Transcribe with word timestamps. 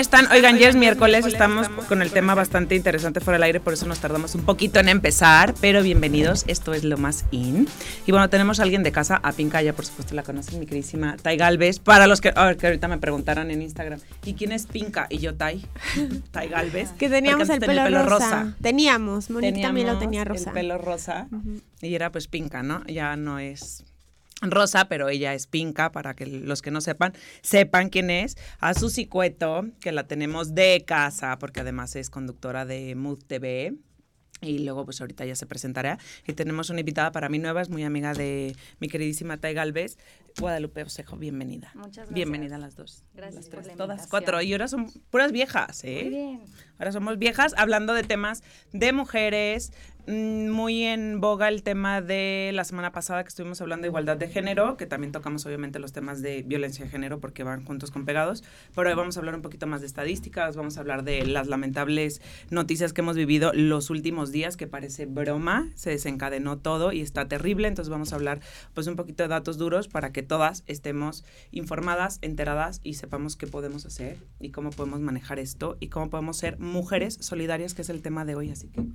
están? 0.00 0.30
Oigan, 0.30 0.58
ya 0.58 0.68
es 0.68 0.76
miércoles, 0.76 1.26
estamos 1.26 1.68
con 1.88 2.02
el 2.02 2.10
tema 2.10 2.34
bastante 2.34 2.74
interesante 2.76 3.20
fuera 3.20 3.36
del 3.36 3.44
aire, 3.44 3.60
por 3.60 3.72
eso 3.72 3.86
nos 3.86 3.98
tardamos 3.98 4.34
un 4.34 4.44
poquito 4.44 4.78
en 4.78 4.88
empezar, 4.88 5.54
pero 5.60 5.82
bienvenidos, 5.82 6.44
esto 6.46 6.72
es 6.72 6.84
lo 6.84 6.96
más 6.98 7.24
in. 7.30 7.66
Y 8.06 8.12
bueno, 8.12 8.28
tenemos 8.30 8.60
a 8.60 8.62
alguien 8.62 8.82
de 8.82 8.92
casa, 8.92 9.20
a 9.22 9.32
Pinca, 9.32 9.60
ya 9.62 9.72
por 9.72 9.84
supuesto 9.84 10.14
la 10.14 10.22
conocen, 10.22 10.60
mi 10.60 10.66
queridísima 10.66 11.16
Tai 11.20 11.36
Galvez, 11.36 11.80
para 11.80 12.06
los 12.06 12.20
que, 12.20 12.32
que 12.32 12.66
ahorita 12.66 12.88
me 12.88 12.98
preguntaron 12.98 13.50
en 13.50 13.60
Instagram, 13.62 14.00
¿y 14.24 14.34
quién 14.34 14.52
es 14.52 14.66
Pinca? 14.66 15.06
Y 15.10 15.18
yo 15.18 15.34
Tai, 15.34 15.64
Tai 16.30 16.48
Galvez. 16.48 16.90
Que 16.92 17.08
teníamos 17.08 17.48
el 17.48 17.60
pelo, 17.60 18.04
rosa. 18.04 18.54
Teníamos, 18.62 19.30
Monique 19.30 19.60
también 19.60 19.88
lo 19.88 19.98
tenía 19.98 20.24
rosa. 20.24 20.50
El 20.50 20.54
pelo 20.54 20.78
rosa, 20.78 21.28
y 21.80 21.94
era 21.94 22.12
pues 22.12 22.28
Pinca, 22.28 22.62
¿no? 22.62 22.84
Ya 22.86 23.16
no 23.16 23.38
es 23.38 23.84
Rosa, 24.40 24.88
pero 24.88 25.08
ella 25.08 25.34
es 25.34 25.46
Pinca, 25.46 25.90
para 25.90 26.14
que 26.14 26.26
los 26.26 26.62
que 26.62 26.70
no 26.70 26.80
sepan, 26.80 27.12
sepan 27.42 27.88
quién 27.88 28.10
es. 28.10 28.36
A 28.60 28.74
Susi 28.74 29.06
Cueto, 29.06 29.66
que 29.80 29.92
la 29.92 30.06
tenemos 30.06 30.54
de 30.54 30.84
casa, 30.86 31.38
porque 31.38 31.60
además 31.60 31.96
es 31.96 32.10
conductora 32.10 32.64
de 32.64 32.94
Mood 32.94 33.24
TV. 33.26 33.74
Y 34.40 34.60
luego, 34.60 34.84
pues 34.84 35.00
ahorita 35.00 35.24
ya 35.24 35.34
se 35.34 35.46
presentará. 35.46 35.98
Y 36.26 36.32
tenemos 36.34 36.70
una 36.70 36.80
invitada 36.80 37.10
para 37.10 37.28
mí 37.28 37.40
nueva, 37.40 37.60
es 37.60 37.70
muy 37.70 37.82
amiga 37.82 38.14
de 38.14 38.54
mi 38.78 38.86
queridísima 38.86 39.38
Tai 39.38 39.52
Galvez, 39.52 39.98
Guadalupe 40.38 40.84
Osejo. 40.84 41.16
Bienvenida. 41.16 41.72
Muchas 41.74 41.96
gracias. 41.96 42.14
Bienvenida 42.14 42.54
a 42.54 42.58
las 42.58 42.76
dos. 42.76 43.02
Gracias. 43.14 43.48
Las 43.52 43.76
todas 43.76 44.06
cuatro. 44.06 44.40
Y 44.40 44.52
ahora 44.52 44.68
son 44.68 44.92
puras 45.10 45.32
viejas, 45.32 45.82
¿eh? 45.82 46.02
Muy 46.04 46.10
bien. 46.10 46.44
Ahora 46.78 46.92
somos 46.92 47.18
viejas 47.18 47.52
hablando 47.56 47.94
de 47.94 48.04
temas 48.04 48.44
de 48.72 48.92
mujeres, 48.92 49.72
muy 50.08 50.84
en 50.84 51.20
boga 51.20 51.48
el 51.48 51.62
tema 51.62 52.00
de 52.00 52.50
la 52.54 52.64
semana 52.64 52.92
pasada 52.92 53.22
que 53.22 53.28
estuvimos 53.28 53.60
hablando 53.60 53.82
de 53.82 53.88
igualdad 53.88 54.16
de 54.16 54.28
género, 54.28 54.78
que 54.78 54.86
también 54.86 55.12
tocamos 55.12 55.44
obviamente 55.44 55.78
los 55.78 55.92
temas 55.92 56.22
de 56.22 56.42
violencia 56.42 56.84
de 56.84 56.90
género 56.90 57.20
porque 57.20 57.42
van 57.42 57.64
juntos 57.64 57.90
con 57.90 58.06
pegados, 58.06 58.42
pero 58.74 58.88
hoy 58.88 58.96
vamos 58.96 59.16
a 59.16 59.20
hablar 59.20 59.34
un 59.34 59.42
poquito 59.42 59.66
más 59.66 59.82
de 59.82 59.86
estadísticas, 59.86 60.56
vamos 60.56 60.78
a 60.78 60.80
hablar 60.80 61.04
de 61.04 61.26
las 61.26 61.46
lamentables 61.46 62.22
noticias 62.48 62.94
que 62.94 63.02
hemos 63.02 63.16
vivido 63.16 63.52
los 63.52 63.90
últimos 63.90 64.32
días, 64.32 64.56
que 64.56 64.66
parece 64.66 65.04
broma, 65.04 65.68
se 65.74 65.90
desencadenó 65.90 66.56
todo 66.56 66.92
y 66.92 67.02
está 67.02 67.28
terrible, 67.28 67.68
entonces 67.68 67.90
vamos 67.90 68.12
a 68.14 68.16
hablar 68.16 68.40
pues 68.72 68.86
un 68.86 68.96
poquito 68.96 69.24
de 69.24 69.28
datos 69.28 69.58
duros 69.58 69.88
para 69.88 70.10
que 70.10 70.22
todas 70.22 70.64
estemos 70.66 71.24
informadas, 71.50 72.18
enteradas 72.22 72.80
y 72.82 72.94
sepamos 72.94 73.36
qué 73.36 73.46
podemos 73.46 73.84
hacer 73.84 74.16
y 74.40 74.52
cómo 74.52 74.70
podemos 74.70 75.00
manejar 75.00 75.38
esto 75.38 75.76
y 75.80 75.88
cómo 75.88 76.08
podemos 76.08 76.38
ser 76.38 76.58
mujeres 76.58 77.18
solidarias, 77.20 77.74
que 77.74 77.82
es 77.82 77.90
el 77.90 78.00
tema 78.00 78.24
de 78.24 78.36
hoy, 78.36 78.50
así 78.50 78.68
que... 78.68 78.86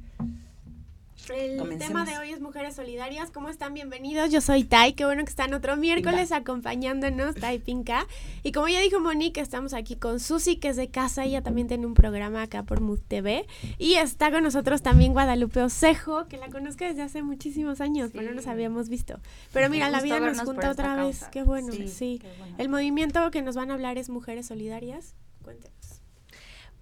El 1.30 1.78
tema 1.78 2.04
de 2.04 2.18
hoy 2.18 2.32
es 2.32 2.42
Mujeres 2.42 2.76
Solidarias. 2.76 3.32
¿Cómo 3.32 3.48
están? 3.48 3.74
Bienvenidos. 3.74 4.30
Yo 4.30 4.42
soy 4.42 4.66
Tai. 4.66 4.94
Qué 4.94 5.06
bueno 5.06 5.24
que 5.24 5.30
están 5.30 5.54
otro 5.54 5.78
miércoles 5.78 6.34
acompañándonos, 6.34 7.36
Tai 7.36 7.60
Pinca. 7.60 8.08
Y 8.44 8.52
como 8.52 8.68
ya 8.68 8.82
dijo 8.82 9.00
Monique, 9.00 9.40
estamos 9.40 9.74
aquí 9.74 9.96
con 9.96 10.20
Susi, 10.20 10.58
que 10.58 10.70
es 10.70 10.76
de 10.76 10.90
casa. 10.90 11.24
Ella 11.24 11.42
también 11.42 11.68
tiene 11.68 11.86
un 11.86 11.94
programa 11.94 12.42
acá 12.42 12.64
por 12.64 12.82
Mood 12.82 13.00
TV. 13.08 13.48
Y 13.78 13.94
está 13.94 14.32
con 14.32 14.44
nosotros 14.44 14.82
también 14.82 15.14
Guadalupe 15.14 15.62
Osejo, 15.62 16.28
que 16.28 16.38
la 16.38 16.50
conozco 16.50 16.84
desde 16.84 17.04
hace 17.04 17.24
muchísimos 17.24 17.80
años, 17.80 18.12
pero 18.12 18.30
no 18.30 18.36
nos 18.36 18.48
habíamos 18.48 18.90
visto. 18.90 19.20
Pero 19.54 19.70
mira, 19.70 19.90
la 19.90 20.02
vida 20.02 20.20
nos 20.20 20.42
junta 20.42 20.72
otra 20.72 20.96
vez. 21.06 21.24
Qué 21.32 21.44
bueno, 21.44 21.72
sí. 21.72 22.22
El 22.58 22.68
movimiento 22.68 23.32
que 23.32 23.42
nos 23.42 23.56
van 23.56 23.72
a 23.72 23.76
hablar 23.76 23.98
es 23.98 24.10
Mujeres 24.10 24.48
Solidarias. 24.48 25.16
Cuéntenos. 25.42 25.83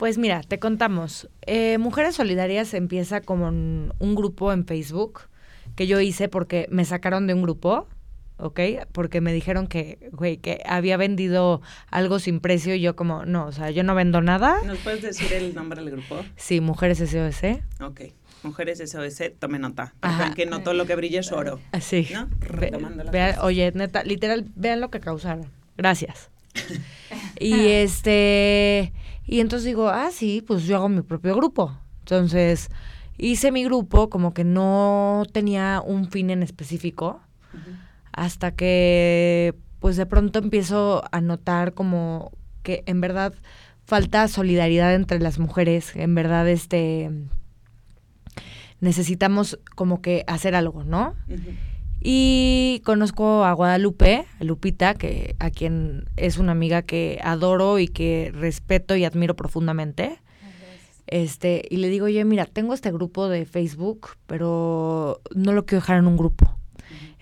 Pues 0.01 0.17
mira, 0.17 0.41
te 0.41 0.57
contamos. 0.57 1.29
Eh, 1.45 1.77
Mujeres 1.77 2.15
Solidarias 2.15 2.73
empieza 2.73 3.21
como 3.21 3.49
un 3.49 4.15
grupo 4.15 4.51
en 4.51 4.65
Facebook 4.65 5.29
que 5.75 5.85
yo 5.85 5.99
hice 5.99 6.27
porque 6.27 6.67
me 6.71 6.85
sacaron 6.85 7.27
de 7.27 7.35
un 7.35 7.43
grupo, 7.43 7.87
¿ok? 8.37 8.59
Porque 8.93 9.21
me 9.21 9.31
dijeron 9.31 9.67
que, 9.67 10.09
güey, 10.11 10.37
que 10.37 10.63
había 10.65 10.97
vendido 10.97 11.61
algo 11.91 12.17
sin 12.17 12.39
precio 12.39 12.73
y 12.73 12.81
yo 12.81 12.95
como, 12.95 13.27
no, 13.27 13.45
o 13.45 13.51
sea, 13.51 13.69
yo 13.69 13.83
no 13.83 13.93
vendo 13.93 14.21
nada. 14.21 14.57
¿Nos 14.65 14.79
puedes 14.79 15.03
decir 15.03 15.31
el 15.33 15.53
nombre 15.53 15.83
del 15.83 15.91
grupo? 15.91 16.25
Sí, 16.35 16.61
Mujeres 16.61 16.97
SOS. 16.97 17.59
Ok. 17.79 18.01
Mujeres 18.41 18.79
SOS, 18.79 19.33
tome 19.37 19.59
nota. 19.59 19.93
Que 20.35 20.47
no 20.47 20.63
todo 20.63 20.73
lo 20.73 20.87
que 20.87 20.95
brilla 20.95 21.19
es 21.19 21.31
oro. 21.31 21.59
Sí. 21.79 22.09
¿No? 22.11 22.27
oye, 23.43 23.71
neta, 23.75 24.03
literal, 24.03 24.47
vean 24.55 24.81
lo 24.81 24.89
que 24.89 24.99
causaron. 24.99 25.45
Gracias. 25.77 26.31
y 27.39 27.67
este 27.67 28.93
y 29.25 29.39
entonces 29.39 29.65
digo, 29.65 29.89
ah, 29.89 30.09
sí, 30.11 30.43
pues 30.45 30.63
yo 30.63 30.77
hago 30.77 30.89
mi 30.89 31.01
propio 31.01 31.35
grupo. 31.35 31.77
Entonces 31.99 32.69
hice 33.17 33.51
mi 33.51 33.63
grupo 33.63 34.09
como 34.09 34.33
que 34.33 34.43
no 34.43 35.23
tenía 35.31 35.81
un 35.85 36.09
fin 36.09 36.29
en 36.29 36.43
específico, 36.43 37.21
hasta 38.11 38.51
que 38.51 39.55
pues 39.79 39.97
de 39.97 40.05
pronto 40.05 40.39
empiezo 40.39 41.03
a 41.11 41.21
notar 41.21 41.73
como 41.73 42.31
que 42.63 42.83
en 42.85 43.01
verdad 43.01 43.33
falta 43.85 44.27
solidaridad 44.27 44.93
entre 44.93 45.19
las 45.19 45.39
mujeres, 45.39 45.95
en 45.95 46.15
verdad 46.15 46.47
este 46.49 47.09
necesitamos 48.79 49.59
como 49.75 50.01
que 50.01 50.23
hacer 50.27 50.55
algo, 50.55 50.83
¿no? 50.83 51.15
Y 52.03 52.81
conozco 52.83 53.45
a 53.45 53.53
Guadalupe, 53.53 54.25
a 54.39 54.43
Lupita, 54.43 54.95
que 54.95 55.35
a 55.39 55.51
quien 55.51 56.05
es 56.17 56.39
una 56.39 56.51
amiga 56.51 56.81
que 56.81 57.19
adoro 57.23 57.77
y 57.77 57.87
que 57.87 58.31
respeto 58.33 58.95
y 58.95 59.05
admiro 59.05 59.35
profundamente. 59.35 60.19
Este, 61.05 61.63
y 61.69 61.77
le 61.77 61.89
digo, 61.89 62.05
oye, 62.05 62.25
mira, 62.25 62.45
tengo 62.45 62.73
este 62.73 62.91
grupo 62.91 63.29
de 63.29 63.45
Facebook, 63.45 64.09
pero 64.25 65.21
no 65.35 65.51
lo 65.51 65.65
quiero 65.65 65.81
dejar 65.81 65.97
en 65.99 66.07
un 66.07 66.17
grupo. 66.17 66.57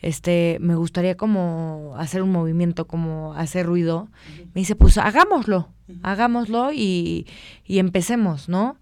Este, 0.02 0.58
me 0.62 0.76
gustaría 0.76 1.18
como 1.18 1.96
hacer 1.98 2.22
un 2.22 2.32
movimiento, 2.32 2.88
como 2.88 3.34
hacer 3.34 3.66
ruido. 3.66 4.08
Me 4.54 4.62
dice, 4.62 4.76
pues 4.76 4.98
hagámoslo, 4.98 5.68
hagámoslo 6.04 6.72
y, 6.72 7.28
y 7.66 7.80
empecemos, 7.80 8.48
¿no? 8.48 8.78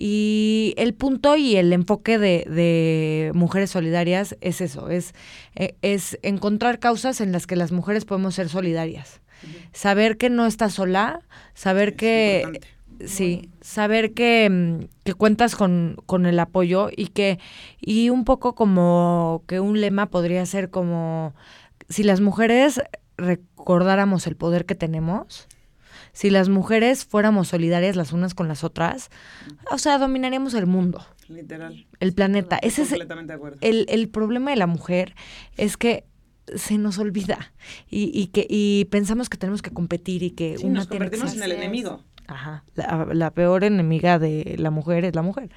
Y 0.00 0.74
el 0.76 0.94
punto 0.94 1.34
y 1.34 1.56
el 1.56 1.72
enfoque 1.72 2.18
de, 2.18 2.46
de 2.48 3.32
Mujeres 3.34 3.70
Solidarias 3.70 4.36
es 4.40 4.60
eso, 4.60 4.90
es, 4.90 5.12
e, 5.56 5.74
es 5.82 6.20
encontrar 6.22 6.78
causas 6.78 7.20
en 7.20 7.32
las 7.32 7.48
que 7.48 7.56
las 7.56 7.72
mujeres 7.72 8.04
podemos 8.04 8.36
ser 8.36 8.48
solidarias. 8.48 9.20
Saber 9.72 10.16
que 10.16 10.30
no 10.30 10.46
estás 10.46 10.74
sola, 10.74 11.22
saber 11.54 11.96
que... 11.96 12.60
Sí, 13.04 13.48
saber 13.60 14.12
que, 14.12 14.48
mm, 14.50 14.84
que 15.04 15.14
cuentas 15.14 15.54
con, 15.54 15.96
con, 16.06 16.26
el 16.26 16.38
apoyo 16.40 16.90
y 16.90 17.08
que, 17.08 17.38
y 17.80 18.10
un 18.10 18.24
poco 18.24 18.56
como 18.56 19.44
que 19.46 19.60
un 19.60 19.80
lema 19.80 20.06
podría 20.06 20.44
ser 20.46 20.68
como, 20.68 21.32
si 21.88 22.02
las 22.02 22.20
mujeres 22.20 22.80
recordáramos 23.16 24.26
el 24.26 24.34
poder 24.34 24.66
que 24.66 24.74
tenemos, 24.74 25.47
si 26.18 26.30
las 26.30 26.48
mujeres 26.48 27.04
fuéramos 27.04 27.46
solidarias 27.46 27.94
las 27.94 28.12
unas 28.12 28.34
con 28.34 28.48
las 28.48 28.64
otras, 28.64 29.08
o 29.70 29.78
sea, 29.78 29.98
dominaríamos 29.98 30.52
el 30.54 30.66
mundo. 30.66 31.06
Literal. 31.28 31.86
El 32.00 32.12
planeta. 32.12 32.58
Ese 32.60 32.82
es 32.82 32.90
el, 32.90 33.86
el 33.88 34.08
problema 34.08 34.50
de 34.50 34.56
la 34.56 34.66
mujer 34.66 35.14
es 35.56 35.76
que 35.76 36.06
se 36.56 36.76
nos 36.76 36.98
olvida 36.98 37.52
y, 37.88 38.10
y 38.12 38.26
que 38.28 38.48
y 38.50 38.86
pensamos 38.86 39.28
que 39.28 39.38
tenemos 39.38 39.62
que 39.62 39.70
competir 39.70 40.24
y 40.24 40.32
que 40.32 40.58
sí, 40.58 40.68
nos 40.68 40.88
convertimos 40.88 41.36
en 41.36 41.42
el 41.44 41.52
enemigo. 41.52 42.02
Ajá, 42.26 42.64
la, 42.74 43.06
la, 43.12 43.30
peor 43.30 43.62
enemiga 43.62 44.18
de 44.18 44.56
la 44.58 44.72
mujer 44.72 45.04
es 45.04 45.14
la 45.14 45.22
mujer. 45.22 45.50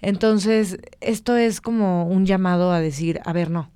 Entonces, 0.00 0.78
esto 1.00 1.36
es 1.36 1.60
como 1.60 2.08
un 2.08 2.26
llamado 2.26 2.72
a 2.72 2.80
decir, 2.80 3.20
a 3.24 3.32
ver, 3.32 3.50
no, 3.50 3.70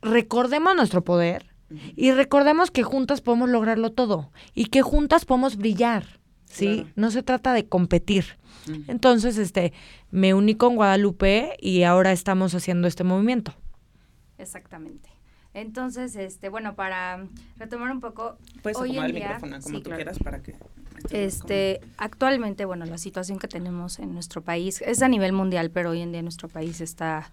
recordemos 0.00 0.74
nuestro 0.74 1.04
poder, 1.04 1.49
y 1.96 2.12
recordemos 2.12 2.70
que 2.70 2.82
juntas 2.82 3.20
podemos 3.20 3.48
lograrlo 3.48 3.92
todo 3.92 4.30
y 4.54 4.66
que 4.66 4.82
juntas 4.82 5.24
podemos 5.24 5.56
brillar, 5.56 6.20
¿sí? 6.44 6.86
No 6.96 7.10
se 7.10 7.22
trata 7.22 7.52
de 7.52 7.66
competir. 7.66 8.38
Entonces, 8.88 9.38
este, 9.38 9.72
me 10.10 10.34
uní 10.34 10.54
con 10.54 10.76
Guadalupe 10.76 11.56
y 11.60 11.82
ahora 11.84 12.12
estamos 12.12 12.54
haciendo 12.54 12.88
este 12.88 13.04
movimiento. 13.04 13.54
Exactamente. 14.38 15.08
Entonces, 15.52 16.14
este, 16.14 16.48
bueno, 16.48 16.76
para 16.76 17.26
retomar 17.56 17.90
un 17.90 18.00
poco, 18.00 18.38
Puedes 18.62 18.78
hoy 18.78 18.96
en 18.96 19.04
el 19.04 19.12
día, 19.12 19.24
micrófono 19.24 19.60
como 19.60 19.82
tú 19.82 19.90
quieras 19.90 20.18
para 20.18 20.40
que 20.42 20.54
este, 21.10 21.80
actualmente, 21.96 22.64
bueno, 22.64 22.84
la 22.84 22.98
situación 22.98 23.38
que 23.38 23.48
tenemos 23.48 23.98
en 23.98 24.12
nuestro 24.12 24.42
país 24.42 24.82
es 24.82 25.02
a 25.02 25.08
nivel 25.08 25.32
mundial, 25.32 25.70
pero 25.70 25.90
hoy 25.90 26.02
en 26.02 26.12
día 26.12 26.22
nuestro 26.22 26.48
país 26.48 26.80
está 26.80 27.32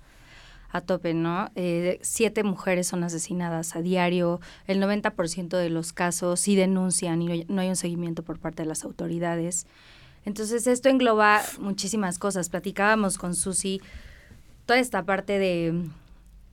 a 0.70 0.82
tope, 0.82 1.14
¿no? 1.14 1.50
Eh, 1.56 2.00
siete 2.02 2.44
mujeres 2.44 2.88
son 2.88 3.04
asesinadas 3.04 3.76
a 3.76 3.82
diario, 3.82 4.40
el 4.66 4.82
90% 4.82 5.58
de 5.58 5.70
los 5.70 5.94
casos 5.94 6.40
sí 6.40 6.56
denuncian 6.56 7.22
y 7.22 7.46
no 7.46 7.62
hay 7.62 7.70
un 7.70 7.76
seguimiento 7.76 8.24
por 8.24 8.40
parte 8.40 8.64
de 8.64 8.70
las 8.70 8.84
autoridades. 8.84 9.66
Entonces 10.26 10.68
esto 10.68 10.90
engloba 10.90 11.42
muchísimas 11.60 12.20
cosas. 12.20 12.50
Platicábamos 12.50 13.18
con 13.18 13.34
Susi 13.34 13.82
toda 14.66 14.80
esta 14.80 15.06
parte 15.06 15.40
de, 15.40 15.86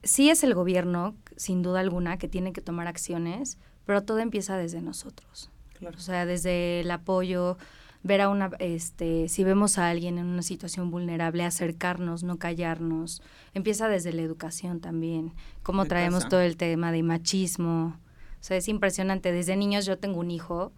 sí 0.03 0.29
es 0.29 0.43
el 0.43 0.53
gobierno, 0.53 1.13
sin 1.35 1.61
duda 1.61 1.81
alguna, 1.81 2.17
que 2.17 2.29
tiene 2.29 2.53
que 2.53 2.61
tomar 2.61 2.87
acciones, 2.87 3.57
pero 3.85 4.03
todo 4.03 4.19
empieza 4.19 4.57
desde 4.57 4.81
nosotros. 4.81 5.49
O 5.85 5.99
sea, 5.99 6.25
desde 6.25 6.79
el 6.79 6.89
apoyo, 6.89 7.57
ver 8.05 8.21
a 8.21 8.29
una, 8.29 8.51
este, 8.59 9.27
si 9.29 9.43
vemos 9.43 9.79
a 9.79 9.89
alguien 9.89 10.19
en 10.19 10.27
una 10.27 10.43
situación 10.43 10.91
vulnerable, 10.91 11.43
acercarnos, 11.43 12.21
no 12.21 12.37
callarnos. 12.37 13.23
Empieza 13.55 13.89
desde 13.89 14.13
la 14.13 14.21
educación 14.21 14.79
también, 14.79 15.33
cómo 15.63 15.85
traemos 15.85 16.29
todo 16.29 16.41
el 16.41 16.55
tema 16.55 16.91
de 16.91 17.01
machismo. 17.01 17.97
O 18.39 18.43
sea, 18.43 18.57
es 18.57 18.67
impresionante. 18.67 19.31
Desde 19.31 19.55
niños 19.55 19.87
yo 19.87 19.97
tengo 19.97 20.19
un 20.19 20.29
hijo, 20.29 20.71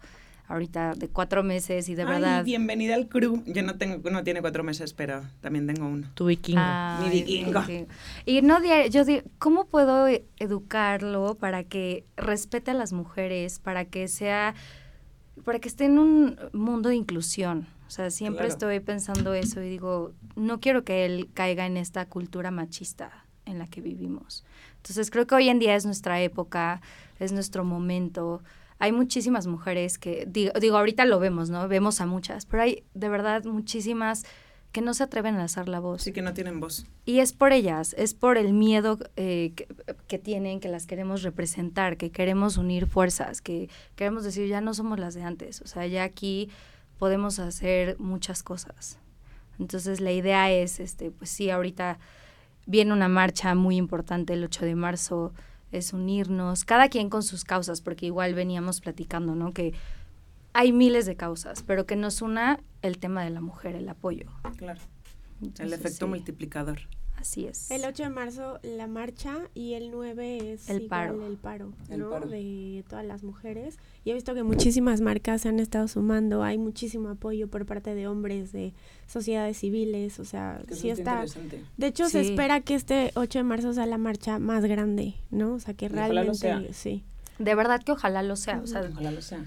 ahorita 0.46 0.94
de 0.94 1.08
cuatro 1.08 1.42
meses 1.42 1.90
y 1.90 1.94
de 1.94 2.04
Ay, 2.04 2.08
verdad... 2.08 2.44
bienvenida 2.44 2.94
al 2.94 3.08
crew. 3.08 3.42
Yo 3.44 3.62
no 3.62 3.76
tengo, 3.76 4.08
no 4.08 4.24
tiene 4.24 4.40
cuatro 4.40 4.64
meses, 4.64 4.94
pero 4.94 5.20
también 5.42 5.66
tengo 5.66 5.86
uno. 5.86 6.08
Tu 6.14 6.24
vikingo. 6.24 6.62
Mi 7.02 7.10
vikingo. 7.10 7.62
Y 8.24 8.40
no, 8.40 8.58
diario, 8.62 8.90
yo 8.90 9.04
digo, 9.04 9.20
¿cómo 9.38 9.66
puedo 9.66 10.06
educarlo 10.38 11.34
para 11.34 11.62
que 11.64 12.06
respete 12.16 12.70
a 12.70 12.74
las 12.74 12.94
mujeres, 12.94 13.58
para 13.58 13.84
que 13.84 14.08
sea, 14.08 14.54
para 15.44 15.58
que 15.58 15.68
esté 15.68 15.84
en 15.86 15.98
un 15.98 16.36
mundo 16.52 16.88
de 16.88 16.96
inclusión? 16.96 17.66
O 17.86 17.90
sea, 17.90 18.10
siempre 18.10 18.40
Claro. 18.46 18.52
estoy 18.52 18.80
pensando 18.80 19.32
eso 19.34 19.62
y 19.62 19.68
digo, 19.70 20.12
no 20.36 20.60
quiero 20.60 20.84
que 20.84 21.06
él 21.06 21.28
caiga 21.32 21.66
en 21.66 21.76
esta 21.76 22.06
cultura 22.06 22.50
machista 22.50 23.24
en 23.46 23.58
la 23.58 23.66
que 23.66 23.80
vivimos. 23.80 24.44
Entonces 24.76 25.10
creo 25.10 25.26
que 25.26 25.34
hoy 25.34 25.48
en 25.48 25.58
día 25.58 25.74
es 25.74 25.86
nuestra 25.86 26.20
época, 26.20 26.82
es 27.18 27.32
nuestro 27.32 27.64
momento. 27.64 28.42
Hay 28.78 28.92
muchísimas 28.92 29.46
mujeres 29.46 29.98
que, 29.98 30.26
digo, 30.28 30.52
digo, 30.60 30.76
ahorita 30.76 31.04
lo 31.06 31.18
vemos, 31.18 31.48
¿no? 31.50 31.66
Vemos 31.66 32.00
a 32.00 32.06
muchas, 32.06 32.44
pero 32.46 32.62
hay 32.62 32.84
de 32.94 33.08
verdad 33.08 33.44
muchísimas 33.44 34.24
que 34.72 34.80
no 34.80 34.94
se 34.94 35.04
atreven 35.04 35.36
a 35.36 35.42
alzar 35.42 35.68
la 35.68 35.80
voz. 35.80 36.02
Sí 36.02 36.12
que 36.12 36.22
no 36.22 36.34
tienen 36.34 36.60
voz. 36.60 36.86
Y 37.04 37.20
es 37.20 37.32
por 37.32 37.52
ellas, 37.52 37.94
es 37.98 38.14
por 38.14 38.36
el 38.36 38.52
miedo 38.52 38.98
eh, 39.16 39.52
que, 39.56 39.66
que 40.06 40.18
tienen, 40.18 40.60
que 40.60 40.68
las 40.68 40.86
queremos 40.86 41.22
representar, 41.22 41.96
que 41.96 42.10
queremos 42.10 42.58
unir 42.58 42.86
fuerzas, 42.86 43.40
que 43.40 43.70
queremos 43.96 44.24
decir, 44.24 44.46
ya 44.48 44.60
no 44.60 44.74
somos 44.74 44.98
las 44.98 45.14
de 45.14 45.22
antes, 45.22 45.62
o 45.62 45.66
sea, 45.66 45.86
ya 45.86 46.04
aquí 46.04 46.50
podemos 46.98 47.38
hacer 47.38 47.98
muchas 47.98 48.42
cosas. 48.42 48.98
Entonces 49.58 50.00
la 50.00 50.12
idea 50.12 50.52
es, 50.52 50.80
este, 50.80 51.10
pues 51.10 51.30
sí, 51.30 51.50
ahorita 51.50 51.98
viene 52.66 52.92
una 52.92 53.08
marcha 53.08 53.54
muy 53.54 53.76
importante 53.76 54.34
el 54.34 54.44
8 54.44 54.66
de 54.66 54.74
marzo, 54.74 55.32
es 55.72 55.92
unirnos, 55.92 56.64
cada 56.64 56.88
quien 56.88 57.10
con 57.10 57.22
sus 57.22 57.44
causas, 57.44 57.80
porque 57.80 58.06
igual 58.06 58.34
veníamos 58.34 58.80
platicando, 58.80 59.34
¿no? 59.34 59.52
Que 59.52 59.74
hay 60.52 60.72
miles 60.72 61.06
de 61.06 61.16
causas, 61.16 61.62
pero 61.62 61.86
que 61.86 61.96
nos 61.96 62.22
una 62.22 62.60
el 62.82 62.98
tema 62.98 63.24
de 63.24 63.30
la 63.30 63.40
mujer, 63.40 63.74
el 63.76 63.88
apoyo. 63.88 64.26
Claro. 64.56 64.80
El 65.58 65.72
efecto 65.72 66.06
sí, 66.06 66.10
multiplicador. 66.10 66.80
Así 67.16 67.46
es. 67.46 67.68
El 67.72 67.84
8 67.84 68.04
de 68.04 68.08
marzo 68.10 68.60
la 68.62 68.86
marcha 68.86 69.38
y 69.52 69.74
el 69.74 69.90
9 69.90 70.52
es 70.52 70.70
El 70.70 70.82
igual 70.82 70.88
paro. 70.88 71.26
el 71.26 71.36
paro, 71.36 71.72
El 71.90 71.98
¿no? 72.00 72.10
paro. 72.10 72.28
De 72.28 72.84
todas 72.88 73.04
las 73.04 73.24
mujeres. 73.24 73.76
Y 74.04 74.10
he 74.12 74.14
visto 74.14 74.34
que 74.34 74.44
muchísimas 74.44 75.00
marcas 75.00 75.42
se 75.42 75.48
han 75.48 75.58
estado 75.58 75.88
sumando, 75.88 76.44
hay 76.44 76.58
muchísimo 76.58 77.08
apoyo 77.08 77.48
por 77.48 77.66
parte 77.66 77.96
de 77.96 78.06
hombres, 78.06 78.52
de 78.52 78.72
sociedades 79.08 79.58
civiles, 79.58 80.20
o 80.20 80.24
sea, 80.24 80.60
Que 80.68 80.76
sí 80.76 80.90
está... 80.90 81.24
De 81.76 81.86
hecho, 81.88 82.08
se 82.08 82.20
espera 82.20 82.60
que 82.60 82.76
este 82.76 83.10
8 83.16 83.40
de 83.40 83.44
marzo 83.44 83.72
sea 83.72 83.86
la 83.86 83.98
marcha 83.98 84.38
más 84.38 84.64
grande, 84.64 85.14
¿no? 85.32 85.54
O 85.54 85.58
sea, 85.60 85.74
que 85.74 85.86
Y 85.86 85.88
ojalá 85.88 86.06
lo 86.22 86.32
realmente, 86.34 86.72
sea. 86.72 86.72
sí. 86.72 87.02
De 87.40 87.54
verdad 87.56 87.82
que 87.82 87.90
ojalá 87.92 88.22
lo 88.22 88.36
sea. 88.36 88.60
O 88.60 88.66
sea, 88.68 88.88
Ojalá 88.92 89.10
lo 89.10 89.22
sea. 89.22 89.44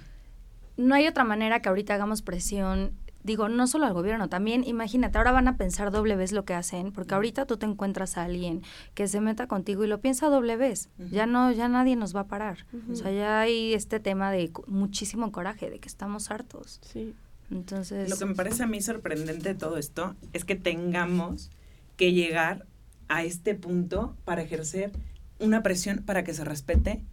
no 0.76 0.94
hay 0.96 1.08
otra 1.08 1.24
manera 1.24 1.62
que 1.62 1.70
ahorita 1.70 1.94
hagamos 1.94 2.22
presión. 2.22 2.92
Digo, 3.24 3.50
no 3.50 3.68
solo 3.68 3.86
al 3.86 3.94
gobierno, 3.94 4.30
también 4.30 4.64
imagínate, 4.66 5.18
ahora 5.18 5.32
van 5.32 5.48
a 5.48 5.58
pensar 5.58 5.92
doble 5.92 6.16
vez 6.16 6.32
lo 6.32 6.46
que 6.46 6.54
hacen, 6.54 6.92
porque 6.92 7.14
ahorita 7.14 7.46
tú 7.46 7.58
te 7.58 7.66
encuentras 7.66 8.18
a 8.18 8.24
alguien 8.24 8.64
que 8.94 9.08
se 9.08 9.22
meta 9.22 9.48
contigo 9.48 9.84
y 9.84 9.88
lo 9.88 10.02
piensa 10.02 10.28
doble 10.30 10.58
vez. 10.58 10.90
Ya 11.12 11.26
no, 11.26 11.52
ya 11.52 11.68
nadie 11.68 11.96
nos 11.96 12.16
va 12.16 12.22
a 12.22 12.28
parar. 12.28 12.66
O 12.92 12.96
sea, 12.96 13.12
ya 13.12 13.42
hay 13.42 13.74
este 13.74 14.00
tema 14.00 14.32
de 14.32 14.52
muchísimo 14.68 15.32
coraje, 15.32 15.70
de 15.70 15.80
que 15.80 15.88
estamos 15.88 16.32
hartos. 16.32 16.80
Sí. 16.84 17.14
Entonces, 17.52 18.10
Lo 18.10 18.18
que 18.18 18.26
me 18.26 18.36
parece 18.36 18.64
a 18.64 18.68
mí 18.68 18.82
sorprendente 18.82 19.50
de 19.50 19.56
todo 19.56 19.78
esto 19.78 20.16
es 20.32 20.46
que 20.46 20.56
tengamos 20.56 21.52
que 21.98 22.14
llegar 22.14 22.66
a 23.10 23.24
este 23.24 23.56
punto 23.56 24.16
para 24.24 24.42
ejercer 24.42 24.92
una 25.40 25.62
presión 25.64 26.00
para 26.00 26.24
que 26.24 26.34
se 26.34 26.46
respete 26.46 27.04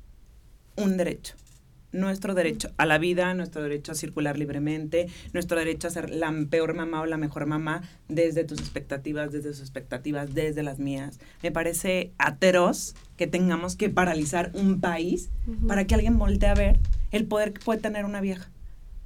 un 0.77 0.97
derecho. 0.97 1.35
Nuestro 1.91 2.35
derecho 2.35 2.71
a 2.77 2.85
la 2.85 2.99
vida, 2.99 3.33
nuestro 3.33 3.63
derecho 3.63 3.93
a 3.93 3.95
circular 3.95 4.39
libremente, 4.39 5.09
nuestro 5.33 5.59
derecho 5.59 5.89
a 5.89 5.91
ser 5.91 6.11
la 6.11 6.31
peor 6.51 6.75
mamá 6.75 7.01
o 7.01 7.07
la 7.07 7.17
mejor 7.17 7.47
mamá 7.47 7.83
desde 8.09 8.45
tus 8.45 8.59
expectativas, 8.59 9.33
desde 9.33 9.53
sus 9.55 9.61
expectativas, 9.63 10.35
desde 10.35 10.63
las 10.63 10.79
mías. 10.79 11.19
Me 11.43 11.51
parece 11.51 12.13
atroz 12.19 12.95
que 13.17 13.27
tengamos 13.27 13.75
que 13.75 13.89
paralizar 13.89 14.51
un 14.53 14.81
país 14.81 15.31
para 15.67 15.87
que 15.87 15.95
alguien 15.95 16.19
voltee 16.19 16.51
a 16.51 16.55
ver 16.55 16.79
el 17.11 17.25
poder 17.25 17.55
que 17.55 17.65
puede 17.65 17.81
tener 17.81 18.05
una 18.05 18.21
vieja. 18.21 18.51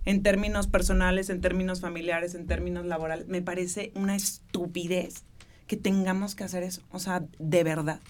En 0.05 0.25
términos 0.25 0.67
personales, 0.67 1.31
en 1.31 1.41
términos 1.41 1.81
familiares, 1.81 2.35
en 2.35 2.49
términos 2.49 2.85
laborales, 2.85 3.29
me 3.29 3.43
parece 3.43 3.93
una 3.95 4.17
estupidez 4.17 5.23
que 5.69 5.77
tengamos 5.77 6.35
que 6.35 6.43
hacer 6.43 6.65
eso. 6.65 6.83
O 6.91 6.99
sea, 6.99 7.23
de 7.39 7.63
verdad. 7.63 8.01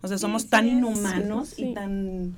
O 0.00 0.08
sea, 0.08 0.16
somos 0.16 0.42
sí 0.42 0.48
tan 0.48 0.66
inhumanos 0.68 1.50
Sí. 1.50 1.66
y 1.66 1.74
tan 1.74 2.34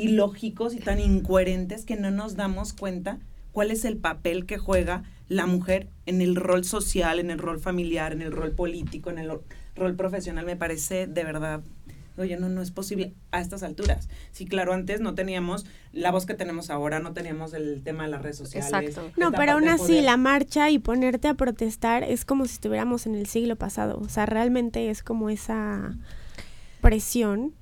ilógicos 0.00 0.74
y 0.74 0.78
tan 0.78 0.98
incoherentes 1.00 1.84
que 1.84 1.96
no 1.96 2.10
nos 2.10 2.36
damos 2.36 2.72
cuenta 2.72 3.18
cuál 3.52 3.70
es 3.70 3.84
el 3.84 3.96
papel 3.96 4.46
que 4.46 4.58
juega 4.58 5.02
la 5.28 5.46
mujer 5.46 5.88
en 6.06 6.20
el 6.22 6.36
rol 6.36 6.64
social, 6.64 7.18
en 7.20 7.30
el 7.30 7.38
rol 7.38 7.60
familiar, 7.60 8.12
en 8.12 8.22
el 8.22 8.32
rol 8.32 8.52
político, 8.52 9.10
en 9.10 9.18
el 9.18 9.28
ro- 9.28 9.44
rol 9.76 9.94
profesional. 9.96 10.44
Me 10.46 10.56
parece 10.56 11.06
de 11.06 11.24
verdad 11.24 11.62
Oye, 12.18 12.36
no, 12.36 12.50
no 12.50 12.60
es 12.60 12.70
posible 12.70 13.14
a 13.30 13.40
estas 13.40 13.62
alturas. 13.62 14.10
Sí, 14.30 14.44
claro, 14.44 14.74
antes 14.74 15.00
no 15.00 15.14
teníamos 15.14 15.64
la 15.92 16.10
voz 16.10 16.26
que 16.26 16.34
tenemos 16.34 16.68
ahora, 16.68 16.98
no 16.98 17.14
teníamos 17.14 17.54
el 17.54 17.82
tema 17.82 18.02
de 18.02 18.10
las 18.10 18.20
redes 18.20 18.36
sociales. 18.36 18.70
Exacto. 18.88 19.10
No, 19.18 19.32
pero 19.32 19.52
aún 19.52 19.68
así 19.68 19.86
poder. 19.86 20.04
la 20.04 20.18
marcha 20.18 20.68
y 20.68 20.78
ponerte 20.78 21.28
a 21.28 21.34
protestar 21.34 22.02
es 22.02 22.26
como 22.26 22.44
si 22.44 22.54
estuviéramos 22.54 23.06
en 23.06 23.14
el 23.14 23.26
siglo 23.26 23.56
pasado. 23.56 23.98
O 24.00 24.08
sea, 24.10 24.26
realmente 24.26 24.90
es 24.90 25.02
como 25.02 25.30
esa 25.30 25.94
presión, 26.82 27.54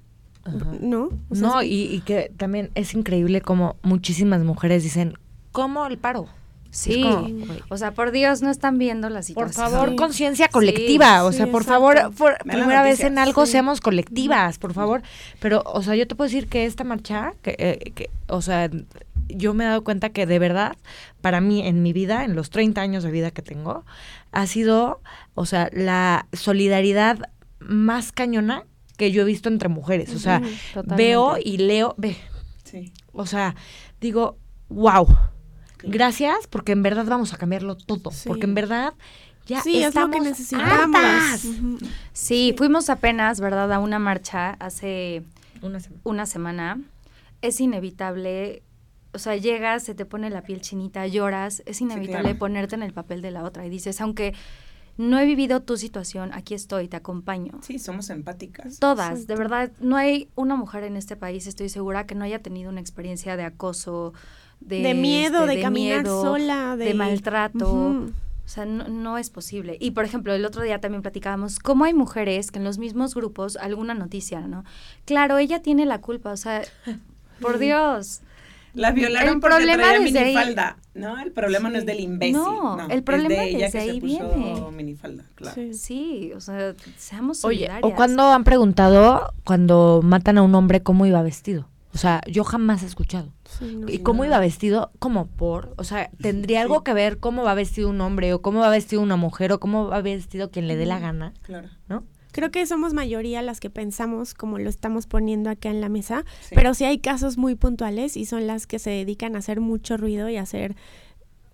Ajá. 0.44 0.58
¿no? 0.80 1.10
O 1.28 1.34
sea, 1.34 1.48
No, 1.48 1.62
y, 1.62 1.82
y 1.82 2.00
que 2.00 2.32
también 2.36 2.70
es 2.74 2.94
increíble 2.94 3.40
como 3.40 3.76
muchísimas 3.82 4.42
mujeres 4.44 4.82
dicen, 4.82 5.14
¿cómo 5.52 5.86
el 5.86 5.98
paro? 5.98 6.26
sí. 6.70 7.02
Como, 7.02 7.26
O 7.70 7.76
sea, 7.78 7.92
por 7.92 8.10
Dios, 8.12 8.42
no 8.42 8.50
están 8.50 8.76
viendo 8.78 9.08
la 9.08 9.16
por 9.20 9.24
situación. 9.24 9.70
favor, 9.70 9.88
Sí. 9.90 9.96
conciencia 9.96 10.48
colectiva. 10.48 11.24
o 11.24 11.32
sí, 11.32 11.38
sea, 11.38 11.46
por 11.46 11.62
exacto. 11.62 11.80
favor, 11.80 12.14
por 12.14 12.38
primera 12.38 12.82
vez 12.82 13.00
en 13.00 13.18
algo 13.18 13.46
Sí. 13.46 13.52
seamos 13.52 13.80
colectivas, 13.80 14.58
por 14.58 14.74
favor. 14.74 15.02
Pero, 15.40 15.62
o 15.64 15.82
sea, 15.82 15.94
yo 15.96 16.06
te 16.06 16.14
puedo 16.14 16.28
decir 16.28 16.46
que 16.48 16.66
esta 16.66 16.84
marcha, 16.84 17.32
que, 17.42 17.56
eh, 17.58 17.92
que, 17.94 18.10
o 18.28 18.42
sea, 18.42 18.70
yo 19.28 19.54
me 19.54 19.64
he 19.64 19.66
dado 19.66 19.82
cuenta 19.82 20.10
que 20.10 20.26
de 20.26 20.38
verdad, 20.38 20.76
para 21.22 21.40
mí, 21.40 21.66
en 21.66 21.82
mi 21.82 21.92
vida, 21.94 22.24
en 22.24 22.34
los 22.36 22.50
30 22.50 22.80
años 22.82 23.02
de 23.02 23.10
vida 23.10 23.30
que 23.30 23.42
tengo, 23.42 23.84
ha 24.32 24.46
sido, 24.46 25.00
o 25.34 25.46
sea, 25.46 25.70
la 25.72 26.26
solidaridad 26.34 27.18
más 27.60 28.12
cañona 28.12 28.64
que 28.98 29.10
yo 29.10 29.22
he 29.22 29.24
visto 29.24 29.48
entre 29.48 29.70
mujeres. 29.70 30.14
O 30.14 30.18
sea, 30.18 30.42
totalmente. 30.74 31.02
veo 31.02 31.36
y 31.42 31.56
leo, 31.56 31.94
ve, 31.96 32.16
Sí. 32.64 32.92
o 33.12 33.24
sea, 33.24 33.54
digo, 34.02 34.36
wow, 34.68 35.06
Claro. 35.06 35.94
gracias 35.94 36.46
porque 36.48 36.72
en 36.72 36.82
verdad 36.82 37.06
vamos 37.06 37.32
a 37.32 37.38
cambiarlo 37.38 37.76
todo. 37.76 38.10
Sí. 38.10 38.28
Porque 38.28 38.44
en 38.44 38.54
verdad 38.54 38.92
ya 39.46 39.62
sí, 39.62 39.76
es 39.76 39.94
lo 39.94 40.10
que 40.10 40.16
estamos 40.18 40.22
necesitamos. 40.22 41.40
Sí, 42.12 42.54
fuimos 42.58 42.90
apenas, 42.90 43.40
¿verdad?, 43.40 43.72
a 43.72 43.78
una 43.78 43.98
marcha 43.98 44.50
hace 44.60 45.22
Una 45.62 45.80
semana. 45.80 46.00
una 46.04 46.26
semana. 46.26 46.80
Es 47.40 47.60
inevitable, 47.60 48.62
o 49.12 49.18
sea, 49.18 49.36
llegas, 49.36 49.84
se 49.84 49.94
te 49.94 50.04
pone 50.04 50.28
la 50.28 50.42
piel 50.42 50.60
chinita, 50.60 51.06
lloras, 51.06 51.62
es 51.66 51.80
inevitable 51.80 52.22
claro. 52.30 52.38
ponerte 52.38 52.74
en 52.74 52.82
el 52.82 52.92
papel 52.92 53.22
de 53.22 53.30
la 53.30 53.44
otra 53.44 53.64
y 53.64 53.70
dices, 53.70 54.00
aunque 54.00 54.34
no 54.98 55.18
he 55.18 55.24
vivido 55.24 55.62
tu 55.62 55.76
situación, 55.78 56.30
aquí 56.34 56.52
estoy, 56.54 56.88
te 56.88 56.96
acompaño. 56.96 57.52
Sí, 57.62 57.78
somos 57.78 58.10
empáticas. 58.10 58.78
Todas, 58.78 59.26
de 59.26 59.36
verdad, 59.36 59.70
no 59.80 59.96
hay 59.96 60.28
una 60.34 60.56
mujer 60.56 60.84
en 60.84 60.96
este 60.96 61.16
país, 61.16 61.46
estoy 61.46 61.68
segura, 61.70 62.06
que 62.06 62.14
no 62.14 62.24
haya 62.24 62.40
tenido 62.40 62.68
una 62.70 62.80
experiencia 62.80 63.36
de 63.36 63.44
acoso, 63.44 64.12
de, 64.60 64.82
De 64.82 64.94
miedo, 64.94 65.44
este, 65.44 65.56
de 65.56 65.62
caminar 65.62 66.02
miedo, 66.02 66.20
sola, 66.22 66.76
de- 66.76 66.92
maltrato. 66.94 68.10
O 68.44 68.50
sea, 68.50 68.64
no, 68.64 68.88
no 68.88 69.18
es 69.18 69.28
posible. 69.28 69.76
Y, 69.78 69.90
por 69.90 70.04
ejemplo, 70.06 70.32
el 70.32 70.44
otro 70.46 70.62
día 70.62 70.80
también 70.80 71.02
platicábamos 71.02 71.58
cómo 71.58 71.84
hay 71.84 71.92
mujeres 71.92 72.50
que 72.50 72.58
en 72.58 72.64
los 72.64 72.78
mismos 72.78 73.14
grupos, 73.14 73.56
alguna 73.56 73.92
noticia, 73.92 74.40
¿no? 74.40 74.64
Claro, 75.04 75.36
ella 75.36 75.60
tiene 75.60 75.84
la 75.84 76.00
culpa, 76.00 76.32
o 76.32 76.36
sea, 76.36 76.62
por 77.40 77.58
Dios. 77.58 78.22
La 78.78 78.92
violaron 78.92 79.34
El 79.34 79.40
porque 79.40 79.56
problema 79.56 79.82
traía 79.82 79.98
ahí- 79.98 80.12
minifalda. 80.12 80.76
No, 80.94 81.18
el 81.20 81.32
problema 81.32 81.68
no 81.70 81.78
es 81.78 81.86
del 81.86 82.00
imbécil. 82.00 82.34
No, 82.36 82.86
el 82.88 82.98
es 82.98 83.02
problema 83.02 83.28
de 83.42 83.48
ella 83.50 83.58
desde 83.66 83.72
que 83.72 83.78
ahí 83.78 83.94
se 83.94 84.00
puso 84.00 84.34
viene. 84.34 84.70
minifalda, 84.72 85.24
claro. 85.34 85.54
Sí. 85.54 85.74
Sí, 85.74 86.32
o 86.34 86.40
sea, 86.40 86.74
seamos 86.96 87.44
Oye, 87.44 87.68
o 87.82 87.94
cuando 87.94 88.22
han 88.32 88.42
preguntado 88.44 89.32
cuando 89.44 90.00
matan 90.02 90.38
a 90.38 90.42
un 90.42 90.54
hombre 90.54 90.82
cómo 90.82 91.06
iba 91.06 91.22
vestido. 91.22 91.68
O 91.94 91.98
sea, 91.98 92.20
yo 92.30 92.44
jamás 92.44 92.82
he 92.82 92.86
escuchado. 92.86 93.32
Sí, 93.58 93.76
no. 93.76 93.88
¿Y 93.88 93.98
cómo 94.00 94.24
iba 94.24 94.38
vestido? 94.38 94.90
Como 94.98 95.26
por, 95.26 95.72
o 95.78 95.84
sea, 95.84 96.10
tendría 96.20 96.60
algo 96.62 96.84
que 96.84 96.92
ver 96.92 97.18
cómo 97.18 97.42
va 97.44 97.54
vestido 97.54 97.88
un 97.88 98.00
hombre 98.00 98.32
o 98.34 98.42
cómo 98.42 98.60
va 98.60 98.68
vestido 98.68 99.00
una 99.02 99.16
mujer 99.16 99.52
o 99.52 99.58
cómo 99.60 99.88
va 99.88 100.00
vestido 100.02 100.50
quien 100.50 100.68
le 100.68 100.76
dé 100.76 100.84
la 100.86 100.98
gana, 100.98 101.32
Claro. 101.42 101.68
¿no? 101.88 102.04
Creo 102.32 102.50
que 102.50 102.64
somos 102.66 102.94
mayoría 102.94 103.42
las 103.42 103.60
que 103.60 103.70
pensamos 103.70 104.34
como 104.34 104.58
lo 104.58 104.68
estamos 104.68 105.06
poniendo 105.06 105.50
acá 105.50 105.70
en 105.70 105.80
la 105.80 105.88
mesa, 105.88 106.24
Sí. 106.42 106.54
pero 106.54 106.74
sí 106.74 106.84
hay 106.84 106.98
casos 106.98 107.38
muy 107.38 107.54
puntuales 107.54 108.16
y 108.16 108.26
son 108.26 108.46
las 108.46 108.66
que 108.66 108.78
se 108.78 108.90
dedican 108.90 109.34
a 109.34 109.38
hacer 109.38 109.60
mucho 109.60 109.96
ruido 109.96 110.28
y 110.28 110.36
a 110.36 110.42
hacer 110.42 110.76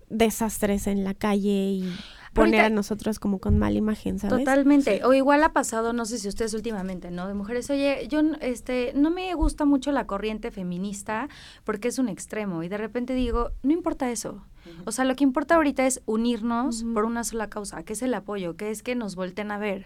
desastres 0.09 0.87
en 0.87 1.03
la 1.03 1.13
calle 1.13 1.69
y 1.71 1.93
poner 2.33 2.61
a 2.61 2.69
nosotros 2.69 3.17
como 3.17 3.39
con 3.39 3.57
mala 3.57 3.77
imagen, 3.77 4.19
¿sabes? 4.19 4.39
Totalmente. 4.39 5.03
O 5.05 5.13
igual 5.13 5.41
ha 5.43 5.53
pasado, 5.53 5.93
no 5.93 6.05
sé 6.05 6.19
si 6.19 6.27
ustedes 6.27 6.53
últimamente, 6.53 7.09
¿no? 7.09 7.27
De 7.27 7.33
mujeres, 7.33 7.69
oye, 7.69 8.07
yo 8.09 8.19
este 8.41 8.91
no 8.93 9.09
me 9.09 9.33
gusta 9.35 9.63
mucho 9.63 9.91
la 9.93 10.05
corriente 10.05 10.51
feminista 10.51 11.29
porque 11.63 11.87
es 11.87 11.97
un 11.97 12.09
extremo 12.09 12.61
y 12.61 12.67
de 12.67 12.77
repente 12.77 13.13
digo, 13.13 13.51
no 13.63 13.71
importa 13.71 14.11
eso. 14.11 14.43
O 14.85 14.91
sea, 14.91 15.05
lo 15.05 15.15
que 15.15 15.23
importa 15.23 15.55
ahorita 15.55 15.85
es 15.87 16.01
unirnos 16.07 16.83
por 16.93 17.05
una 17.05 17.23
sola 17.23 17.49
causa, 17.49 17.83
que 17.83 17.93
es 17.93 18.01
el 18.01 18.13
apoyo, 18.13 18.57
que 18.57 18.71
es 18.71 18.83
que 18.83 18.95
nos 18.95 19.15
volten 19.15 19.51
a 19.51 19.57
ver. 19.57 19.85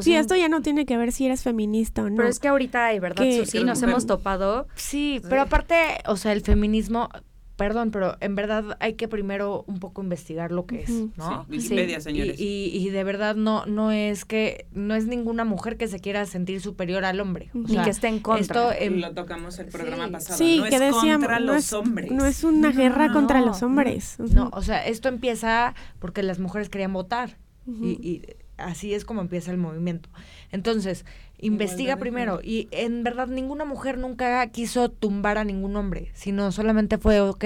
Sí, 0.00 0.14
esto 0.14 0.36
ya 0.36 0.48
no 0.48 0.62
tiene 0.62 0.86
que 0.86 0.96
ver 0.96 1.12
si 1.12 1.26
eres 1.26 1.42
feminista 1.42 2.02
o 2.02 2.10
no. 2.10 2.16
Pero 2.16 2.28
es 2.28 2.38
que 2.38 2.48
ahorita, 2.48 2.86
hay 2.86 2.98
verdad, 2.98 3.24
sí, 3.44 3.64
nos 3.64 3.82
hemos 3.82 4.06
topado. 4.06 4.66
Sí, 4.74 5.20
pero 5.28 5.42
aparte, 5.42 5.76
o 6.06 6.16
sea, 6.16 6.32
el 6.32 6.42
feminismo 6.42 7.08
perdón, 7.56 7.90
pero 7.90 8.16
en 8.20 8.34
verdad 8.34 8.76
hay 8.80 8.94
que 8.94 9.08
primero 9.08 9.64
un 9.66 9.78
poco 9.78 10.02
investigar 10.02 10.50
lo 10.50 10.66
que 10.66 10.82
es, 10.82 10.90
¿no? 11.16 11.44
Sí, 11.44 11.56
Wikipedia, 11.56 12.00
señores. 12.00 12.40
Y, 12.40 12.70
y, 12.72 12.90
de 12.90 13.04
verdad 13.04 13.36
no, 13.36 13.64
no 13.66 13.92
es 13.92 14.24
que, 14.24 14.66
no 14.72 14.94
es 14.94 15.06
ninguna 15.06 15.44
mujer 15.44 15.76
que 15.76 15.86
se 15.86 16.00
quiera 16.00 16.26
sentir 16.26 16.60
superior 16.60 17.04
al 17.04 17.20
hombre. 17.20 17.50
Ni 17.54 17.76
que 17.78 17.90
esté 17.90 18.08
en 18.08 18.20
contra. 18.20 18.72
Esto 18.72 18.90
lo 18.90 19.14
tocamos 19.14 19.58
el 19.58 19.66
programa 19.66 20.10
pasado. 20.10 20.36
Sí, 20.36 20.58
no 20.58 20.64
que 20.64 20.76
es 20.76 20.94
contra 20.94 21.40
los 21.40 21.72
hombres. 21.72 22.10
No 22.10 22.26
es 22.26 22.44
una 22.44 22.72
guerra 22.72 23.12
contra 23.12 23.40
los 23.40 23.62
hombres. 23.62 24.16
No, 24.18 24.50
o 24.52 24.62
sea, 24.62 24.84
esto 24.86 25.08
empieza 25.08 25.74
porque 25.98 26.22
las 26.22 26.38
mujeres 26.38 26.68
querían 26.68 26.92
votar. 26.92 27.38
y, 27.66 27.92
y 28.06 28.22
así 28.56 28.94
es 28.94 29.04
como 29.04 29.20
empieza 29.20 29.50
el 29.50 29.58
movimiento. 29.58 30.08
Entonces, 30.52 31.04
investiga 31.38 31.96
primero. 31.96 32.40
Y 32.42 32.68
en 32.70 33.02
verdad 33.04 33.28
ninguna 33.28 33.64
mujer 33.64 33.98
nunca 33.98 34.46
quiso 34.48 34.90
tumbar 34.90 35.38
a 35.38 35.44
ningún 35.44 35.76
hombre, 35.76 36.10
sino 36.14 36.52
solamente 36.52 36.98
fue, 36.98 37.20
ok, 37.20 37.44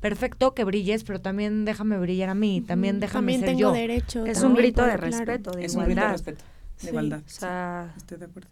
perfecto 0.00 0.54
que 0.54 0.64
brilles, 0.64 1.04
pero 1.04 1.20
también 1.20 1.64
déjame 1.64 1.98
brillar 1.98 2.30
a 2.30 2.34
mí, 2.34 2.60
también 2.60 3.00
déjame 3.00 3.32
también 3.32 3.40
ser 3.40 3.48
tengo 3.56 3.72
derecho. 3.72 4.26
Es 4.26 4.42
un 4.42 4.54
grito 4.54 4.84
de 4.84 4.96
respeto, 4.96 5.50
de 5.52 5.64
es 5.64 5.72
igualdad. 5.72 5.88
un 5.88 5.94
grito 5.94 6.06
de 6.06 6.12
respeto, 6.12 6.44
de 6.82 6.88
igualdad. 6.88 7.22
O 7.26 7.30
sea, 7.30 7.94
estoy 7.96 8.18
de 8.18 8.24
acuerdo. 8.26 8.50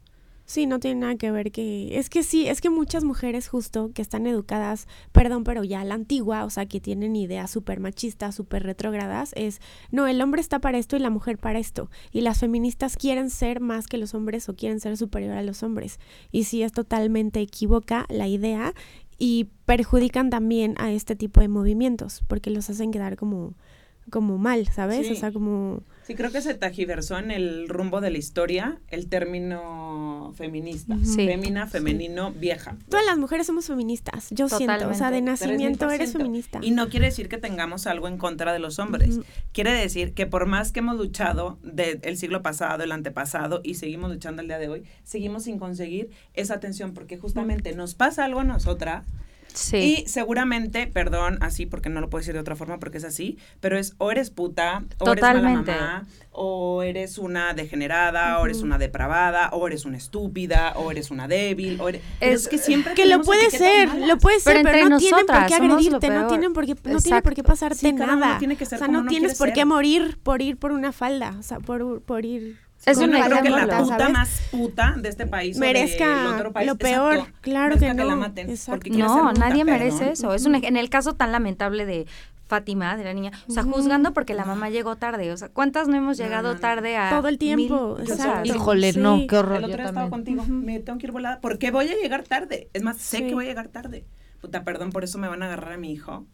Sí, 0.49 0.65
no 0.65 0.81
tiene 0.81 1.03
nada 1.03 1.17
que 1.17 1.31
ver 1.31 1.53
que... 1.53 1.99
Es 1.99 2.09
que 2.09 2.23
sí, 2.23 2.49
es 2.49 2.63
que 2.63 2.71
muchas 2.71 3.05
mujeres 3.05 3.49
justo 3.49 3.91
que 3.93 4.01
están 4.01 4.27
educadas, 4.27 4.89
perdón, 5.13 5.45
pero 5.45 5.63
ya 5.63 5.85
la 5.85 5.93
antigua, 5.93 6.47
o 6.47 6.49
sea, 6.49 6.65
que 6.65 6.81
tienen 6.81 7.17
ideas 7.17 7.51
súper 7.51 7.81
machistas, 7.81 8.35
súper 8.35 8.63
retrógradas, 8.63 9.35
es, 9.37 9.61
no, 9.91 10.07
el 10.07 10.23
hombre 10.23 10.41
está 10.41 10.59
para 10.59 10.79
esto 10.79 10.97
y 10.97 11.01
la 11.01 11.11
mujer 11.11 11.37
para 11.37 11.59
esto. 11.59 11.91
Y 12.13 12.23
las 12.23 12.41
feministas 12.41 12.97
quieren 12.97 13.29
ser 13.29 13.61
más 13.61 13.87
que 13.89 13.99
los 13.99 14.15
hombres 14.15 14.49
o 14.49 14.57
quieren 14.57 14.81
ser 14.81 14.97
superior 14.97 15.37
a 15.37 15.43
los 15.43 15.63
hombres. 15.63 16.01
Y 16.33 16.45
sí, 16.45 16.63
es 16.63 16.73
totalmente 16.73 17.41
equivoca 17.41 18.07
la 18.09 18.27
idea 18.27 18.73
y 19.19 19.51
perjudican 19.67 20.31
también 20.31 20.77
a 20.79 20.91
este 20.93 21.15
tipo 21.15 21.43
de 21.43 21.49
movimientos, 21.49 22.23
porque 22.27 22.49
los 22.49 22.71
hacen 22.71 22.91
quedar 22.91 23.17
como 23.17 23.53
como 24.09 24.39
mal, 24.39 24.67
¿sabes? 24.69 25.11
O 25.11 25.15
sea, 25.15 25.33
como... 25.33 25.83
Sí, 26.07 26.15
creo 26.15 26.31
que 26.33 26.41
se 26.41 26.55
tajiversó 26.55 27.19
en 27.19 27.31
el 27.31 27.69
rumbo 27.69 28.01
de 28.01 28.11
la 28.11 28.17
historia 28.17 28.81
el 28.89 29.09
término 29.09 30.33
feminista. 30.37 30.97
Femina, 30.97 31.67
femenino, 31.67 32.33
vieja. 32.33 32.77
Todas 32.89 33.05
las 33.05 33.19
mujeres 33.19 33.47
somos 33.47 33.67
feministas, 33.67 34.29
yo 34.31 34.49
siento. 34.49 34.89
O 34.89 34.95
sea, 34.95 35.11
de 35.11 35.21
nacimiento 35.21 35.91
eres 35.91 36.15
feminista. 36.15 36.61
Y 36.63 36.71
no 36.71 36.89
quiere 36.89 37.07
decir 37.07 37.29
que 37.29 37.37
tengamos 37.37 37.87
algo 37.87 38.09
en 38.09 38.17
contra 38.17 38.55
de 38.55 38.59
los 38.59 38.79
hombres. 38.79 39.21
Quiere 39.53 39.73
decir 39.73 40.15
que 40.15 40.27
por 40.27 40.47
más 40.47 40.73
que 40.73 40.79
hemos 40.81 40.97
luchado 40.97 41.59
del 41.63 42.17
siglo 42.17 42.43
pasado, 42.43 42.85
el 42.85 42.93
antepasado, 42.93 43.61
y 43.63 43.75
seguimos 43.75 44.11
luchando 44.11 44.41
el 44.41 44.49
día 44.49 44.59
de 44.59 44.69
hoy, 44.69 44.85
seguimos 45.05 45.45
sin 45.45 45.59
conseguir 45.59 46.11
esa 46.33 46.55
atención, 46.55 46.95
porque 46.95 47.19
justamente 47.19 47.75
nos 47.75 47.95
pasa 47.95 48.25
algo 48.25 48.41
a 48.41 48.45
nosotras 48.45 49.05
y 49.73 50.05
seguramente, 50.07 50.87
perdón, 50.87 51.39
así 51.41 51.67
porque 51.67 51.89
no 51.89 52.01
lo 52.01 52.11
puedo 52.11 52.21
decir 52.21 52.35
de 52.35 52.41
otra 52.41 52.57
forma 52.57 52.79
porque 52.79 52.99
es 52.99 53.05
así, 53.05 53.39
pero 53.61 53.79
es 53.79 53.95
o 53.99 54.11
eres 54.11 54.31
puta, 54.31 54.85
o 54.99 55.13
eres 55.13 55.23
mala 55.23 55.41
mamá, 55.41 56.07
o 56.31 56.83
eres 56.83 57.19
una 57.19 57.55
degenerada, 57.55 58.39
o 58.39 58.45
eres 58.45 58.63
una 58.63 58.79
depravada, 58.79 59.51
o 59.51 59.67
eres 59.67 59.85
una 59.85 59.97
estúpida, 59.97 60.73
o 60.77 60.91
eres 60.91 61.11
una 61.11 61.29
débil, 61.29 61.81
o 61.81 61.89
es, 62.21 62.49
que 62.49 62.59
siempre 62.59 62.95
que 62.95 63.07
lo 63.07 63.23
puede 63.23 63.51
ser, 63.51 63.95
lo 63.95 64.19
puede 64.19 64.41
ser, 64.41 64.63
pero, 64.63 64.89
no 64.89 64.99
tienen 64.99 65.27
por 65.27 65.47
qué 65.47 65.55
agredirte, 65.55 66.11
no 66.11 66.27
tienen 66.29 66.53
por 66.53 66.67
qué 66.67 66.77
no 66.85 67.01
tiene 67.01 67.23
por 67.23 67.35
qué 67.35 67.43
pasarte 67.43 67.93
nada. 67.93 68.39
o 68.39 68.65
sea, 68.67 68.89
no 68.89 69.07
tienes 69.07 69.37
por 69.37 69.53
qué 69.53 69.65
morir 69.65 70.19
por 70.23 70.43
ir 70.43 70.57
por 70.57 70.73
una 70.73 70.93
falda, 70.93 71.35
o 71.39 71.43
sea, 71.43 71.61
por 71.61 72.03
por 72.03 72.25
ir 72.25 72.57
es 72.87 72.99
una 72.99 73.25
creo 73.25 73.43
que 73.43 73.51
la 73.51 73.79
puta 73.79 74.09
más 74.09 74.43
puta 74.51 74.95
de 74.97 75.09
este 75.09 75.27
país 75.27 75.59
merezca 75.59 76.35
otro 76.35 76.53
país, 76.53 76.67
lo 76.67 76.77
peor, 76.77 77.27
claro 77.41 77.79
que 77.79 77.93
no. 77.95 78.19
no, 78.91 79.33
nadie 79.33 79.65
merece 79.65 80.13
eso. 80.13 80.35
Es 80.35 80.47
un, 80.47 80.55
en 80.55 80.77
el 80.77 80.91
caso 80.91 81.15
tan 81.15 81.33
lamentable 81.33 81.87
de 81.87 82.07
Fátima, 82.47 82.97
de 82.97 83.05
la 83.05 83.13
niña, 83.13 83.33
o 83.47 83.53
sea, 83.53 83.63
juzgando 83.63 84.15
porque 84.15 84.33
la 84.33 84.47
mamá 84.47 84.71
llegó 84.71 84.97
tarde, 84.97 85.31
o 85.33 85.37
sea, 85.37 85.51
¿cuántas 85.51 85.87
no 85.87 85.97
hemos 85.97 86.17
llegado 86.17 86.57
tarde 86.57 86.97
a 86.97 87.11
todo 87.11 87.29
el 87.29 87.37
tiempo? 87.37 87.99
Exacto. 88.01 88.49
Híjole, 88.49 88.95
no, 88.95 89.27
qué 89.29 89.37
horror. 89.37 89.59
El 89.59 89.65
otro 89.65 89.77
día 89.77 89.87
estaba 89.87 90.09
contigo, 90.09 90.45
me 90.47 90.81
tengo 90.81 90.99
que 90.99 91.07
ir 91.07 91.13
volada, 91.13 91.41
¿por 91.41 91.59
qué 91.59 91.71
voy 91.71 91.89
a 91.89 91.97
llegar 91.97 92.23
tarde? 92.23 92.71
Es 92.73 92.83
más, 92.83 92.97
sé 92.97 93.27
que 93.27 93.35
voy 93.35 93.45
a 93.45 93.49
llegar 93.49 93.69
tarde. 93.69 94.05
Puta, 94.41 94.63
perdón, 94.65 94.91
por 94.91 95.05
eso 95.05 95.19
me 95.19 95.29
van 95.29 95.43
a 95.43 95.47
agarrar 95.47 95.73
a 95.73 95.77
mi 95.77 95.93
hijo. 95.93 96.25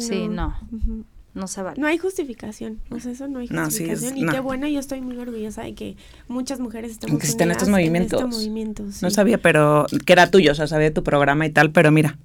Sí, 0.00 0.28
no. 0.28 0.54
No 0.70 1.04
se 1.46 1.62
vale. 1.62 1.80
No 1.80 1.86
hay 1.86 1.98
justificación. 1.98 2.80
O 2.90 3.00
sea, 3.00 3.12
eso 3.12 3.28
no 3.28 3.38
hay 3.38 3.48
justificación. 3.48 4.18
y 4.18 4.26
qué 4.26 4.40
bueno, 4.40 4.68
yo 4.68 4.80
estoy 4.80 5.00
muy 5.00 5.16
orgullosa 5.16 5.62
de 5.62 5.74
que 5.74 5.96
muchas 6.28 6.60
mujeres 6.60 6.92
estamos 6.92 7.22
en 7.40 7.50
estos 7.50 7.68
movimientos. 7.68 9.02
No 9.02 9.10
sabía, 9.10 9.38
pero 9.38 9.86
que 10.04 10.12
era 10.12 10.30
tuyo, 10.30 10.52
o 10.52 10.54
sea, 10.54 10.66
sabía 10.66 10.88
de 10.88 10.94
tu 10.94 11.02
programa 11.02 11.46
y 11.46 11.50
tal, 11.50 11.72
pero 11.72 11.90
mira. 11.90 12.18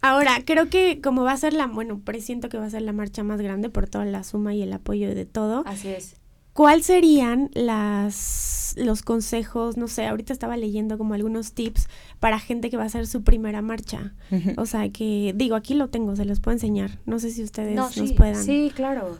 Ahora, 0.00 0.42
creo 0.44 0.68
que 0.68 1.00
como 1.00 1.22
va 1.22 1.32
a 1.32 1.36
ser 1.36 1.52
la, 1.52 1.68
bueno, 1.68 2.00
presiento 2.00 2.48
que 2.48 2.58
va 2.58 2.66
a 2.66 2.70
ser 2.70 2.82
la 2.82 2.92
marcha 2.92 3.22
más 3.22 3.40
grande 3.40 3.68
por 3.68 3.88
toda 3.88 4.04
la 4.04 4.24
suma 4.24 4.52
y 4.52 4.62
el 4.62 4.72
apoyo 4.72 5.14
de 5.14 5.26
todo. 5.26 5.62
Así 5.64 5.88
es. 5.88 6.16
¿Cuál 6.52 6.82
serían 6.82 7.50
las 7.54 8.74
los 8.76 9.02
consejos? 9.02 9.76
No 9.76 9.88
sé, 9.88 10.06
ahorita 10.06 10.32
estaba 10.32 10.56
leyendo 10.56 10.98
como 10.98 11.14
algunos 11.14 11.52
tips 11.52 11.88
para 12.20 12.38
gente 12.38 12.70
que 12.70 12.76
va 12.76 12.84
a 12.84 12.86
hacer 12.86 13.06
su 13.06 13.22
primera 13.22 13.62
marcha. 13.62 14.12
O 14.56 14.66
sea, 14.66 14.88
que 14.90 15.32
digo, 15.34 15.56
aquí 15.56 15.74
lo 15.74 15.88
tengo, 15.88 16.16
se 16.16 16.24
los 16.24 16.40
puedo 16.40 16.54
enseñar. 16.54 16.98
No 17.06 17.18
sé 17.18 17.30
si 17.30 17.42
ustedes 17.42 17.74
nos 17.74 17.94
puedan. 18.12 18.42
Sí, 18.42 18.72
claro. 18.74 19.18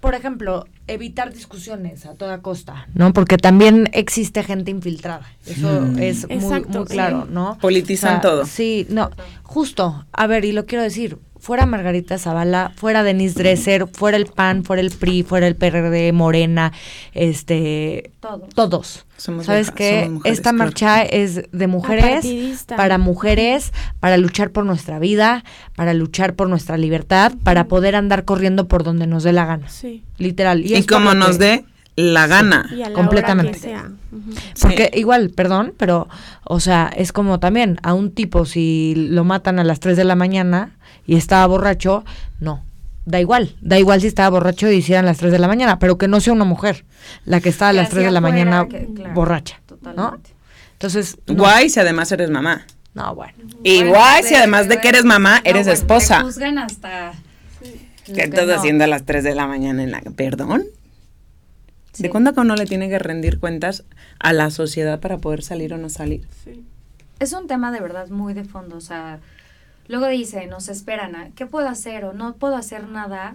por 0.00 0.14
ejemplo, 0.14 0.66
evitar 0.86 1.32
discusiones 1.32 2.06
a 2.06 2.14
toda 2.14 2.42
costa, 2.42 2.88
¿no? 2.94 3.12
Porque 3.12 3.36
también 3.36 3.88
existe 3.92 4.42
gente 4.42 4.70
infiltrada. 4.70 5.26
Eso 5.46 5.82
mm. 5.82 5.98
es 5.98 6.28
muy, 6.28 6.84
claro, 6.86 7.26
¿no? 7.26 7.58
Politizan 7.60 8.20
todo. 8.20 8.44
Sí, 8.46 8.86
no, 8.88 9.10
justo. 9.42 10.04
A 10.12 10.26
ver, 10.26 10.44
y 10.44 10.52
lo 10.52 10.66
quiero 10.66 10.82
decir, 10.82 11.18
fuera 11.40 11.66
Margarita 11.66 12.18
Zavala, 12.18 12.72
fuera 12.76 13.02
Denise 13.02 13.38
Dresser, 13.38 13.88
fuera 13.88 14.16
el 14.16 14.26
PAN, 14.26 14.62
fuera 14.64 14.82
el 14.82 14.90
PRI, 14.90 15.22
fuera 15.22 15.46
el 15.46 15.56
PRD, 15.56 16.12
Morena, 16.12 16.72
este, 17.14 18.12
todos. 18.54 19.06
¿Sabes 19.16 19.70
qué? 19.70 20.10
Esta 20.24 20.52
marcha 20.52 21.02
es 21.02 21.42
de 21.50 21.66
mujeres, 21.66 22.64
para 22.76 22.98
mujeres, 22.98 23.72
para 23.98 24.16
luchar 24.16 24.50
por 24.50 24.64
nuestra 24.64 24.98
vida, 24.98 25.44
para 25.76 25.92
luchar 25.92 26.34
por 26.34 26.48
nuestra 26.48 26.78
libertad, 26.78 27.32
para 27.42 27.64
poder 27.64 27.96
andar 27.96 28.24
corriendo 28.24 28.68
por 28.68 28.82
donde 28.82 29.06
nos 29.06 29.24
dé 29.24 29.32
la 29.32 29.44
gana. 29.44 29.68
Sí. 29.68 30.04
Literal. 30.18 30.64
Y, 30.64 30.84
como 30.84 31.14
nos 31.14 31.38
dé 31.38 31.64
la 31.96 32.26
gana. 32.26 32.68
completamente. 32.94 33.76
Porque 34.60 34.90
igual, 34.94 35.30
perdón, 35.30 35.74
pero, 35.76 36.08
o 36.44 36.60
sea, 36.60 36.90
es 36.94 37.12
como 37.12 37.40
también 37.40 37.78
a 37.82 37.94
un 37.94 38.12
tipo 38.12 38.44
si 38.44 38.94
lo 38.96 39.24
matan 39.24 39.58
a 39.58 39.64
las 39.64 39.80
3 39.80 39.96
de 39.96 40.04
la 40.04 40.16
mañana 40.16 40.76
y 41.06 41.16
estaba 41.16 41.46
borracho, 41.46 42.04
no. 42.40 42.64
Da 43.06 43.18
igual, 43.18 43.56
da 43.60 43.78
igual 43.78 44.00
si 44.00 44.06
estaba 44.06 44.28
borracho 44.28 44.70
y 44.70 44.76
hicieran 44.76 45.06
las 45.06 45.18
3 45.18 45.32
de 45.32 45.38
la 45.38 45.48
mañana, 45.48 45.78
pero 45.78 45.96
que 45.96 46.06
no 46.06 46.20
sea 46.20 46.32
una 46.32 46.44
mujer 46.44 46.84
la 47.24 47.40
que 47.40 47.48
está 47.48 47.70
a 47.70 47.72
las 47.72 47.88
3 47.88 48.04
de 48.04 48.10
la 48.10 48.20
mañana 48.20 48.68
borracha, 49.14 49.60
¿no? 49.96 50.18
Entonces, 50.72 51.18
guay 51.26 51.70
si 51.70 51.80
además 51.80 52.12
eres 52.12 52.30
mamá. 52.30 52.66
No, 52.94 53.14
bueno. 53.14 53.34
Y 53.64 53.84
guay 53.84 54.22
si 54.22 54.34
además 54.34 54.68
de 54.68 54.80
que 54.80 54.88
eres 54.88 55.04
mamá, 55.04 55.40
eres 55.44 55.66
esposa. 55.66 56.18
Te 56.18 56.24
juzgan 56.24 56.58
hasta 56.58 57.12
¿Qué 58.14 58.22
estás 58.22 58.48
haciendo 58.48 58.84
a 58.84 58.86
las 58.86 59.04
3 59.04 59.24
de 59.24 59.34
la 59.34 59.46
mañana 59.46 59.82
en 59.82 59.92
la 59.92 60.00
perdón? 60.00 60.64
¿De 62.00 62.10
cuándo 62.10 62.30
acá 62.30 62.40
uno 62.40 62.56
le 62.56 62.66
tiene 62.66 62.88
que 62.88 62.98
rendir 62.98 63.38
cuentas 63.38 63.84
a 64.18 64.32
la 64.32 64.50
sociedad 64.50 65.00
para 65.00 65.18
poder 65.18 65.42
salir 65.42 65.72
o 65.74 65.78
no 65.78 65.88
salir? 65.88 66.26
Sí. 66.44 66.64
Es 67.18 67.32
un 67.32 67.46
tema 67.46 67.70
de 67.70 67.80
verdad 67.80 68.08
muy 68.08 68.34
de 68.34 68.44
fondo, 68.44 68.76
o 68.76 68.80
sea, 68.80 69.20
Luego 69.90 70.06
dice, 70.06 70.46
nos 70.46 70.68
esperan, 70.68 71.16
a, 71.16 71.30
¿qué 71.34 71.46
puedo 71.46 71.68
hacer 71.68 72.04
o 72.04 72.12
no 72.12 72.36
puedo 72.36 72.54
hacer 72.54 72.86
nada? 72.86 73.34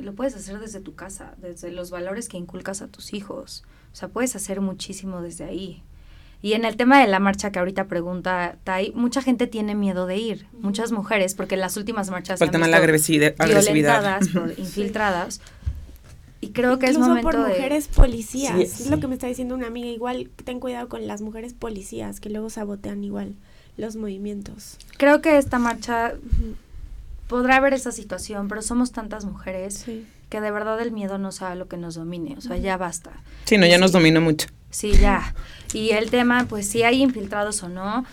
Lo 0.00 0.14
puedes 0.14 0.36
hacer 0.36 0.60
desde 0.60 0.78
tu 0.78 0.94
casa, 0.94 1.34
desde 1.38 1.72
los 1.72 1.90
valores 1.90 2.28
que 2.28 2.36
inculcas 2.36 2.82
a 2.82 2.86
tus 2.86 3.12
hijos. 3.12 3.64
O 3.92 3.96
sea, 3.96 4.06
puedes 4.06 4.36
hacer 4.36 4.60
muchísimo 4.60 5.22
desde 5.22 5.42
ahí. 5.42 5.82
Y 6.40 6.52
en 6.52 6.64
el 6.64 6.76
tema 6.76 7.00
de 7.00 7.08
la 7.08 7.18
marcha 7.18 7.50
que 7.50 7.58
ahorita 7.58 7.88
pregunta 7.88 8.58
Tai, 8.62 8.92
mucha 8.94 9.22
gente 9.22 9.48
tiene 9.48 9.74
miedo 9.74 10.06
de 10.06 10.18
ir, 10.18 10.46
muchas 10.52 10.92
mujeres, 10.92 11.34
porque 11.34 11.56
en 11.56 11.62
las 11.62 11.76
últimas 11.76 12.10
marchas 12.10 12.38
por 12.38 12.46
el 12.46 12.52
tema 12.52 12.66
de 12.66 12.70
la 12.70 12.76
agresividad, 12.76 13.34
violentadas, 13.44 14.28
por 14.28 14.56
infiltradas. 14.56 15.40
Y 16.40 16.50
creo 16.50 16.78
que 16.78 16.86
es 16.86 16.98
momento 16.98 17.22
por 17.22 17.38
mujeres 17.38 17.88
policías. 17.88 18.58
Es 18.58 18.90
lo 18.90 19.00
que 19.00 19.08
me 19.08 19.14
está 19.14 19.26
diciendo 19.26 19.54
una 19.54 19.66
amiga. 19.66 19.88
Igual 19.88 20.30
ten 20.44 20.60
cuidado 20.60 20.88
con 20.88 21.06
las 21.06 21.20
mujeres 21.20 21.52
policías 21.52 22.20
que 22.20 22.30
luego 22.30 22.48
sabotean 22.48 23.02
igual 23.02 23.34
los 23.76 23.96
movimientos. 23.96 24.76
Creo 24.96 25.20
que 25.20 25.38
esta 25.38 25.58
marcha 25.58 26.14
podrá 27.28 27.56
haber 27.56 27.74
esa 27.74 27.92
situación, 27.92 28.48
pero 28.48 28.62
somos 28.62 28.92
tantas 28.92 29.24
mujeres 29.24 29.84
que 30.28 30.40
de 30.40 30.50
verdad 30.50 30.80
el 30.80 30.92
miedo 30.92 31.18
no 31.18 31.32
sea 31.32 31.54
lo 31.54 31.68
que 31.68 31.76
nos 31.76 31.94
domine, 31.94 32.36
o 32.36 32.40
sea, 32.40 32.56
ya 32.56 32.76
basta. 32.76 33.10
Sí, 33.44 33.56
no, 33.56 33.66
ya 33.66 33.78
nos 33.78 33.92
domina 33.92 34.20
mucho. 34.20 34.48
Sí, 34.70 34.92
ya. 34.92 35.34
Y 35.72 35.90
el 35.90 36.10
tema, 36.10 36.46
pues 36.48 36.66
si 36.66 36.82
hay 36.82 37.02
infiltrados 37.02 37.62
o 37.62 37.68
no, 37.68 38.04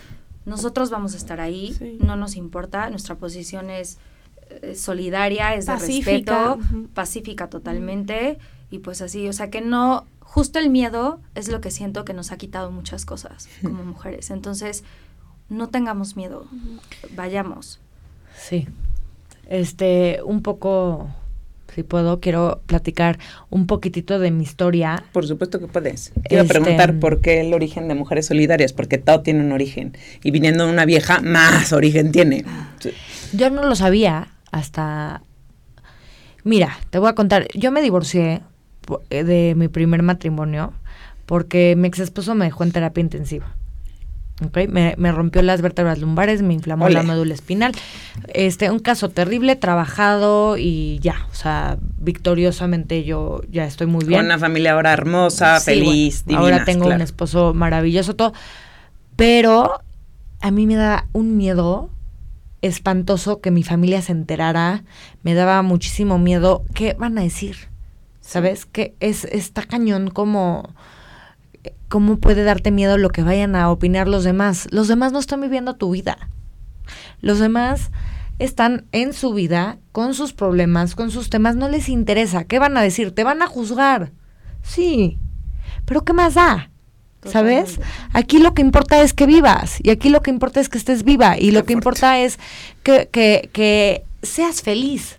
nosotros 0.44 0.90
vamos 0.90 1.14
a 1.14 1.16
estar 1.16 1.40
ahí, 1.40 1.98
no 2.00 2.16
nos 2.16 2.36
importa, 2.36 2.88
nuestra 2.90 3.16
posición 3.16 3.70
es 3.70 3.98
solidaria, 4.74 5.54
es 5.54 5.66
de 5.66 5.76
respeto, 5.76 6.58
pacífica 6.94 7.48
totalmente, 7.48 8.38
y 8.70 8.78
pues 8.78 9.02
así, 9.02 9.28
o 9.28 9.32
sea, 9.32 9.50
que 9.50 9.60
no, 9.60 10.06
justo 10.20 10.58
el 10.58 10.70
miedo 10.70 11.20
es 11.34 11.48
lo 11.48 11.60
que 11.60 11.70
siento 11.70 12.04
que 12.04 12.12
nos 12.12 12.32
ha 12.32 12.36
quitado 12.36 12.70
muchas 12.70 13.04
cosas 13.04 13.48
como 13.62 13.84
mujeres, 13.84 14.30
entonces 14.30 14.84
no 15.48 15.68
tengamos 15.68 16.16
miedo, 16.16 16.46
vayamos. 17.14 17.80
Sí, 18.36 18.66
este, 19.48 20.20
un 20.24 20.42
poco 20.42 21.08
si 21.74 21.82
puedo, 21.82 22.20
quiero 22.20 22.62
platicar 22.64 23.18
un 23.50 23.66
poquitito 23.66 24.18
de 24.18 24.30
mi 24.30 24.44
historia. 24.44 25.04
Por 25.12 25.26
supuesto 25.26 25.60
que 25.60 25.66
puedes. 25.66 26.10
Te 26.26 26.36
iba 26.36 26.42
a 26.42 26.46
preguntar 26.46 26.88
este, 26.88 27.00
por 27.00 27.20
qué 27.20 27.42
el 27.42 27.52
origen 27.52 27.86
de 27.86 27.94
Mujeres 27.94 28.24
Solidarias, 28.26 28.72
porque 28.72 28.96
todo 28.96 29.20
tiene 29.20 29.40
un 29.40 29.52
origen. 29.52 29.94
Y 30.22 30.30
viniendo 30.30 30.64
de 30.64 30.72
una 30.72 30.86
vieja, 30.86 31.20
más 31.20 31.74
origen 31.74 32.12
tiene. 32.12 32.46
Yo 33.34 33.50
no 33.50 33.62
lo 33.62 33.76
sabía 33.76 34.28
hasta... 34.56 35.22
Mira, 36.44 36.78
te 36.90 36.98
voy 36.98 37.08
a 37.08 37.14
contar, 37.14 37.48
yo 37.54 37.72
me 37.72 37.82
divorcié 37.82 38.42
de 39.10 39.54
mi 39.56 39.68
primer 39.68 40.02
matrimonio 40.02 40.72
porque 41.26 41.74
mi 41.76 41.88
ex 41.88 41.98
esposo 41.98 42.34
me 42.34 42.44
dejó 42.44 42.62
en 42.62 42.72
terapia 42.72 43.00
intensiva. 43.00 43.52
Okay, 44.44 44.68
me, 44.68 44.94
rompió 45.12 45.40
las 45.40 45.62
vértebras 45.62 45.98
lumbares, 45.98 46.42
me 46.42 46.52
inflamó 46.52 46.90
la 46.90 47.02
médula 47.02 47.32
espinal. 47.32 47.72
Este, 48.28 48.70
un 48.70 48.80
caso 48.80 49.08
terrible, 49.08 49.56
trabajado 49.56 50.58
y 50.58 50.98
ya, 51.00 51.26
o 51.32 51.34
sea, 51.34 51.78
victoriosamente 51.98 53.02
yo 53.04 53.40
ya 53.50 53.64
estoy 53.64 53.86
muy 53.86 54.04
bien. 54.04 54.18
Con 54.18 54.26
una 54.26 54.38
familia 54.38 54.74
ahora 54.74 54.92
hermosa, 54.92 55.58
feliz, 55.60 56.22
Ahora 56.34 56.66
tengo 56.66 56.86
un 56.86 57.00
esposo 57.00 57.54
maravilloso, 57.54 58.14
todo. 58.14 58.34
Pero 59.16 59.80
a 60.42 60.50
mí 60.50 60.66
me 60.66 60.74
da 60.74 61.06
un 61.14 61.38
miedo 61.38 61.88
espantoso 62.66 63.40
que 63.40 63.50
mi 63.50 63.62
familia 63.62 64.02
se 64.02 64.12
enterara. 64.12 64.84
Me 65.22 65.34
daba 65.34 65.62
muchísimo 65.62 66.18
miedo. 66.18 66.64
¿Qué 66.74 66.94
van 66.94 67.18
a 67.18 67.22
decir? 67.22 67.56
¿Sabes? 68.20 68.66
Que 68.66 68.94
es, 69.00 69.24
está 69.24 69.62
cañón 69.62 70.10
como 70.10 70.74
¿cómo 71.88 72.18
puede 72.18 72.44
darte 72.44 72.70
miedo 72.70 72.98
lo 72.98 73.10
que 73.10 73.22
vayan 73.22 73.56
a 73.56 73.70
opinar 73.70 74.08
los 74.08 74.24
demás? 74.24 74.68
Los 74.70 74.88
demás 74.88 75.12
no 75.12 75.18
están 75.18 75.40
viviendo 75.40 75.74
tu 75.74 75.90
vida. 75.90 76.30
Los 77.20 77.38
demás 77.38 77.90
están 78.38 78.86
en 78.92 79.12
su 79.12 79.32
vida, 79.32 79.78
con 79.92 80.14
sus 80.14 80.32
problemas, 80.32 80.94
con 80.94 81.10
sus 81.10 81.30
temas, 81.30 81.56
no 81.56 81.68
les 81.68 81.88
interesa. 81.88 82.44
¿Qué 82.44 82.58
van 82.58 82.76
a 82.76 82.82
decir? 82.82 83.12
¿Te 83.12 83.24
van 83.24 83.42
a 83.42 83.46
juzgar? 83.46 84.12
Sí, 84.62 85.18
pero 85.84 86.04
¿qué 86.04 86.12
más 86.12 86.34
da? 86.34 86.70
¿Sabes? 87.26 87.80
Aquí 88.12 88.38
lo 88.38 88.54
que 88.54 88.62
importa 88.62 89.02
es 89.02 89.12
que 89.12 89.26
vivas 89.26 89.78
y 89.82 89.90
aquí 89.90 90.08
lo 90.08 90.22
que 90.22 90.30
importa 90.30 90.60
es 90.60 90.68
que 90.68 90.78
estés 90.78 91.02
viva 91.02 91.38
y 91.38 91.50
lo 91.50 91.64
que 91.64 91.72
importa 91.72 92.20
es 92.20 92.38
que, 92.82 93.08
que, 93.10 93.50
que 93.52 94.04
seas 94.22 94.62
feliz, 94.62 95.18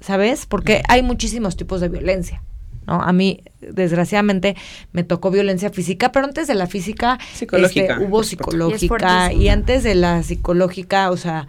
¿sabes? 0.00 0.46
Porque 0.46 0.82
hay 0.88 1.02
muchísimos 1.02 1.56
tipos 1.56 1.80
de 1.80 1.88
violencia. 1.88 2.42
¿no? 2.86 3.02
A 3.02 3.12
mí, 3.12 3.42
desgraciadamente, 3.60 4.56
me 4.92 5.02
tocó 5.02 5.30
violencia 5.30 5.70
física, 5.70 6.12
pero 6.12 6.26
antes 6.26 6.46
de 6.46 6.54
la 6.54 6.66
física 6.66 7.18
psicológica, 7.34 7.94
este, 7.94 8.04
hubo 8.04 8.22
psicológica 8.22 9.32
y, 9.32 9.48
antes 9.48 9.82
de 9.82 9.94
la 9.94 10.22
psicológica, 10.22 11.10
o 11.10 11.16
sea, 11.16 11.48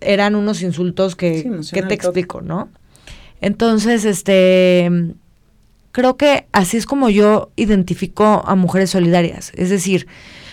eran 0.00 0.34
unos 0.34 0.62
insultos 0.62 1.16
que, 1.16 1.60
que 1.72 1.82
te 1.82 1.94
explico, 1.94 2.40
¿no? 2.40 2.68
Entonces, 3.40 4.04
este, 4.04 4.88
creo 5.92 6.16
que 6.16 6.46
así 6.52 6.76
es 6.76 6.86
como 6.86 7.10
yo 7.10 7.50
identifico 7.56 8.42
a 8.46 8.54
mujeres 8.54 8.90
solidarias. 8.90 9.52
Es 9.54 9.70
decir, 9.70 10.08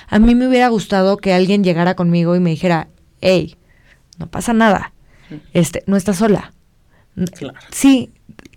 a 0.08 0.20
mí 0.20 0.36
me 0.36 0.48
hubiera 0.48 0.68
gustado 0.68 1.18
que 1.18 1.34
alguien 1.34 1.64
llegara 1.64 1.96
conmigo 1.96 2.36
y 2.36 2.40
me 2.40 2.52
dijera, 2.52 2.90
hey, 3.22 3.58
no 4.18 4.28
pasa 4.28 4.54
nada, 4.54 4.94
este, 5.54 5.84
no 5.88 5.98
estás 5.98 6.18
sola. 6.18 6.54
Claro. 7.34 7.58
Sí, 7.72 8.12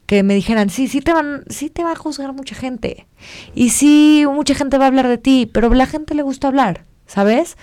que 0.07 0.23
me 0.23 0.35
dijeran, 0.35 0.71
sí, 0.71 0.89
sí 0.89 1.01
te 1.01 1.13
van, 1.13 1.45
sí 1.49 1.71
te 1.71 1.85
va 1.85 1.93
a 1.93 1.97
juzgar 1.97 2.33
mucha 2.33 2.55
gente. 2.55 3.07
Y 3.55 3.71
sí, 3.71 4.25
mucha 4.31 4.55
gente 4.55 4.79
va 4.79 4.85
a 4.85 4.89
hablar 4.89 5.09
de 5.09 5.19
ti, 5.19 5.51
pero 5.53 5.69
a 5.69 5.75
la 5.75 5.87
gente 5.87 6.15
le 6.15 6.23
gusta 6.23 6.49
hablar, 6.49 6.85
¿sabes? 7.07 7.57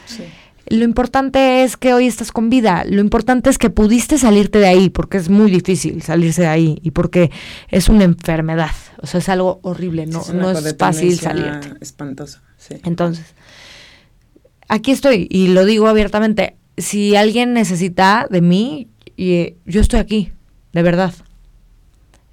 Lo 0.69 0.83
importante 0.83 1.63
es 1.63 1.77
que 1.77 1.93
hoy 1.93 2.07
estás 2.07 2.31
con 2.31 2.49
vida. 2.49 2.83
Lo 2.87 3.01
importante 3.01 3.49
es 3.49 3.57
que 3.57 3.69
pudiste 3.69 4.17
salirte 4.17 4.59
de 4.59 4.67
ahí, 4.67 4.89
porque 4.89 5.17
es 5.17 5.29
muy 5.29 5.49
difícil 5.49 6.01
salirse 6.01 6.43
de 6.43 6.47
ahí 6.47 6.79
y 6.83 6.91
porque 6.91 7.31
es 7.69 7.89
una 7.89 8.03
enfermedad. 8.03 8.71
O 9.01 9.07
sea, 9.07 9.19
es 9.19 9.29
algo 9.29 9.59
horrible, 9.63 10.05
no, 10.05 10.21
es, 10.21 10.33
no 10.33 10.51
es 10.51 10.75
fácil 10.77 11.17
salirte. 11.17 11.73
Espantoso, 11.81 12.39
sí. 12.57 12.75
Entonces, 12.83 13.25
aquí 14.67 14.91
estoy 14.91 15.27
y 15.29 15.47
lo 15.47 15.65
digo 15.65 15.87
abiertamente. 15.87 16.55
Si 16.77 17.15
alguien 17.15 17.53
necesita 17.53 18.27
de 18.29 18.41
mí, 18.41 18.87
y, 19.17 19.55
yo 19.65 19.81
estoy 19.81 19.99
aquí, 19.99 20.31
de 20.71 20.81
verdad. 20.81 21.13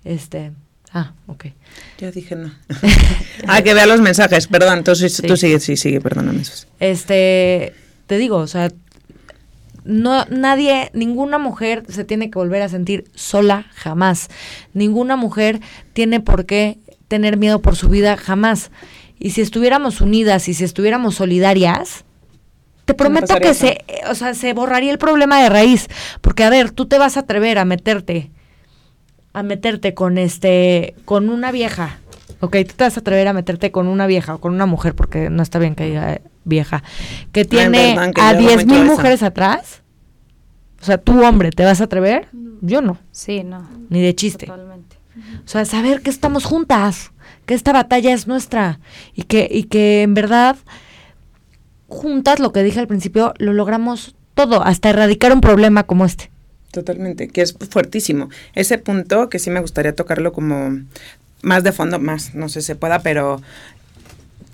Este, 0.05 0.53
ah, 0.93 1.15
ok. 1.27 1.47
Ya 1.99 2.13
dije 2.13 2.37
no. 2.37 2.53
ah, 3.49 3.63
que 3.63 3.75
vea 3.75 3.87
los 3.87 4.01
mensajes, 4.01 4.47
perdón, 4.47 4.79
entonces 4.79 5.21
tú 5.27 5.37
sigue, 5.37 5.59
sí, 5.59 5.77
sigue, 5.77 6.01
perdóname. 6.01 6.43
Este, 6.79 7.75
te 8.07 8.19
digo, 8.19 8.39
o 8.39 8.47
sea, 8.47 8.71
no 9.85 10.25
nadie, 10.27 10.91
ninguna 10.95 11.39
mujer 11.39 11.85
se 11.89 12.05
tiene 12.05 12.31
que 12.31 12.39
volver 12.39 12.63
a 12.63 12.69
sentir 12.69 13.05
sola 13.15 13.67
jamás. 13.75 14.29
Ninguna 14.73 15.17
mujer 15.17 15.61
tiene 15.93 16.21
por 16.21 16.47
qué 16.47 16.79
tener 17.09 17.37
miedo 17.37 17.63
por 17.63 17.77
su 17.77 17.89
vida 17.89 18.17
jamás. 18.17 18.71
Y 19.19 19.31
si 19.31 19.41
estuviéramos 19.41 20.01
unidas 20.01 20.49
y 20.49 20.55
si 20.55 20.65
estuviéramos 20.65 21.15
solidarias, 21.17 22.05
te 22.85 22.95
prometo 22.95 23.37
que 23.37 23.55
se, 23.55 23.85
o 24.09 24.15
sea, 24.15 24.35
se 24.35 24.53
borraría 24.53 24.93
el 24.93 24.99
problema 24.99 25.43
de 25.43 25.49
raíz, 25.49 25.89
porque 26.21 26.45
a 26.45 26.51
ver, 26.51 26.71
tú 26.71 26.87
te 26.87 26.99
vas 26.99 27.17
a 27.17 27.21
atrever 27.21 27.59
a 27.59 27.65
meterte 27.65 28.31
a 29.37 29.43
meterte 29.43 29.93
con 29.93 30.17
este, 30.17 30.95
con 31.05 31.29
una 31.29 31.53
vieja, 31.53 31.99
ok, 32.41 32.57
tú 32.67 32.75
te 32.77 32.85
vas 32.85 32.97
a 32.97 33.01
atrever 33.01 33.29
a 33.29 33.33
meterte 33.33 33.71
con 33.71 33.87
una 33.87 34.07
vieja 34.07 34.35
o 34.35 34.39
con 34.39 34.55
una 34.55 34.67
mujer, 34.67 34.95
porque 34.95 35.31
no 35.31 35.43
está 35.43 35.59
bien 35.59 35.75
que 35.75 35.87
diga 35.87 36.21
vieja, 36.45 36.83
que 37.33 37.45
tiene 37.45 37.97
a 38.21 38.35
diez 38.35 38.67
mil 38.67 38.85
mujeres 38.85 39.23
atrás, 39.23 39.83
o 40.81 40.85
sea, 40.85 40.99
tú 40.99 41.25
hombre, 41.25 41.51
¿te 41.51 41.65
vas 41.65 41.81
a 41.81 41.85
atrever? 41.85 42.29
Yo 42.61 42.81
no. 42.83 42.99
Sí, 43.11 43.43
no. 43.43 43.69
Ni 43.89 44.01
de 44.01 44.15
chiste. 44.15 44.47
Totalmente. 44.47 44.97
O 45.45 45.49
sea, 45.49 45.65
saber 45.65 46.03
que 46.03 46.11
estamos 46.11 46.45
juntas, 46.45 47.13
que 47.47 47.55
esta 47.55 47.73
batalla 47.73 48.13
es 48.13 48.27
nuestra 48.27 48.81
y 49.15 49.23
que, 49.23 49.49
y 49.51 49.65
que 49.65 50.03
en 50.03 50.15
verdad 50.15 50.57
juntas, 51.89 52.41
lo 52.41 52.53
que 52.53 52.63
dije 52.63 52.81
al 52.81 52.87
principio, 52.87 53.33
lo 53.39 53.53
logramos 53.53 54.15
todo, 54.35 54.63
hasta 54.63 54.91
erradicar 54.91 55.33
un 55.33 55.41
problema 55.41 55.85
como 55.85 56.05
este. 56.05 56.31
Totalmente, 56.73 57.29
que 57.29 57.41
es 57.41 57.57
fuertísimo. 57.71 58.29
Ese 58.55 58.77
punto 58.79 59.31
que 59.31 59.39
sí 59.39 59.51
me 59.51 59.61
gustaría 59.61 59.95
tocarlo 59.95 60.33
como 60.33 60.83
más 61.47 61.63
de 61.63 61.71
fondo, 61.71 62.01
más, 62.01 62.35
no 62.35 62.49
sé 62.49 62.61
si 62.61 62.67
se 62.67 62.75
pueda, 62.75 62.99
pero 62.99 63.41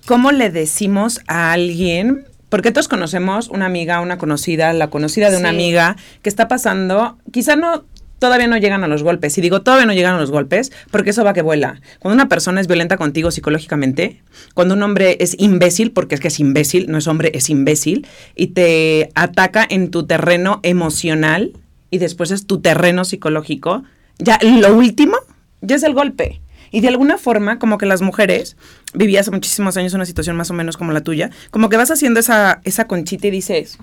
¿cómo 0.07 0.31
le 0.31 0.51
decimos 0.51 1.23
a 1.27 1.53
alguien? 1.53 2.27
Porque 2.51 2.71
todos 2.71 2.87
conocemos 2.87 3.49
una 3.49 3.65
amiga, 3.65 4.03
una 4.03 4.19
conocida, 4.19 4.75
la 4.75 4.91
conocida 4.91 5.31
de 5.31 5.39
una 5.39 5.49
amiga 5.49 5.97
que 6.21 6.29
está 6.29 6.49
pasando, 6.49 7.17
quizá 7.33 7.57
no 7.57 7.85
todavía 8.19 8.47
no 8.47 8.59
llegan 8.59 8.85
a 8.85 8.89
los 8.89 9.03
golpes. 9.03 9.37
Y 9.39 9.41
digo, 9.41 9.63
todavía 9.63 9.87
no 9.87 9.95
llegan 9.95 10.15
a 10.15 10.21
los 10.21 10.31
golpes, 10.31 10.71
porque 10.93 11.11
eso 11.11 11.25
va 11.25 11.33
que 11.33 11.43
vuela. 11.43 11.81
Cuando 11.99 12.15
una 12.15 12.29
persona 12.29 12.61
es 12.61 12.69
violenta 12.69 12.97
contigo 12.97 13.33
psicológicamente, 13.33 14.23
cuando 14.55 14.75
un 14.75 14.83
hombre 14.83 15.17
es 15.19 15.35
imbécil, 15.41 15.91
porque 15.91 16.15
es 16.15 16.21
que 16.21 16.29
es 16.29 16.39
imbécil, 16.39 16.89
no 16.89 16.99
es 16.99 17.09
hombre, 17.09 17.33
es 17.35 17.51
imbécil, 17.51 18.07
y 18.37 18.49
te 18.49 19.11
ataca 19.17 19.67
en 19.69 19.91
tu 19.91 20.07
terreno 20.07 20.61
emocional, 20.63 21.53
y 21.91 21.99
después 21.99 22.31
es 22.31 22.47
tu 22.47 22.61
terreno 22.61 23.05
psicológico, 23.05 23.83
ya 24.19 24.39
lo 24.43 24.77
último 24.77 25.17
ya 25.63 25.77
es 25.77 25.83
el 25.83 25.95
golpe. 25.95 26.43
Y 26.73 26.81
de 26.81 26.89
alguna 26.89 27.19
forma, 27.19 27.59
como 27.59 27.79
que 27.79 27.87
las 27.87 28.03
mujeres, 28.03 28.57
viví 28.95 29.17
hace 29.17 29.31
muchísimos 29.31 29.77
años 29.77 29.95
una 29.95 30.07
situación 30.07 30.37
más 30.37 30.51
o 30.51 30.55
menos 30.55 30.77
como 30.77 30.91
la 30.91 31.03
tuya, 31.03 31.31
como 31.51 31.69
que 31.69 31.77
vas 31.77 31.91
haciendo 31.91 32.19
esa, 32.19 32.61
esa 32.65 32.87
conchita 32.87 33.29
y 33.29 33.31
dices, 33.31 33.79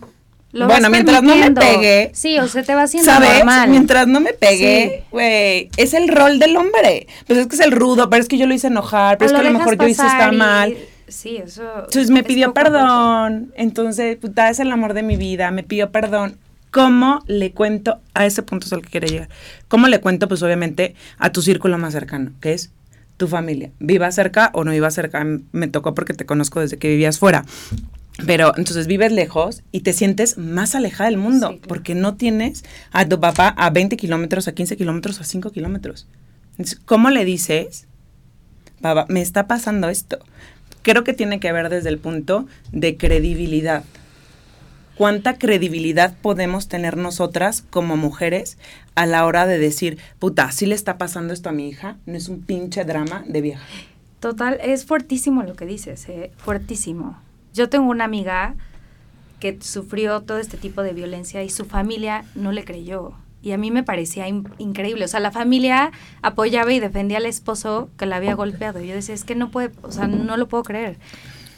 bueno, 0.51 0.89
mientras 0.89 1.21
no 1.21 1.35
me 1.35 1.51
pegue. 1.51 2.11
Sí, 2.13 2.39
o 2.39 2.47
sea, 2.47 2.63
te 2.63 2.73
va 2.73 2.83
haciendo 2.83 3.11
¿sabes? 3.11 3.43
Mientras 3.67 4.07
no 4.07 4.19
me 4.19 4.33
pegue, 4.33 5.03
güey, 5.11 5.69
es 5.77 5.93
el 5.93 6.07
rol 6.07 6.39
del 6.39 6.57
hombre. 6.57 7.07
Pues 7.27 7.39
es 7.39 7.47
que 7.47 7.55
es 7.55 7.61
el 7.61 7.71
rudo, 7.71 8.09
pero 8.09 8.21
es 8.21 8.27
que 8.27 8.37
yo 8.37 8.47
lo 8.47 8.53
hice 8.53 8.67
enojar, 8.67 9.17
pero 9.17 9.29
es 9.29 9.33
que 9.39 9.47
a 9.47 9.51
lo 9.51 9.57
mejor 9.57 9.77
yo 9.77 9.87
hice 9.87 10.05
estar 10.05 10.33
mal. 10.33 10.75
Sí, 11.07 11.37
eso. 11.37 11.63
Entonces 11.75 12.09
me 12.09 12.23
pidió 12.23 12.53
perdón. 12.53 13.51
Entonces, 13.55 14.17
puta, 14.17 14.49
es 14.49 14.59
el 14.59 14.71
amor 14.71 14.93
de 14.93 15.03
mi 15.03 15.17
vida, 15.17 15.51
me 15.51 15.63
pidió 15.63 15.91
perdón. 15.91 16.37
¿Cómo 16.71 17.23
le 17.25 17.51
cuento? 17.51 17.99
A 18.13 18.27
ese 18.27 18.43
punto 18.43 18.67
es 18.67 18.73
al 18.73 18.83
que 18.83 18.89
quiere 18.89 19.07
llegar. 19.07 19.29
¿Cómo 19.67 19.87
le 19.87 19.99
cuento? 20.01 20.27
Pues 20.27 20.43
obviamente 20.43 20.95
a 21.17 21.31
tu 21.31 21.41
círculo 21.41 21.79
más 21.79 21.93
cercano, 21.93 22.31
que 22.41 22.53
es 22.53 22.71
tu 23.19 23.27
familia. 23.27 23.71
Viva 23.79 24.11
cerca 24.11 24.49
o 24.55 24.63
no 24.63 24.71
viva 24.71 24.89
cerca. 24.89 25.23
Me 25.51 25.67
tocó 25.67 25.93
porque 25.93 26.15
te 26.15 26.25
conozco 26.25 26.61
desde 26.61 26.77
que 26.77 26.87
vivías 26.87 27.19
fuera. 27.19 27.45
Pero 28.25 28.53
entonces 28.57 28.87
vives 28.87 29.11
lejos 29.11 29.61
y 29.71 29.81
te 29.81 29.93
sientes 29.93 30.37
más 30.37 30.73
alejada 30.73 31.09
del 31.09 31.19
mundo 31.19 31.59
porque 31.67 31.95
no 31.95 32.15
tienes 32.15 32.63
a 32.91 33.07
tu 33.07 33.19
papá 33.19 33.49
a 33.49 33.69
20 33.69 33.95
kilómetros, 33.97 34.47
a 34.47 34.53
15 34.53 34.75
kilómetros, 34.75 35.21
a 35.21 35.23
5 35.23 35.51
kilómetros. 35.51 36.07
¿Cómo 36.85 37.09
le 37.11 37.23
dices? 37.23 37.87
Baba, 38.81 39.05
me 39.09 39.21
está 39.21 39.47
pasando 39.47 39.89
esto. 39.89 40.19
Creo 40.81 41.03
que 41.03 41.13
tiene 41.13 41.39
que 41.39 41.51
ver 41.51 41.69
desde 41.69 41.89
el 41.89 41.99
punto 41.99 42.47
de 42.71 42.97
credibilidad. 42.97 43.83
¿Cuánta 44.99 45.37
credibilidad 45.37 46.13
podemos 46.21 46.67
tener 46.67 46.97
nosotras 46.97 47.63
como 47.69 47.95
mujeres 47.95 48.57
a 48.95 49.05
la 49.05 49.25
hora 49.25 49.45
de 49.45 49.57
decir, 49.57 49.97
puta, 50.19 50.51
¿sí 50.51 50.65
le 50.65 50.75
está 50.75 50.97
pasando 50.97 51.31
esto 51.31 51.47
a 51.47 51.53
mi 51.53 51.69
hija? 51.69 51.95
No 52.05 52.17
es 52.17 52.27
un 52.27 52.41
pinche 52.41 52.83
drama 52.83 53.23
de 53.25 53.39
vieja. 53.39 53.63
Total, 54.19 54.59
es 54.61 54.83
fuertísimo 54.83 55.43
lo 55.43 55.55
que 55.55 55.65
dices, 55.65 56.09
¿eh? 56.09 56.33
fuertísimo. 56.35 57.17
Yo 57.53 57.69
tengo 57.69 57.89
una 57.89 58.03
amiga 58.03 58.55
que 59.39 59.57
sufrió 59.61 60.19
todo 60.19 60.37
este 60.37 60.57
tipo 60.57 60.83
de 60.83 60.91
violencia 60.91 61.43
y 61.43 61.49
su 61.49 61.63
familia 61.63 62.25
no 62.35 62.51
le 62.51 62.65
creyó. 62.65 63.13
Y 63.41 63.53
a 63.53 63.57
mí 63.57 63.71
me 63.71 63.83
parecía 63.83 64.27
increíble. 64.27 65.05
O 65.05 65.07
sea, 65.07 65.21
la 65.21 65.31
familia 65.31 65.93
apoyaba 66.21 66.73
y 66.73 66.81
defendía 66.81 67.19
al 67.19 67.25
esposo 67.25 67.89
que 67.97 68.05
la 68.05 68.17
había 68.17 68.33
golpeado. 68.33 68.83
Y 68.83 68.89
yo 68.89 68.95
decía, 68.95 69.15
es 69.15 69.23
que 69.23 69.35
no 69.35 69.49
puede, 69.49 69.71
o 69.81 69.93
sea, 69.93 70.09
no 70.09 70.35
lo 70.35 70.49
puedo 70.49 70.63
creer. 70.63 70.97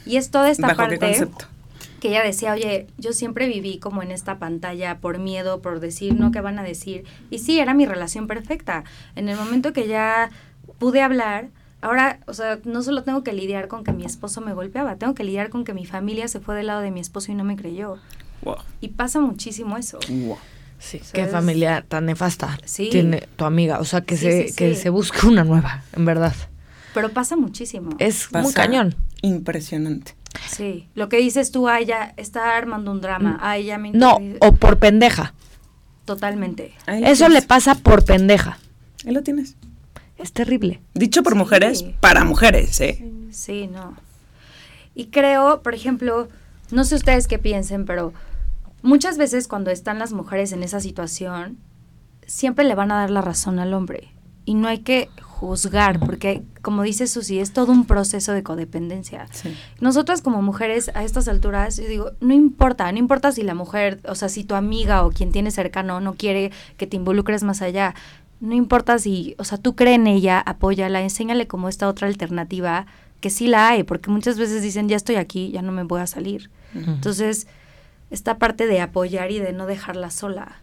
Y 0.06 0.16
es 0.16 0.30
toda 0.30 0.48
esta 0.48 0.76
parte 0.76 1.26
que 2.02 2.08
ella 2.08 2.24
decía, 2.24 2.52
oye, 2.52 2.88
yo 2.98 3.12
siempre 3.12 3.46
viví 3.46 3.78
como 3.78 4.02
en 4.02 4.10
esta 4.10 4.40
pantalla 4.40 4.98
por 4.98 5.20
miedo, 5.20 5.62
por 5.62 5.78
decir, 5.78 6.18
no, 6.18 6.32
¿qué 6.32 6.40
van 6.40 6.58
a 6.58 6.64
decir? 6.64 7.04
Y 7.30 7.38
sí, 7.38 7.60
era 7.60 7.74
mi 7.74 7.86
relación 7.86 8.26
perfecta. 8.26 8.82
En 9.14 9.28
el 9.28 9.36
momento 9.36 9.72
que 9.72 9.86
ya 9.86 10.28
pude 10.80 11.00
hablar, 11.00 11.50
ahora, 11.80 12.18
o 12.26 12.34
sea, 12.34 12.58
no 12.64 12.82
solo 12.82 13.04
tengo 13.04 13.22
que 13.22 13.32
lidiar 13.32 13.68
con 13.68 13.84
que 13.84 13.92
mi 13.92 14.04
esposo 14.04 14.40
me 14.40 14.52
golpeaba, 14.52 14.96
tengo 14.96 15.14
que 15.14 15.22
lidiar 15.22 15.48
con 15.48 15.62
que 15.62 15.74
mi 15.74 15.86
familia 15.86 16.26
se 16.26 16.40
fue 16.40 16.56
del 16.56 16.66
lado 16.66 16.80
de 16.80 16.90
mi 16.90 16.98
esposo 16.98 17.30
y 17.30 17.36
no 17.36 17.44
me 17.44 17.54
creyó. 17.54 17.98
Y 18.80 18.88
pasa 18.88 19.20
muchísimo 19.20 19.76
eso. 19.76 20.00
Sí, 20.80 21.00
qué 21.12 21.28
familia 21.28 21.84
tan 21.86 22.06
nefasta 22.06 22.58
tiene 22.74 23.28
tu 23.36 23.44
amiga. 23.44 23.78
O 23.78 23.84
sea, 23.84 24.00
que, 24.00 24.16
se, 24.16 24.52
que 24.56 24.74
se 24.74 24.90
busque 24.90 25.24
una 25.24 25.44
nueva, 25.44 25.84
en 25.92 26.04
verdad. 26.04 26.34
Pero 26.94 27.10
pasa 27.10 27.36
muchísimo. 27.36 27.90
Es 28.00 28.32
muy 28.32 28.52
cañón. 28.52 28.96
Impresionante. 29.20 30.16
Sí, 30.48 30.88
lo 30.94 31.08
que 31.08 31.18
dices 31.18 31.50
tú, 31.50 31.68
a 31.68 31.80
ella 31.80 32.14
está 32.16 32.56
armando 32.56 32.90
un 32.90 33.00
drama, 33.00 33.38
a 33.40 33.56
ella 33.56 33.78
me 33.78 33.90
No, 33.90 34.18
o 34.40 34.52
por 34.52 34.78
pendeja. 34.78 35.34
Totalmente. 36.04 36.74
Eso 36.86 37.28
le 37.28 37.42
pasa 37.42 37.74
por 37.74 38.04
pendeja. 38.04 38.58
Ahí 39.06 39.12
lo 39.12 39.22
tienes. 39.22 39.56
Es 40.18 40.32
terrible. 40.32 40.80
Dicho 40.94 41.22
por 41.22 41.34
mujeres, 41.34 41.84
para 42.00 42.24
mujeres, 42.24 42.80
¿eh? 42.80 43.04
Sí, 43.30 43.66
no. 43.66 43.96
Y 44.94 45.06
creo, 45.06 45.62
por 45.62 45.74
ejemplo, 45.74 46.28
no 46.70 46.84
sé 46.84 46.96
ustedes 46.96 47.26
qué 47.28 47.38
piensen, 47.38 47.86
pero 47.86 48.12
muchas 48.82 49.18
veces 49.18 49.48
cuando 49.48 49.70
están 49.70 49.98
las 49.98 50.12
mujeres 50.12 50.52
en 50.52 50.62
esa 50.62 50.80
situación, 50.80 51.58
siempre 52.26 52.64
le 52.64 52.74
van 52.74 52.92
a 52.92 52.96
dar 52.96 53.10
la 53.10 53.22
razón 53.22 53.58
al 53.58 53.74
hombre. 53.74 54.12
Y 54.44 54.54
no 54.54 54.68
hay 54.68 54.78
que 54.78 55.08
juzgar, 55.42 55.98
porque 55.98 56.42
como 56.62 56.82
dice 56.82 57.06
Susi, 57.06 57.40
es 57.40 57.52
todo 57.52 57.72
un 57.72 57.84
proceso 57.84 58.32
de 58.32 58.42
codependencia. 58.42 59.26
Nosotras 59.80 60.22
como 60.22 60.40
mujeres 60.40 60.90
a 60.94 61.02
estas 61.02 61.26
alturas, 61.26 61.76
yo 61.76 61.88
digo, 61.88 62.12
no 62.20 62.32
importa, 62.32 62.90
no 62.92 62.98
importa 62.98 63.32
si 63.32 63.42
la 63.42 63.54
mujer, 63.54 64.00
o 64.06 64.14
sea, 64.14 64.28
si 64.28 64.44
tu 64.44 64.54
amiga 64.54 65.04
o 65.04 65.10
quien 65.10 65.32
tiene 65.32 65.50
cercano 65.50 66.00
no 66.00 66.14
quiere 66.14 66.52
que 66.76 66.86
te 66.86 66.96
involucres 66.96 67.42
más 67.42 67.60
allá, 67.60 67.94
no 68.40 68.54
importa 68.54 68.98
si, 68.98 69.34
o 69.38 69.44
sea, 69.44 69.58
tú 69.58 69.74
crees 69.74 69.96
en 69.96 70.06
ella, 70.06 70.40
apóyala, 70.40 71.02
enséñale 71.02 71.46
como 71.46 71.68
esta 71.68 71.88
otra 71.88 72.06
alternativa, 72.06 72.86
que 73.20 73.30
sí 73.30 73.46
la 73.46 73.68
hay, 73.68 73.82
porque 73.82 74.10
muchas 74.10 74.38
veces 74.38 74.62
dicen, 74.62 74.88
ya 74.88 74.96
estoy 74.96 75.16
aquí, 75.16 75.50
ya 75.50 75.62
no 75.62 75.72
me 75.72 75.82
voy 75.82 76.00
a 76.00 76.06
salir. 76.06 76.50
Entonces, 76.74 77.46
esta 78.10 78.38
parte 78.38 78.66
de 78.66 78.80
apoyar 78.80 79.30
y 79.30 79.38
de 79.38 79.52
no 79.52 79.66
dejarla 79.66 80.10
sola, 80.10 80.60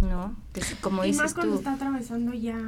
¿no? 0.00 0.34
como 0.80 1.04
y 1.04 1.08
dices 1.08 1.22
más 1.22 1.34
cuando 1.34 1.56
está 1.56 1.74
atravesando 1.74 2.34
ya 2.34 2.58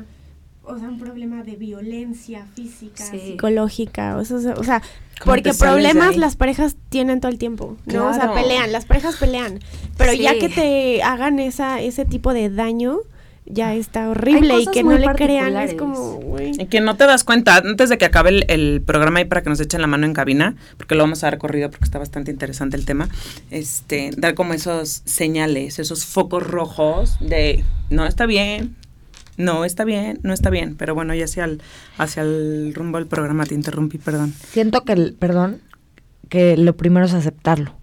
o 0.68 0.78
sea, 0.78 0.88
un 0.88 0.98
problema 0.98 1.42
de 1.42 1.56
violencia 1.56 2.46
física, 2.54 3.04
psicológica, 3.04 4.16
o 4.16 4.24
sea, 4.24 4.36
o 4.54 4.64
sea 4.64 4.82
porque 5.24 5.52
problemas 5.52 6.16
las 6.16 6.36
parejas 6.36 6.76
tienen 6.90 7.20
todo 7.20 7.32
el 7.32 7.38
tiempo, 7.38 7.76
¿no? 7.86 8.08
O 8.08 8.14
sea, 8.14 8.32
pelean, 8.34 8.70
las 8.70 8.84
parejas 8.86 9.16
pelean, 9.16 9.60
pero 9.96 10.12
ya 10.12 10.38
que 10.38 10.48
te 10.48 11.02
hagan 11.02 11.38
esa 11.38 11.80
ese 11.80 12.04
tipo 12.04 12.32
de 12.32 12.50
daño, 12.50 13.00
ya 13.50 13.74
está 13.74 14.08
horrible 14.10 14.60
y 14.60 14.66
que 14.66 14.82
no 14.82 14.96
le 14.96 15.06
crean 15.14 15.56
es 15.56 15.74
como 15.74 16.20
y 16.38 16.66
que 16.66 16.80
no 16.80 16.96
te 16.96 17.06
das 17.06 17.24
cuenta 17.24 17.56
antes 17.56 17.88
de 17.88 17.98
que 17.98 18.04
acabe 18.04 18.44
el, 18.46 18.82
programa 18.82 19.20
y 19.20 19.24
para 19.24 19.42
que 19.42 19.48
nos 19.48 19.60
echen 19.60 19.80
la 19.80 19.86
mano 19.86 20.06
en 20.06 20.12
cabina 20.12 20.54
porque 20.76 20.94
lo 20.94 21.02
vamos 21.02 21.22
a 21.24 21.28
dar 21.28 21.38
corrido 21.38 21.70
porque 21.70 21.84
está 21.84 21.98
bastante 21.98 22.30
interesante 22.30 22.76
el 22.76 22.84
tema 22.84 23.08
este 23.50 24.10
dar 24.16 24.34
como 24.34 24.52
esos 24.52 25.02
señales 25.04 25.78
esos 25.78 26.04
focos 26.04 26.46
rojos 26.46 27.16
de 27.20 27.64
no 27.90 28.06
está 28.06 28.26
bien 28.26 28.76
no 29.38 29.64
está 29.64 29.84
bien, 29.84 30.18
no 30.22 30.34
está 30.34 30.50
bien, 30.50 30.74
pero 30.76 30.94
bueno, 30.94 31.14
ya 31.14 31.24
hacia 31.24 31.44
el, 31.44 31.62
hacia 31.96 32.22
el 32.22 32.74
rumbo 32.74 32.98
del 32.98 33.06
programa 33.06 33.46
te 33.46 33.54
interrumpí, 33.54 33.96
perdón. 33.96 34.34
Siento 34.50 34.84
que, 34.84 34.92
el, 34.92 35.14
perdón, 35.14 35.62
que 36.28 36.56
lo 36.56 36.76
primero 36.76 37.06
es 37.06 37.14
aceptarlo, 37.14 37.74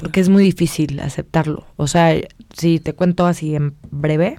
porque 0.00 0.20
es 0.20 0.28
muy 0.28 0.44
difícil 0.44 1.00
aceptarlo. 1.00 1.66
O 1.76 1.88
sea, 1.88 2.14
si 2.56 2.78
te 2.78 2.94
cuento 2.94 3.26
así 3.26 3.56
en 3.56 3.74
breve, 3.90 4.38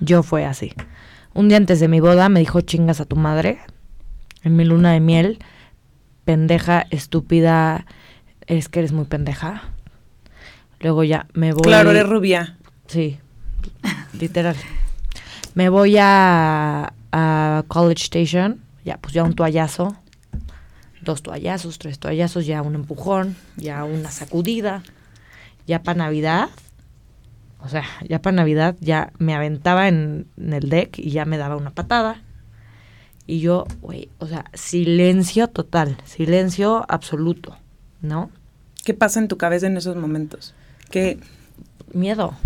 yo 0.00 0.22
fue 0.22 0.46
así. 0.46 0.72
Un 1.34 1.48
día 1.48 1.58
antes 1.58 1.78
de 1.80 1.88
mi 1.88 2.00
boda 2.00 2.30
me 2.30 2.40
dijo 2.40 2.62
chingas 2.62 3.00
a 3.00 3.04
tu 3.04 3.16
madre, 3.16 3.58
en 4.42 4.56
mi 4.56 4.64
luna 4.64 4.92
de 4.92 5.00
miel, 5.00 5.38
pendeja, 6.24 6.86
estúpida, 6.90 7.84
es 8.46 8.70
que 8.70 8.78
eres 8.78 8.92
muy 8.92 9.04
pendeja. 9.04 9.64
Luego 10.80 11.04
ya 11.04 11.26
me 11.34 11.52
voy. 11.52 11.62
Claro, 11.62 11.90
eres 11.90 12.08
rubia. 12.08 12.56
Sí, 12.86 13.18
literal 14.18 14.56
me 15.58 15.70
voy 15.70 15.96
a, 15.98 16.94
College 17.66 18.04
Station, 18.04 18.60
ya 18.84 18.96
pues 18.98 19.12
ya 19.12 19.24
un 19.24 19.34
toallazo, 19.34 19.96
dos 21.02 21.20
toallazos, 21.20 21.80
tres 21.80 21.98
toallazos, 21.98 22.46
ya 22.46 22.62
un 22.62 22.76
empujón, 22.76 23.34
ya 23.56 23.82
una 23.82 24.12
sacudida, 24.12 24.84
ya 25.66 25.82
para 25.82 25.98
Navidad, 25.98 26.48
o 27.58 27.68
sea, 27.68 27.82
ya 28.08 28.22
para 28.22 28.36
Navidad 28.36 28.76
ya 28.78 29.12
me 29.18 29.34
aventaba 29.34 29.88
en, 29.88 30.28
el 30.36 30.68
deck 30.68 30.96
y 30.96 31.10
ya 31.10 31.24
me 31.24 31.38
daba 31.38 31.56
una 31.56 31.70
patada. 31.70 32.22
Y 33.26 33.40
yo, 33.40 33.66
güey, 33.80 34.10
o 34.18 34.28
sea, 34.28 34.44
silencio 34.54 35.48
total, 35.48 35.96
silencio 36.04 36.86
absoluto, 36.88 37.56
¿no? 38.00 38.30
¿Qué 38.84 38.94
pasa 38.94 39.18
en 39.18 39.26
tu 39.26 39.38
cabeza 39.38 39.66
en 39.66 39.76
esos 39.76 39.96
momentos? 39.96 40.54
¿Qué? 40.88 41.18
Miedo 41.92 42.36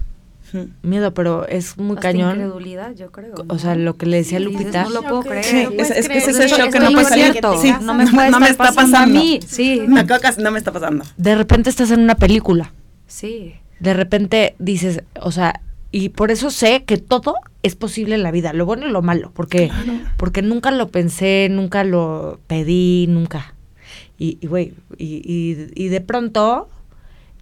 miedo, 0.83 1.15
pero 1.15 1.47
es 1.47 1.79
muy 1.79 1.97
Hasta 1.97 2.13
cañón. 2.13 2.37
incredulidad, 2.37 2.95
yo 2.95 3.11
creo. 3.11 3.35
O 3.49 3.59
sea, 3.59 3.75
lo 3.75 3.97
que 3.97 4.07
le 4.07 4.19
decía 4.19 4.41
Lupita. 4.41 4.85
no 4.85 4.91
lo 4.91 5.03
puedo 5.03 5.23
creer. 5.23 5.45
Sí, 5.45 5.69
es, 5.79 5.91
es, 5.91 6.09
que 6.09 6.19
ese 6.19 6.49
shock 6.49 6.71
que 6.71 6.81
no 6.81 6.93
puede 6.93 7.05
salir. 7.07 7.41
Sí, 7.61 7.73
no 7.83 7.95
me, 7.95 8.05
no 8.05 8.41
me 8.41 8.49
está 8.49 8.73
pasando, 8.73 8.99
a 8.99 9.07
mí. 9.07 9.41
Sí. 9.47 9.83
Me 9.87 10.05
no 10.05 10.51
me 10.51 10.59
está 10.59 10.73
pasando. 10.73 11.05
De 11.17 11.35
repente 11.35 11.71
estás 11.71 11.91
en 11.91 12.01
una 12.01 12.15
película. 12.15 12.73
Sí. 13.07 13.55
De 13.81 13.95
repente 13.95 14.55
dices, 14.59 15.03
o 15.21 15.33
sea, 15.33 15.61
y 15.91 16.09
por 16.09 16.31
eso 16.31 16.51
sé 16.51 16.85
que 16.85 16.97
todo 16.97 17.35
es 17.63 17.77
posible 17.77 18.15
en 18.15 18.23
la 18.23 18.31
vida, 18.31 18.53
lo 18.53 18.65
bueno 18.65 18.87
y 18.87 18.91
lo 18.91 19.03
malo, 19.03 19.31
porque, 19.35 19.71
porque 20.17 20.41
nunca 20.41 20.71
lo 20.71 20.89
pensé, 20.89 21.49
nunca 21.51 21.85
lo 21.85 22.41
pedí, 22.47 23.07
nunca. 23.09 23.55
Y, 24.19 24.39
güey, 24.47 24.75
y, 24.97 25.17
y, 25.25 25.71
y 25.75 25.89
de 25.89 26.01
pronto 26.01 26.69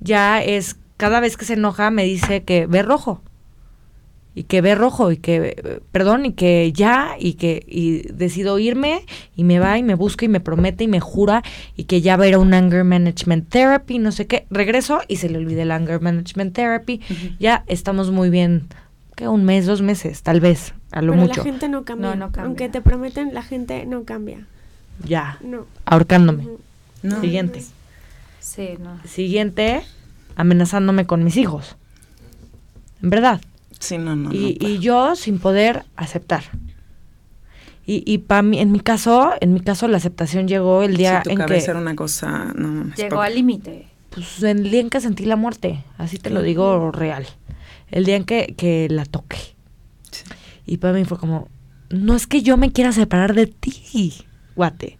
ya 0.01 0.43
es 0.43 0.77
cada 1.01 1.21
vez 1.21 1.39
que 1.39 1.47
se 1.47 1.55
enoja 1.55 1.91
me 1.91 2.05
dice 2.05 2.43
que 2.43 2.67
ve 2.67 2.83
rojo. 2.83 3.23
Y 4.35 4.45
que 4.45 4.61
ve 4.61 4.75
rojo 4.75 5.11
y 5.11 5.17
que 5.17 5.81
perdón 5.91 6.27
y 6.27 6.35
que 6.35 6.71
ya 6.73 7.17
y 7.19 7.35
que 7.35 7.65
y 7.67 8.03
decido 8.13 8.59
irme 8.59 9.07
y 9.35 9.45
me 9.45 9.59
va 9.59 9.79
y 9.79 9.83
me 9.83 9.95
busca 9.95 10.27
y 10.27 10.29
me 10.29 10.41
promete 10.41 10.85
y 10.85 10.89
me 10.89 11.01
jura 11.01 11.43
y 11.75 11.85
que 11.85 12.03
ya 12.03 12.19
va 12.19 12.25
a 12.25 12.29
ir 12.29 12.35
a 12.35 12.39
un 12.39 12.53
anger 12.53 12.85
management 12.85 13.49
therapy 13.49 13.99
no 13.99 14.13
sé 14.13 14.27
qué. 14.27 14.47
Regreso 14.51 15.01
y 15.09 15.17
se 15.17 15.31
le 15.31 15.39
olvida 15.39 15.63
el 15.63 15.71
anger 15.71 16.03
management 16.03 16.55
therapy. 16.55 17.01
Ya 17.39 17.65
estamos 17.67 18.11
muy 18.11 18.29
bien 18.29 18.69
que 19.17 19.27
un 19.27 19.45
mes 19.45 19.65
dos 19.65 19.81
meses 19.81 20.23
tal 20.23 20.41
vez 20.41 20.75
a 20.93 21.01
lo 21.01 21.15
mucho 21.15 21.39
la 21.39 21.45
gente 21.45 21.69
no 21.71 21.85
cambia. 21.85 22.29
aunque 22.39 22.69
te 22.69 22.83
prometen 22.83 23.33
la 23.33 23.43
gente 23.43 23.87
no 23.87 24.05
cambia. 24.05 24.47
Ya. 25.03 25.39
No. 25.41 25.65
Ahorcándome. 25.87 26.47
Siguiente. 27.23 27.63
Sí 28.39 28.75
no. 28.79 29.01
Siguiente 29.07 29.83
amenazándome 30.37 31.07
con 31.07 31.25
mis 31.25 31.37
hijos. 31.37 31.77
En 33.03 33.11
verdad. 33.11 33.41
Sí, 33.79 33.99
no, 33.99 34.15
no. 34.17 34.33
Y, 34.33 34.59
y 34.61 34.79
yo 34.79 35.17
sin 35.17 35.39
poder 35.39 35.85
aceptar. 35.97 36.45
Y, 37.87 38.05
y 38.07 38.19
para 38.19 38.43
mí, 38.43 38.61
en 38.61 38.71
mi 38.71 38.81
caso, 38.81 39.33
en 39.41 39.53
mi 39.53 39.61
caso 39.61 39.89
la 39.89 39.97
aceptación 39.97 40.47
llegó 40.47 40.83
el 40.83 40.97
día 40.97 41.23
tu 41.25 41.31
en 41.31 41.45
que 41.45 41.57
era 41.57 41.79
una 41.79 41.97
cosa, 41.97 42.53
no, 42.55 42.95
llegó 42.95 43.21
al 43.21 43.35
límite. 43.35 43.87
Pues 44.11 44.43
el 44.43 44.71
día 44.71 44.81
en 44.81 44.91
que 44.91 45.01
sentí 45.01 45.25
la 45.25 45.37
muerte, 45.37 45.83
así 45.99 46.19
te 46.19 46.31
lo 46.31 46.43
digo 46.43 46.93
real. 46.93 47.27
El 47.91 48.05
día 48.05 48.17
en 48.17 48.25
que, 48.25 48.55
que 48.57 48.87
la 48.91 49.05
toqué. 49.05 49.39
Y 50.67 50.77
para 50.77 50.93
mí 50.93 51.05
fue 51.05 51.19
como, 51.19 51.49
no 51.89 52.15
es 52.15 52.27
que 52.27 52.43
yo 52.43 52.57
me 52.57 52.71
quiera 52.71 52.93
separar 52.93 53.35
de 53.35 53.47
ti, 53.47 54.15
guate. 54.55 54.99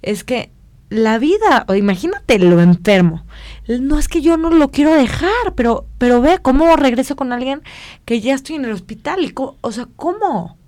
Es 0.00 0.24
que 0.24 0.50
la 0.92 1.18
vida, 1.18 1.64
o 1.68 1.74
imagínate 1.74 2.38
lo 2.38 2.60
enfermo. 2.60 3.24
No 3.66 3.98
es 3.98 4.08
que 4.08 4.20
yo 4.20 4.36
no 4.36 4.50
lo 4.50 4.70
quiero 4.70 4.92
dejar, 4.94 5.54
pero, 5.54 5.86
pero 5.98 6.20
ve 6.20 6.38
cómo 6.42 6.76
regreso 6.76 7.16
con 7.16 7.32
alguien 7.32 7.62
que 8.04 8.20
ya 8.20 8.34
estoy 8.34 8.56
en 8.56 8.64
el 8.64 8.72
hospital. 8.72 9.24
Y 9.24 9.32
o 9.34 9.72
sea, 9.72 9.88
¿cómo? 9.96 10.58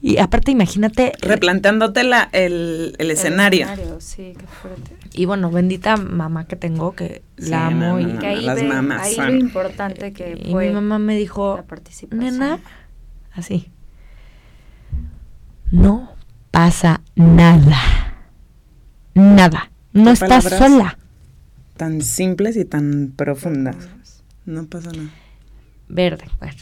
Y 0.00 0.18
aparte, 0.18 0.50
imagínate. 0.50 1.12
Replanteándote 1.20 2.02
la, 2.02 2.28
el, 2.32 2.94
el, 2.98 3.10
escenario. 3.10 3.68
Sí, 3.98 4.34
qué 4.36 4.46
fuerte. 4.46 4.96
Y 5.14 5.26
bueno, 5.26 5.50
bendita 5.50 5.96
mamá 5.96 6.46
que 6.46 6.56
tengo, 6.56 6.92
que 6.94 7.22
la 7.36 7.66
amo. 7.66 8.00
y 8.00 8.06
que 8.18 8.26
ahí, 8.26 8.44
las 8.44 8.62
mamás 8.62 9.02
ahí 9.02 9.16
lo 9.16 9.34
importante 9.34 10.12
que 10.12 10.40
y 10.44 10.54
mi 10.54 10.70
mamá 10.70 10.98
me 10.98 11.16
dijo, 11.16 11.62
nena, 12.10 12.58
así, 13.32 13.70
no 15.70 16.12
pasa 16.50 17.00
nada. 17.14 17.78
Nada. 19.14 19.71
No 19.92 20.10
estás 20.10 20.44
sola. 20.44 20.98
Tan 21.76 22.00
simples 22.02 22.56
y 22.56 22.64
tan 22.64 23.12
profundas. 23.16 23.76
No 24.44 24.66
pasa 24.66 24.90
nada. 24.92 25.10
Verde, 25.88 26.24
bueno. 26.38 26.56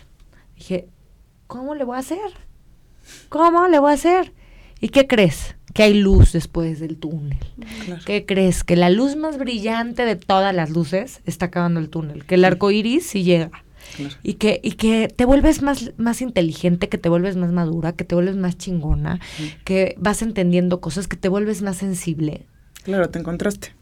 Dije, 0.56 0.88
¿cómo 1.46 1.74
le 1.74 1.84
voy 1.84 1.96
a 1.96 2.00
hacer? 2.00 2.18
¿Cómo 3.28 3.68
le 3.68 3.78
voy 3.78 3.92
a 3.92 3.94
hacer? 3.94 4.32
¿Y 4.80 4.88
qué 4.88 5.06
crees? 5.06 5.56
Que 5.74 5.84
hay 5.84 5.94
luz 5.94 6.32
después 6.32 6.80
del 6.80 6.96
túnel. 6.96 7.38
¿Qué 8.06 8.26
crees? 8.26 8.64
Que 8.64 8.76
la 8.76 8.90
luz 8.90 9.16
más 9.16 9.38
brillante 9.38 10.04
de 10.04 10.16
todas 10.16 10.54
las 10.54 10.70
luces 10.70 11.20
está 11.26 11.46
acabando 11.46 11.80
el 11.80 11.90
túnel. 11.90 12.24
Que 12.24 12.36
el 12.36 12.44
arco 12.44 12.70
iris 12.70 13.06
sí 13.06 13.22
llega. 13.22 13.64
Y, 14.22 14.34
que, 14.34 14.60
y 14.62 14.72
que 14.72 15.08
te 15.08 15.24
vuelves 15.24 15.62
más, 15.62 15.92
más 15.96 16.22
inteligente, 16.22 16.88
que 16.88 16.98
te 16.98 17.08
vuelves 17.08 17.36
más 17.36 17.50
madura, 17.50 17.92
que 17.92 18.04
te 18.04 18.14
vuelves 18.14 18.36
más 18.36 18.56
chingona, 18.56 19.20
que 19.64 19.94
vas 19.98 20.22
entendiendo 20.22 20.80
cosas, 20.80 21.08
que 21.08 21.16
te 21.16 21.28
vuelves 21.28 21.62
más 21.62 21.78
sensible. 21.78 22.46
Claro, 22.82 23.08
te 23.10 23.18
encontraste. 23.18 23.72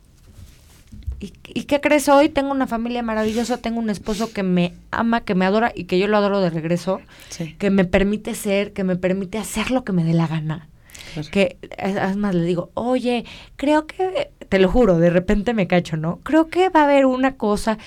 ¿Y, 1.20 1.32
¿Y, 1.48 1.64
qué 1.64 1.80
crees 1.80 2.08
hoy? 2.08 2.28
Tengo 2.28 2.52
una 2.52 2.68
familia 2.68 3.02
maravillosa, 3.02 3.58
tengo 3.58 3.80
un 3.80 3.90
esposo 3.90 4.32
que 4.32 4.44
me 4.44 4.74
ama, 4.92 5.22
que 5.22 5.34
me 5.34 5.46
adora 5.46 5.72
y 5.74 5.84
que 5.84 5.98
yo 5.98 6.06
lo 6.06 6.16
adoro 6.16 6.40
de 6.40 6.50
regreso, 6.50 7.00
que 7.58 7.70
me 7.70 7.84
permite 7.84 8.36
ser, 8.36 8.72
que 8.72 8.84
me 8.84 8.94
permite 8.94 9.36
hacer 9.38 9.72
lo 9.72 9.82
que 9.82 9.92
me 9.92 10.04
dé 10.04 10.14
la 10.14 10.28
gana. 10.28 10.68
Que 11.32 11.56
además 11.76 12.36
le 12.36 12.44
digo, 12.44 12.70
oye, 12.74 13.24
creo 13.56 13.86
que, 13.88 14.30
te 14.48 14.60
lo 14.60 14.70
juro, 14.70 14.98
de 14.98 15.10
repente 15.10 15.54
me 15.54 15.66
cacho, 15.66 15.96
¿no? 15.96 16.20
Creo 16.22 16.48
que 16.48 16.68
va 16.68 16.82
a 16.82 16.84
haber 16.84 17.06
una 17.06 17.34
cosa, 17.34 17.78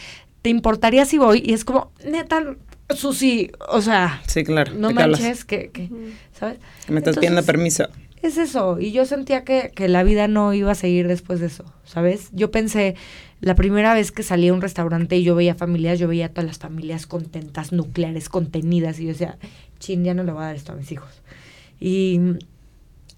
¿te 0.41 0.50
importaría 0.50 1.06
si 1.06 1.17
voy? 1.17 1.41
Y 1.45 1.54
es 1.54 1.63
como, 1.63 1.93
neta, 2.06 2.43
Susi, 2.89 3.52
o 3.69 3.82
sea, 3.82 4.21
sí, 4.28 4.43
claro, 4.43 4.74
no 4.74 4.91
manches, 4.91 5.45
que, 5.45 5.69
que, 5.69 5.89
¿sabes? 6.38 6.58
Me 6.89 6.97
estás 6.97 7.15
pidiendo 7.15 7.43
permiso 7.43 7.88
es 8.21 8.38
eso. 8.38 8.79
Y 8.79 8.91
yo 8.91 9.05
sentía 9.05 9.43
que, 9.43 9.71
que, 9.75 9.88
la 9.88 10.03
vida 10.03 10.27
no 10.27 10.53
iba 10.53 10.71
a 10.71 10.75
seguir 10.75 11.07
después 11.07 11.39
de 11.39 11.47
eso, 11.47 11.65
¿sabes? 11.84 12.29
Yo 12.31 12.51
pensé, 12.51 12.95
la 13.41 13.55
primera 13.55 13.93
vez 13.93 14.12
que 14.12 14.23
salí 14.23 14.49
a 14.49 14.53
un 14.53 14.62
restaurante 14.62 15.17
y 15.17 15.23
yo 15.23 15.36
veía 15.36 15.55
familias, 15.55 15.99
yo 15.99 16.07
veía 16.07 16.27
a 16.27 16.29
todas 16.29 16.45
las 16.45 16.60
familias 16.60 17.07
contentas, 17.07 17.71
nucleares, 17.71 18.29
contenidas, 18.29 18.99
y 18.99 19.03
yo 19.03 19.10
decía, 19.10 19.38
chin, 19.79 20.03
ya 20.03 20.13
no 20.13 20.23
le 20.23 20.31
voy 20.31 20.43
a 20.43 20.45
dar 20.47 20.55
esto 20.55 20.73
a 20.73 20.75
mis 20.75 20.91
hijos. 20.91 21.21
¿Y, 21.79 22.19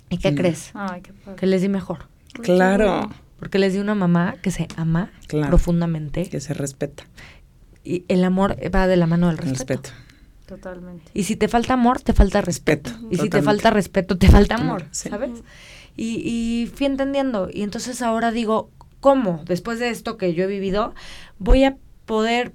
¿y 0.10 0.18
qué 0.18 0.34
crees? 0.34 0.72
que 1.36 1.46
les 1.46 1.62
di 1.62 1.70
mejor. 1.70 2.08
Claro. 2.42 3.10
Porque 3.38 3.60
les 3.60 3.74
di 3.74 3.80
una 3.80 3.96
mamá 3.96 4.36
que 4.42 4.52
se 4.52 4.68
ama 4.78 5.12
profundamente. 5.28 6.30
Que 6.30 6.40
se 6.40 6.54
respeta. 6.54 7.04
Y 7.84 8.06
el 8.08 8.24
amor 8.24 8.56
va 8.74 8.88
de 8.88 8.96
la 8.96 9.06
mano 9.06 9.28
del 9.28 9.38
respeto. 9.38 9.90
Totalmente. 10.46 11.10
Y 11.14 11.24
si 11.24 11.36
te 11.36 11.48
falta 11.48 11.74
amor, 11.74 12.02
te 12.02 12.14
falta 12.14 12.42
respeto. 12.42 12.92
Y 13.10 13.18
si 13.18 13.30
te 13.30 13.42
falta 13.42 13.70
respeto, 13.70 14.18
te 14.18 14.28
falta 14.28 14.56
amor, 14.56 14.86
¿sabes? 14.92 15.32
Y, 15.96 16.22
y 16.26 16.68
fui 16.68 16.86
entendiendo. 16.86 17.50
Y 17.52 17.64
entonces 17.64 18.02
ahora 18.02 18.32
digo, 18.32 18.70
¿cómo? 19.00 19.44
Después 19.46 19.80
de 19.80 19.90
esto 19.90 20.18
que 20.18 20.34
yo 20.34 20.44
he 20.44 20.48
vivido, 20.48 20.94
voy 21.40 21.64
a 21.64 21.78
poder 22.06 22.52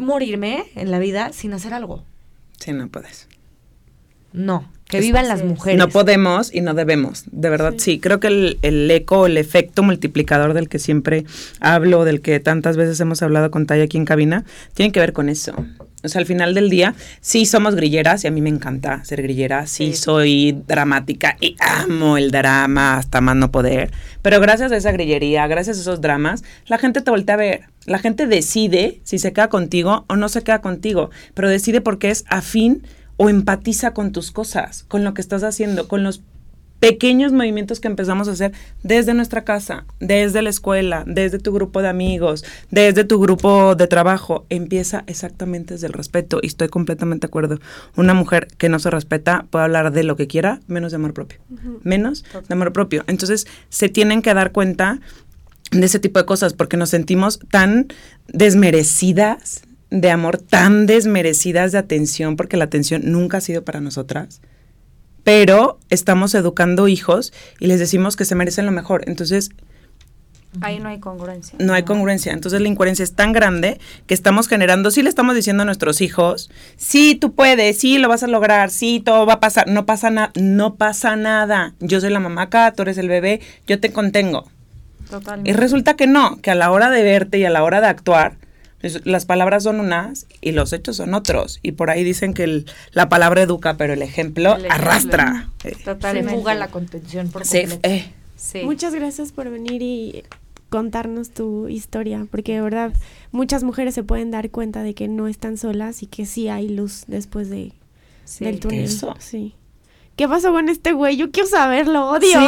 morirme 0.00 0.64
en 0.74 0.90
la 0.90 0.98
vida 0.98 1.32
sin 1.32 1.52
hacer 1.52 1.74
algo. 1.74 2.04
Sí, 2.58 2.72
no 2.72 2.88
puedes. 2.88 3.28
No, 4.32 4.70
que 4.86 5.00
vivan 5.00 5.26
las 5.26 5.44
mujeres. 5.44 5.78
No 5.78 5.88
podemos 5.88 6.54
y 6.54 6.60
no 6.60 6.74
debemos, 6.74 7.24
de 7.32 7.50
verdad 7.50 7.74
sí. 7.78 7.98
Creo 7.98 8.20
que 8.20 8.28
el, 8.28 8.58
el, 8.62 8.88
eco, 8.90 9.26
el 9.26 9.36
efecto 9.36 9.82
multiplicador 9.82 10.54
del 10.54 10.68
que 10.68 10.78
siempre 10.78 11.24
hablo, 11.58 12.04
del 12.04 12.20
que 12.20 12.38
tantas 12.38 12.76
veces 12.76 13.00
hemos 13.00 13.22
hablado 13.22 13.50
con 13.50 13.66
Taya 13.66 13.84
aquí 13.84 13.96
en 13.96 14.04
cabina, 14.04 14.44
tiene 14.74 14.92
que 14.92 15.00
ver 15.00 15.12
con 15.12 15.28
eso. 15.28 15.52
O 16.02 16.08
sea, 16.08 16.20
al 16.20 16.26
final 16.26 16.54
del 16.54 16.70
día, 16.70 16.94
sí 17.20 17.44
somos 17.44 17.74
grilleras 17.74 18.24
y 18.24 18.26
a 18.26 18.30
mí 18.30 18.40
me 18.40 18.48
encanta 18.48 19.04
ser 19.04 19.22
grillera, 19.22 19.66
sí, 19.66 19.94
soy 19.94 20.62
dramática 20.66 21.36
y 21.40 21.56
amo 21.60 22.16
el 22.16 22.30
drama 22.30 22.96
hasta 22.96 23.20
más 23.20 23.36
no 23.36 23.50
poder, 23.50 23.90
pero 24.22 24.40
gracias 24.40 24.72
a 24.72 24.76
esa 24.76 24.92
grillería, 24.92 25.46
gracias 25.46 25.78
a 25.78 25.80
esos 25.80 26.00
dramas, 26.00 26.42
la 26.66 26.78
gente 26.78 27.02
te 27.02 27.10
voltea 27.10 27.34
a 27.34 27.38
ver, 27.38 27.60
la 27.84 27.98
gente 27.98 28.26
decide 28.26 29.00
si 29.04 29.18
se 29.18 29.32
queda 29.32 29.48
contigo 29.48 30.04
o 30.08 30.16
no 30.16 30.28
se 30.28 30.42
queda 30.42 30.60
contigo, 30.60 31.10
pero 31.34 31.48
decide 31.48 31.80
porque 31.80 32.10
es 32.10 32.24
afín 32.28 32.82
o 33.16 33.28
empatiza 33.28 33.92
con 33.92 34.12
tus 34.12 34.30
cosas, 34.30 34.84
con 34.84 35.04
lo 35.04 35.12
que 35.12 35.20
estás 35.20 35.42
haciendo, 35.42 35.88
con 35.88 36.02
los 36.02 36.22
pequeños 36.80 37.32
movimientos 37.32 37.78
que 37.78 37.88
empezamos 37.88 38.26
a 38.26 38.32
hacer 38.32 38.52
desde 38.82 39.14
nuestra 39.14 39.44
casa, 39.44 39.84
desde 40.00 40.42
la 40.42 40.50
escuela, 40.50 41.04
desde 41.06 41.38
tu 41.38 41.52
grupo 41.52 41.82
de 41.82 41.88
amigos, 41.88 42.44
desde 42.70 43.04
tu 43.04 43.20
grupo 43.20 43.74
de 43.74 43.86
trabajo, 43.86 44.46
empieza 44.48 45.04
exactamente 45.06 45.74
desde 45.74 45.86
el 45.86 45.92
respeto. 45.92 46.40
Y 46.42 46.46
estoy 46.46 46.68
completamente 46.68 47.26
de 47.26 47.30
acuerdo. 47.30 47.60
Una 47.96 48.14
mujer 48.14 48.48
que 48.58 48.70
no 48.70 48.78
se 48.78 48.90
respeta 48.90 49.46
puede 49.50 49.66
hablar 49.66 49.92
de 49.92 50.02
lo 50.02 50.16
que 50.16 50.26
quiera, 50.26 50.60
menos 50.66 50.90
de 50.92 50.96
amor 50.96 51.12
propio, 51.12 51.38
menos 51.82 52.24
de 52.48 52.54
amor 52.54 52.72
propio. 52.72 53.04
Entonces, 53.06 53.46
se 53.68 53.88
tienen 53.90 54.22
que 54.22 54.32
dar 54.32 54.52
cuenta 54.52 55.00
de 55.70 55.86
ese 55.86 56.00
tipo 56.00 56.18
de 56.18 56.26
cosas 56.26 56.54
porque 56.54 56.76
nos 56.76 56.88
sentimos 56.88 57.40
tan 57.50 57.88
desmerecidas 58.26 59.62
de 59.90 60.10
amor, 60.10 60.38
tan 60.38 60.86
desmerecidas 60.86 61.72
de 61.72 61.78
atención 61.78 62.36
porque 62.36 62.56
la 62.56 62.64
atención 62.64 63.02
nunca 63.04 63.38
ha 63.38 63.40
sido 63.40 63.64
para 63.64 63.80
nosotras 63.80 64.40
pero 65.24 65.78
estamos 65.90 66.34
educando 66.34 66.88
hijos 66.88 67.32
y 67.58 67.66
les 67.66 67.78
decimos 67.78 68.16
que 68.16 68.24
se 68.24 68.34
merecen 68.34 68.66
lo 68.66 68.72
mejor. 68.72 69.04
Entonces... 69.06 69.50
Ahí 70.62 70.80
no 70.80 70.88
hay 70.88 70.98
congruencia. 70.98 71.56
No 71.60 71.74
hay 71.74 71.84
congruencia. 71.84 72.32
Entonces 72.32 72.60
la 72.60 72.66
incoherencia 72.66 73.04
es 73.04 73.14
tan 73.14 73.32
grande 73.32 73.78
que 74.08 74.14
estamos 74.14 74.48
generando, 74.48 74.90
sí 74.90 75.00
le 75.00 75.08
estamos 75.08 75.36
diciendo 75.36 75.62
a 75.62 75.66
nuestros 75.66 76.00
hijos, 76.00 76.50
sí, 76.76 77.14
tú 77.14 77.34
puedes, 77.34 77.78
sí, 77.78 77.98
lo 77.98 78.08
vas 78.08 78.24
a 78.24 78.26
lograr, 78.26 78.70
sí, 78.70 79.00
todo 79.04 79.26
va 79.26 79.34
a 79.34 79.40
pasar. 79.40 79.68
No 79.68 79.86
pasa 79.86 80.10
nada, 80.10 80.32
no 80.34 80.74
pasa 80.74 81.14
nada. 81.14 81.74
Yo 81.78 82.00
soy 82.00 82.10
la 82.10 82.18
mamá 82.18 82.42
acá, 82.42 82.72
tú 82.72 82.82
eres 82.82 82.98
el 82.98 83.08
bebé, 83.08 83.40
yo 83.68 83.78
te 83.78 83.92
contengo. 83.92 84.50
Totalmente. 85.08 85.50
Y 85.50 85.52
resulta 85.52 85.94
que 85.94 86.08
no, 86.08 86.40
que 86.40 86.50
a 86.50 86.56
la 86.56 86.72
hora 86.72 86.90
de 86.90 87.02
verte 87.04 87.38
y 87.38 87.44
a 87.44 87.50
la 87.50 87.62
hora 87.62 87.80
de 87.80 87.86
actuar, 87.86 88.36
las 89.04 89.26
palabras 89.26 89.64
son 89.64 89.80
unas 89.80 90.26
y 90.40 90.52
los 90.52 90.72
hechos 90.72 90.96
son 90.96 91.14
otros. 91.14 91.60
Y 91.62 91.72
por 91.72 91.90
ahí 91.90 92.04
dicen 92.04 92.34
que 92.34 92.64
la 92.92 93.08
palabra 93.08 93.42
educa, 93.42 93.76
pero 93.76 93.92
el 93.92 94.02
ejemplo, 94.02 94.56
arrastra. 94.68 95.50
Totalmente. 95.84 96.30
Se 96.30 96.36
fuga 96.36 96.54
la 96.54 96.68
contención 96.68 97.30
por 97.30 97.42
eh. 97.42 98.12
sí, 98.36 98.62
Muchas 98.64 98.94
gracias 98.94 99.32
por 99.32 99.50
venir 99.50 99.82
y 99.82 100.24
contarnos 100.70 101.30
tu 101.30 101.68
historia, 101.68 102.26
porque 102.30 102.54
de 102.54 102.62
verdad 102.62 102.92
muchas 103.32 103.64
mujeres 103.64 103.94
se 103.94 104.02
pueden 104.02 104.30
dar 104.30 104.50
cuenta 104.50 104.82
de 104.82 104.94
que 104.94 105.08
no 105.08 105.28
están 105.28 105.58
solas 105.58 106.02
y 106.02 106.06
que 106.06 106.24
sí 106.24 106.48
hay 106.48 106.68
luz 106.68 107.04
después 107.06 107.50
de, 107.50 107.72
del 108.38 108.60
túnel. 108.60 108.88
Sí. 109.18 109.54
¿Qué 110.16 110.28
pasó 110.28 110.52
con 110.52 110.68
este 110.68 110.92
güey? 110.92 111.16
Yo 111.16 111.30
quiero 111.30 111.48
saberlo, 111.48 112.10
odio. 112.10 112.40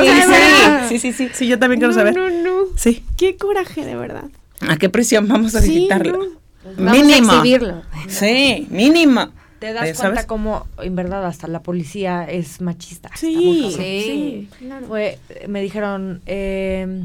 Sí, 0.89 0.99
sí, 0.99 1.13
sí, 1.13 1.29
sí, 1.33 1.47
yo 1.47 1.59
también 1.59 1.81
quiero 1.81 1.95
saber. 1.95 2.15
No, 2.15 2.31
no, 2.31 2.65
Sí. 2.77 3.03
Qué 3.17 3.37
coraje, 3.37 3.85
de 3.85 3.97
verdad. 3.97 4.31
¿A 4.69 4.77
qué 4.77 4.89
presión 4.89 5.29
vamos 5.29 5.55
a 5.55 5.61
visitarlo? 5.61 6.21
Mínimo. 6.79 7.33
exhibirlo. 7.33 7.83
Sí, 8.09 8.67
mínimo. 8.71 9.31
Te 9.59 9.73
das 9.73 9.99
cuenta 9.99 10.27
cómo, 10.27 10.67
en 10.79 10.97
verdad, 10.97 11.25
hasta 11.25 11.47
la 11.47 11.63
policía 11.63 12.25
es 12.25 12.61
machista. 12.61 13.11
Sí, 13.15 13.73
sí. 13.77 14.49
Fue, 14.89 15.19
me 15.49 15.63
dijeron... 15.63 16.21
Eh, 16.27 17.05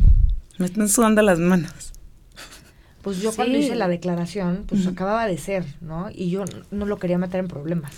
me 0.58 0.65
están 0.65 0.89
sudando 0.89 1.22
las 1.22 1.38
manos. 1.38 1.93
Pues 3.04 3.22
yo 3.22 3.32
cuando 3.32 3.58
hice 3.58 3.76
la 3.76 3.88
declaración, 3.88 4.65
pues 4.67 4.86
acababa 4.88 5.28
de 5.28 5.38
ser, 5.38 5.65
¿no? 5.82 6.10
Y 6.12 6.30
yo 6.30 6.46
no 6.72 6.86
lo 6.86 6.98
quería 6.98 7.17
meter 7.17 7.39
en 7.39 7.48
problemas. 7.48 7.93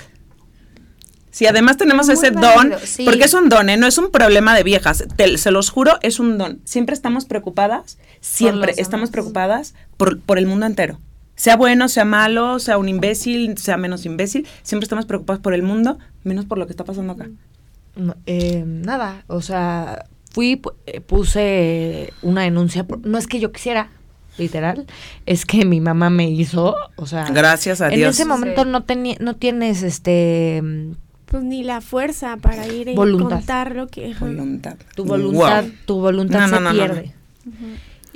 Si 1.39 1.47
además 1.47 1.77
tenemos 1.77 2.09
ese 2.09 2.31
don, 2.31 2.73
porque 3.05 3.23
es 3.23 3.33
un 3.33 3.47
don, 3.47 3.69
¿eh? 3.69 3.77
no 3.77 3.87
es 3.87 3.97
un 3.97 4.11
problema 4.11 4.53
de 4.53 4.63
viejas, 4.63 5.05
se 5.37 5.51
los 5.51 5.69
juro, 5.69 5.93
es 6.01 6.19
un 6.19 6.37
don. 6.37 6.59
Siempre 6.65 6.93
estamos 6.93 7.23
preocupadas, 7.23 7.97
siempre 8.19 8.73
estamos 8.75 9.09
preocupadas 9.09 9.73
por, 9.95 10.19
por 10.19 10.37
el 10.37 10.47
mundo 10.47 10.65
entero. 10.65 10.99
Sea 11.37 11.55
bueno, 11.55 11.87
sea 11.87 12.03
malo, 12.03 12.59
sea 12.59 12.77
un 12.77 12.89
imbécil, 12.89 13.57
sea 13.57 13.77
menos 13.77 14.05
imbécil, 14.05 14.45
siempre 14.63 14.83
estamos 14.83 15.05
preocupadas 15.05 15.41
por 15.41 15.53
el 15.53 15.63
mundo, 15.63 15.97
menos 16.25 16.43
por 16.43 16.57
lo 16.57 16.65
que 16.67 16.73
está 16.73 16.83
pasando 16.83 17.13
acá. 17.13 17.29
Eh, 18.25 18.65
nada, 18.65 19.23
o 19.27 19.41
sea, 19.41 20.07
fui, 20.33 20.61
eh, 20.87 20.99
puse 20.99 22.11
una 22.21 22.41
denuncia, 22.41 22.85
no 23.03 23.17
es 23.17 23.27
que 23.27 23.39
yo 23.39 23.53
quisiera, 23.53 23.91
literal, 24.37 24.87
es 25.25 25.45
que 25.45 25.63
mi 25.63 25.79
mamá 25.79 26.09
me 26.09 26.29
hizo, 26.29 26.75
o 26.97 27.05
sea, 27.05 27.29
gracias 27.31 27.79
a 27.79 27.87
Dios. 27.87 28.01
En 28.01 28.09
ese 28.09 28.25
momento 28.25 28.65
no 28.65 28.83
tenía, 28.83 29.15
no 29.21 29.37
tienes 29.37 29.83
este 29.83 30.61
pues 31.29 31.43
ni 31.43 31.63
la 31.63 31.79
fuerza 31.81 32.37
para 32.37 32.67
ir 32.67 32.89
y 32.89 32.95
contar 32.95 33.75
lo 33.75 33.87
que 33.87 34.13
voluntad. 34.19 34.77
Tu 34.95 35.05
voluntad 35.05 35.65
tu 35.85 35.99
voluntad 35.99 36.49
se 36.49 36.75
pierde. 36.75 37.13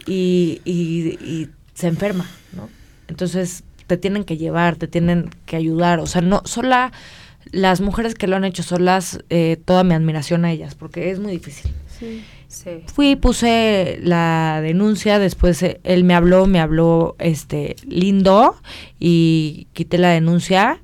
Y, 0.06 0.62
y, 0.66 1.50
se 1.74 1.88
enferma 1.88 2.26
no 2.56 2.70
entonces 3.08 3.64
te 3.88 3.98
tienen 3.98 4.24
que 4.24 4.38
llevar 4.38 4.76
te 4.76 4.88
tienen 4.88 5.30
que 5.46 5.56
ayudar. 5.56 6.00
O 6.00 6.08
sea 6.08 6.22
no 6.22 6.42
sola 6.46 6.92
las 7.52 7.82
mujeres 7.82 8.16
que 8.16 8.28
lo 8.28 8.36
han 8.36 8.46
hecho 8.46 8.64
solas, 8.64 9.20
eh, 9.30 9.58
toda 9.64 9.84
mi 9.84 9.94
admiración 9.94 10.46
a 10.46 10.52
ellas, 10.52 10.76
porque 10.76 11.12
es 11.12 11.20
muy 11.20 11.34
difícil. 11.34 11.72
Sí. 12.00 12.24
Sí. 12.48 12.84
Fui, 12.86 13.16
puse 13.16 14.00
la 14.04 14.60
denuncia, 14.62 15.18
después 15.18 15.64
eh, 15.64 15.80
él 15.84 16.04
me 16.04 16.14
habló, 16.14 16.46
me 16.46 16.60
habló 16.60 17.16
este 17.18 17.76
lindo 17.88 18.56
y 19.00 19.68
quité 19.74 19.98
la 19.98 20.10
denuncia. 20.10 20.83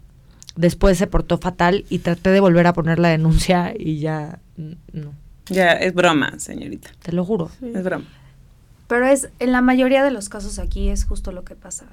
Después 0.59 0.97
se 0.97 1.07
portó 1.07 1.37
fatal 1.37 1.85
y 1.89 1.99
traté 1.99 2.31
de 2.31 2.41
volver 2.41 2.67
a 2.67 2.73
poner 2.73 2.99
la 2.99 3.07
denuncia 3.07 3.73
y 3.79 3.99
ya 3.99 4.39
no, 4.57 5.13
Ya, 5.47 5.71
es 5.71 5.93
broma, 5.93 6.37
señorita. 6.37 6.89
te 7.01 7.13
lo 7.13 7.23
juro. 7.23 7.49
Es 7.61 7.81
broma. 7.81 8.03
Pero 8.87 9.05
es, 9.07 9.29
en 9.39 9.53
la 9.53 9.61
mayoría 9.61 10.03
de 10.03 10.11
los 10.11 10.27
casos 10.27 10.59
aquí 10.59 10.89
es 10.89 11.05
justo 11.05 11.31
lo 11.31 11.45
que 11.45 11.55
pasa. 11.55 11.85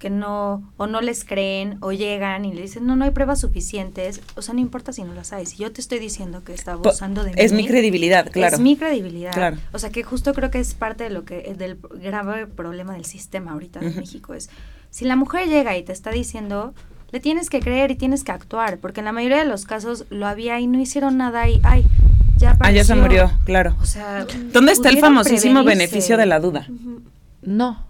Que 0.00 0.10
no, 0.10 0.72
o 0.76 0.88
no 0.88 1.00
les 1.02 1.24
creen, 1.24 1.76
o 1.82 1.92
llegan 1.92 2.44
y 2.46 2.52
le 2.52 2.62
dicen, 2.62 2.84
no, 2.84 2.96
no 2.96 3.04
hay 3.04 3.12
pruebas 3.12 3.38
suficientes. 3.40 4.22
O 4.34 4.42
sea, 4.42 4.54
no 4.54 4.60
importa 4.60 4.92
si 4.92 5.04
no 5.04 5.14
las 5.14 5.32
hay. 5.32 5.46
Si 5.46 5.58
yo 5.58 5.70
te 5.70 5.80
estoy 5.80 6.00
diciendo 6.00 6.42
que 6.42 6.52
está 6.52 6.72
abusando 6.72 7.22
de 7.22 7.30
mí. 7.30 7.36
Es 7.38 7.52
mi 7.52 7.64
credibilidad, 7.64 8.28
claro. 8.32 8.56
Es 8.56 8.60
mi 8.60 8.76
credibilidad. 8.76 9.32
Claro. 9.34 9.58
O 9.72 9.78
sea, 9.78 9.90
que 9.90 10.02
justo 10.02 10.34
creo 10.34 10.50
que 10.50 10.58
es 10.58 10.74
parte 10.74 11.04
de 11.04 11.10
lo 11.10 11.24
que, 11.24 11.54
del 11.56 11.78
grave 12.02 12.46
problema 12.48 12.94
del 12.94 13.04
sistema 13.04 13.52
ahorita 13.52 13.78
en 13.80 13.88
Ujú. 13.90 14.00
México. 14.00 14.34
Es, 14.34 14.50
si 14.90 15.04
la 15.04 15.14
mujer 15.14 15.46
llega 15.48 15.76
y 15.76 15.84
te 15.84 15.92
está 15.92 16.10
diciendo, 16.10 16.74
le 17.12 17.20
tienes 17.20 17.50
que 17.50 17.60
creer 17.60 17.90
y 17.90 17.96
tienes 17.96 18.24
que 18.24 18.32
actuar. 18.32 18.78
Porque 18.78 19.00
en 19.00 19.06
la 19.06 19.12
mayoría 19.12 19.38
de 19.38 19.44
los 19.46 19.64
casos 19.64 20.04
lo 20.10 20.26
había 20.26 20.60
y 20.60 20.66
no 20.66 20.78
hicieron 20.80 21.16
nada 21.16 21.48
y, 21.48 21.60
ay, 21.64 21.84
ya 22.36 22.56
Ah, 22.60 22.70
ya 22.70 22.84
se 22.84 22.92
apareció. 22.92 22.96
murió, 22.96 23.32
claro. 23.44 23.76
O 23.80 23.84
sea, 23.86 24.26
¿Dónde 24.52 24.72
está 24.72 24.88
el 24.88 24.98
famosísimo 24.98 25.62
prevenirse. 25.62 25.92
beneficio 25.94 26.16
de 26.16 26.26
la 26.26 26.40
duda? 26.40 26.66
No. 27.42 27.84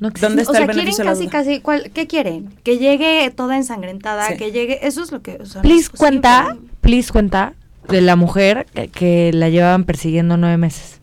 No. 0.00 0.10
¿Dónde 0.10 0.42
está 0.42 0.52
o 0.52 0.54
sea, 0.54 0.62
el 0.62 0.68
beneficio 0.68 1.02
de 1.04 1.10
la 1.10 1.14
quieren 1.16 1.30
duda? 1.30 1.30
casi, 1.38 1.50
casi, 1.50 1.60
¿cuál- 1.60 1.90
¿qué 1.92 2.06
quieren? 2.06 2.50
Que 2.62 2.78
llegue 2.78 3.30
toda 3.34 3.56
ensangrentada, 3.56 4.28
Sí. 4.28 4.36
que 4.36 4.52
llegue, 4.52 4.86
eso 4.86 5.02
es 5.02 5.10
lo 5.10 5.22
que, 5.22 5.38
o 5.40 5.46
sea, 5.46 5.56
no 5.56 5.62
Please 5.62 5.90
posible. 5.90 5.98
cuenta, 5.98 6.56
please 6.80 7.10
cuenta 7.12 7.54
de 7.88 8.00
la 8.00 8.14
mujer 8.16 8.66
que, 8.74 8.88
que 8.88 9.32
la 9.32 9.48
llevaban 9.48 9.84
persiguiendo 9.84 10.36
nueve 10.36 10.56
meses. 10.56 11.00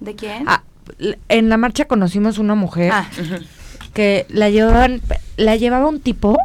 ¿De 0.00 0.14
quién? 0.14 0.44
Ah, 0.46 0.62
en 1.28 1.48
la 1.48 1.56
marcha 1.56 1.86
conocimos 1.86 2.38
una 2.38 2.54
mujer 2.54 2.90
Ah. 2.92 3.08
Que 3.98 4.26
la 4.28 4.48
llevaban, 4.48 5.02
la 5.36 5.56
llevaba 5.56 5.88
un 5.88 5.98
tipo 5.98 6.38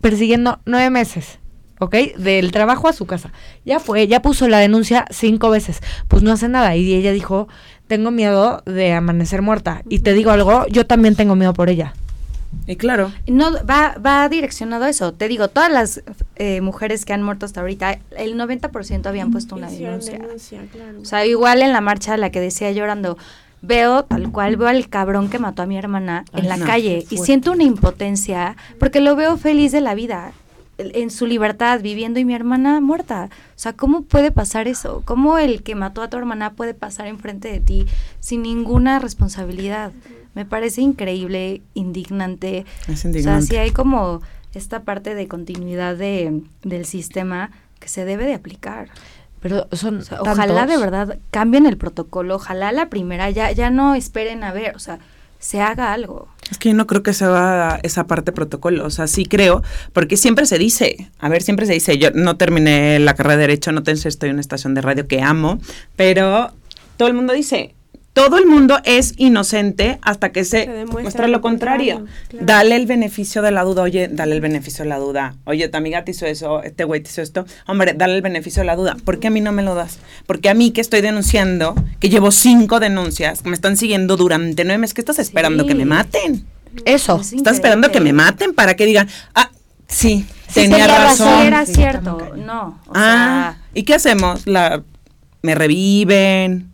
persiguiendo 0.00 0.60
nueve 0.64 0.88
meses, 0.88 1.38
¿ok? 1.78 1.94
Del 2.16 2.50
trabajo 2.50 2.88
a 2.88 2.94
su 2.94 3.04
casa. 3.04 3.30
Ya 3.66 3.78
fue, 3.78 4.06
ya 4.06 4.22
puso 4.22 4.48
la 4.48 4.58
denuncia 4.58 5.04
cinco 5.10 5.50
veces, 5.50 5.82
pues 6.08 6.22
no 6.22 6.32
hace 6.32 6.48
nada. 6.48 6.76
Y 6.76 6.94
ella 6.94 7.12
dijo, 7.12 7.46
tengo 7.88 8.10
miedo 8.10 8.62
de 8.64 8.94
amanecer 8.94 9.42
muerta. 9.42 9.82
Y 9.90 9.98
te 9.98 10.14
digo 10.14 10.30
algo, 10.30 10.66
yo 10.68 10.86
también 10.86 11.14
tengo 11.14 11.36
miedo 11.36 11.52
por 11.52 11.68
ella. 11.68 11.92
Y 12.66 12.76
claro, 12.76 13.12
no, 13.26 13.52
va, 13.66 13.96
va 13.98 14.26
direccionado 14.30 14.86
a 14.86 14.88
eso. 14.88 15.12
Te 15.12 15.28
digo, 15.28 15.48
todas 15.48 15.70
las 15.70 16.02
eh, 16.36 16.62
mujeres 16.62 17.04
que 17.04 17.12
han 17.12 17.22
muerto 17.22 17.44
hasta 17.44 17.60
ahorita, 17.60 17.98
el 18.16 18.38
90% 18.38 19.04
habían 19.04 19.30
puesto 19.30 19.56
una 19.56 19.70
denuncia, 19.70 20.20
claro. 20.72 21.02
O 21.02 21.04
sea, 21.04 21.26
igual 21.26 21.60
en 21.60 21.74
la 21.74 21.82
marcha, 21.82 22.16
la 22.16 22.30
que 22.30 22.40
decía 22.40 22.72
llorando, 22.72 23.18
veo 23.66 24.04
tal 24.04 24.30
cual, 24.30 24.56
veo 24.56 24.68
al 24.68 24.88
cabrón 24.88 25.28
que 25.28 25.38
mató 25.38 25.62
a 25.62 25.66
mi 25.66 25.76
hermana 25.76 26.24
en 26.32 26.48
la 26.48 26.56
no, 26.56 26.66
calle 26.66 27.04
y 27.10 27.18
siento 27.18 27.52
una 27.52 27.64
impotencia 27.64 28.56
porque 28.78 29.00
lo 29.00 29.16
veo 29.16 29.36
feliz 29.36 29.72
de 29.72 29.80
la 29.80 29.94
vida, 29.94 30.32
en 30.78 31.10
su 31.10 31.26
libertad, 31.26 31.80
viviendo 31.80 32.18
y 32.18 32.24
mi 32.24 32.34
hermana 32.34 32.80
muerta. 32.80 33.28
O 33.50 33.58
sea, 33.58 33.74
¿cómo 33.74 34.02
puede 34.02 34.32
pasar 34.32 34.66
eso? 34.66 35.02
¿Cómo 35.04 35.38
el 35.38 35.62
que 35.62 35.74
mató 35.74 36.02
a 36.02 36.10
tu 36.10 36.16
hermana 36.16 36.54
puede 36.54 36.74
pasar 36.74 37.06
enfrente 37.06 37.48
de 37.48 37.60
ti 37.60 37.86
sin 38.20 38.42
ninguna 38.42 38.98
responsabilidad? 38.98 39.92
Me 40.34 40.44
parece 40.44 40.80
increíble, 40.80 41.62
indignante. 41.74 42.66
es 42.88 42.94
O 42.94 42.96
sea, 42.96 43.08
indignante. 43.08 43.46
sí 43.46 43.56
hay 43.56 43.70
como 43.70 44.20
esta 44.52 44.82
parte 44.82 45.14
de 45.14 45.28
continuidad 45.28 45.96
de, 45.96 46.42
del 46.62 46.86
sistema 46.86 47.50
que 47.78 47.88
se 47.88 48.04
debe 48.04 48.24
de 48.24 48.34
aplicar. 48.34 48.88
Pero 49.44 49.68
son 49.72 49.98
O 49.98 50.02
sea, 50.02 50.22
ojalá 50.22 50.60
tantos. 50.60 50.68
de 50.68 50.82
verdad 50.82 51.18
cambien 51.30 51.66
el 51.66 51.76
protocolo, 51.76 52.36
ojalá 52.36 52.72
la 52.72 52.88
primera 52.88 53.28
ya, 53.28 53.52
ya 53.52 53.68
no 53.68 53.94
esperen 53.94 54.42
a 54.42 54.54
ver, 54.54 54.74
o 54.74 54.78
sea, 54.78 55.00
se 55.38 55.60
haga 55.60 55.92
algo. 55.92 56.28
Es 56.50 56.56
que 56.56 56.70
yo 56.70 56.74
no 56.74 56.86
creo 56.86 57.02
que 57.02 57.12
se 57.12 57.26
va 57.26 57.78
esa 57.82 58.06
parte 58.06 58.32
protocolo, 58.32 58.86
o 58.86 58.88
sea, 58.88 59.06
sí 59.06 59.26
creo, 59.26 59.62
porque 59.92 60.16
siempre 60.16 60.46
se 60.46 60.56
dice, 60.56 61.10
a 61.18 61.28
ver, 61.28 61.42
siempre 61.42 61.66
se 61.66 61.74
dice, 61.74 61.98
yo 61.98 62.10
no 62.12 62.38
terminé 62.38 62.98
la 63.00 63.12
carrera 63.12 63.36
de 63.36 63.40
Derecho, 63.42 63.70
no 63.70 63.82
tengo, 63.82 64.00
estoy 64.02 64.30
en 64.30 64.36
una 64.36 64.40
estación 64.40 64.72
de 64.72 64.80
radio 64.80 65.06
que 65.06 65.20
amo, 65.20 65.58
pero 65.94 66.54
todo 66.96 67.08
el 67.08 67.12
mundo 67.12 67.34
dice, 67.34 67.74
todo 68.14 68.38
el 68.38 68.46
mundo 68.46 68.78
es 68.84 69.12
inocente 69.18 69.98
hasta 70.00 70.30
que 70.32 70.44
se, 70.44 70.64
Se 70.64 70.70
demuestra 70.70 71.02
muestra 71.02 71.28
lo 71.28 71.40
contrario. 71.40 71.96
contrario, 71.96 72.22
claro. 72.28 72.46
Dale 72.46 72.76
el 72.76 72.86
beneficio 72.86 73.42
de 73.42 73.50
la 73.50 73.64
duda, 73.64 73.82
oye, 73.82 74.08
dale 74.08 74.34
el 74.34 74.40
beneficio 74.40 74.84
de 74.84 74.88
la 74.88 74.98
duda. 74.98 75.34
Oye, 75.44 75.68
tu 75.68 75.76
amiga 75.76 76.04
te 76.04 76.12
hizo 76.12 76.24
eso, 76.24 76.62
este 76.62 76.84
güey 76.84 77.02
te 77.02 77.10
hizo 77.10 77.20
esto. 77.22 77.44
Hombre, 77.66 77.92
dale 77.94 78.14
el 78.14 78.22
beneficio 78.22 78.62
de 78.62 78.66
la 78.66 78.76
duda. 78.76 78.96
¿Por 79.04 79.18
qué 79.18 79.26
a 79.26 79.30
mí 79.30 79.40
no 79.40 79.52
me 79.52 79.62
lo 79.62 79.74
das? 79.74 79.98
Porque 80.26 80.48
a 80.48 80.54
mí 80.54 80.70
que 80.70 80.80
estoy 80.80 81.00
denunciando, 81.00 81.74
que 82.00 82.08
llevo 82.08 82.30
cinco 82.30 82.78
denuncias, 82.80 83.42
que 83.42 83.48
me 83.50 83.54
están 83.56 83.76
siguiendo 83.76 84.16
durante 84.16 84.64
nueve 84.64 84.78
meses, 84.78 84.94
¿qué 84.94 85.00
estás 85.00 85.18
esperando? 85.18 85.64
Sí. 85.64 85.68
Que 85.68 85.74
me 85.74 85.84
maten. 85.84 86.46
Eso. 86.84 87.20
Es 87.20 87.32
Estás 87.32 87.56
esperando 87.56 87.90
que 87.90 88.00
me 88.00 88.12
maten 88.12 88.54
para 88.54 88.74
que 88.74 88.86
digan, 88.86 89.08
ah, 89.34 89.50
sí, 89.88 90.24
Sí, 90.48 90.60
tenía 90.68 90.86
razón. 90.86 91.46
Era 91.46 91.66
Sí, 91.66 91.74
cierto, 91.74 92.32
no, 92.36 92.78
o 92.86 92.92
ah, 92.94 93.56
¿y 93.74 93.82
qué 93.82 93.94
hacemos? 93.94 94.46
La, 94.46 94.84
me 95.42 95.56
reviven, 95.56 96.70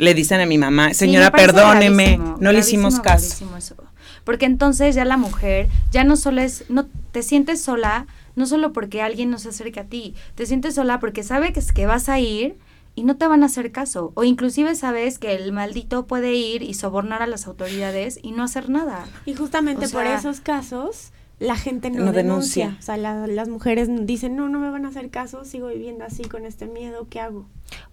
le 0.00 0.14
dicen 0.14 0.40
a 0.40 0.46
mi 0.46 0.58
mamá, 0.58 0.88
Sí, 0.88 0.94
señora, 1.00 1.26
me 1.26 1.30
parece 1.32 1.52
perdóneme, 1.52 2.04
gravísimo, 2.16 2.36
no 2.40 2.52
le 2.52 2.58
hicimos 2.58 3.00
caso. 3.00 3.46
eso. 3.56 3.76
Porque 4.24 4.46
entonces 4.46 4.94
ya 4.94 5.04
la 5.04 5.16
mujer 5.16 5.68
ya 5.90 6.04
no 6.04 6.16
solo 6.16 6.40
es, 6.40 6.64
no 6.68 6.86
te 7.12 7.22
sientes 7.22 7.60
sola, 7.62 8.06
no 8.36 8.46
solo 8.46 8.72
porque 8.72 9.02
alguien 9.02 9.30
no 9.30 9.38
se 9.38 9.48
acerca 9.50 9.82
a 9.82 9.84
ti, 9.84 10.14
te 10.34 10.46
sientes 10.46 10.74
sola 10.74 11.00
porque 11.00 11.22
sabe 11.22 11.52
que, 11.52 11.60
es 11.60 11.72
que 11.72 11.86
vas 11.86 12.08
a 12.08 12.18
ir 12.20 12.56
y 12.94 13.04
no 13.04 13.16
te 13.16 13.26
van 13.26 13.42
a 13.42 13.46
hacer 13.46 13.72
caso. 13.72 14.12
O 14.14 14.24
inclusive 14.24 14.74
sabes 14.74 15.18
que 15.18 15.34
el 15.34 15.52
maldito 15.52 16.06
puede 16.06 16.34
ir 16.34 16.62
y 16.62 16.74
sobornar 16.74 17.22
a 17.22 17.26
las 17.26 17.46
autoridades 17.46 18.18
y 18.22 18.32
no 18.32 18.42
hacer 18.42 18.68
nada. 18.68 19.06
Y 19.26 19.34
justamente 19.34 19.86
O 19.86 19.90
por 19.90 20.06
esos 20.06 20.40
casos, 20.40 21.12
la 21.40 21.56
gente 21.56 21.90
no, 21.90 22.04
No 22.04 22.12
denuncia. 22.12 22.66
denuncia. 22.66 22.78
O 22.78 22.82
sea, 22.84 22.96
la- 22.96 23.26
las 23.26 23.48
mujeres 23.48 23.88
dicen, 24.06 24.36
no, 24.36 24.48
no 24.48 24.60
me 24.60 24.70
van 24.70 24.84
a 24.84 24.88
hacer 24.90 25.10
caso, 25.10 25.44
sigo 25.44 25.66
viviendo 25.68 26.04
así 26.04 26.22
con 26.22 26.46
este 26.46 26.66
miedo, 26.66 27.08
¿qué 27.10 27.18
hago? 27.20 27.46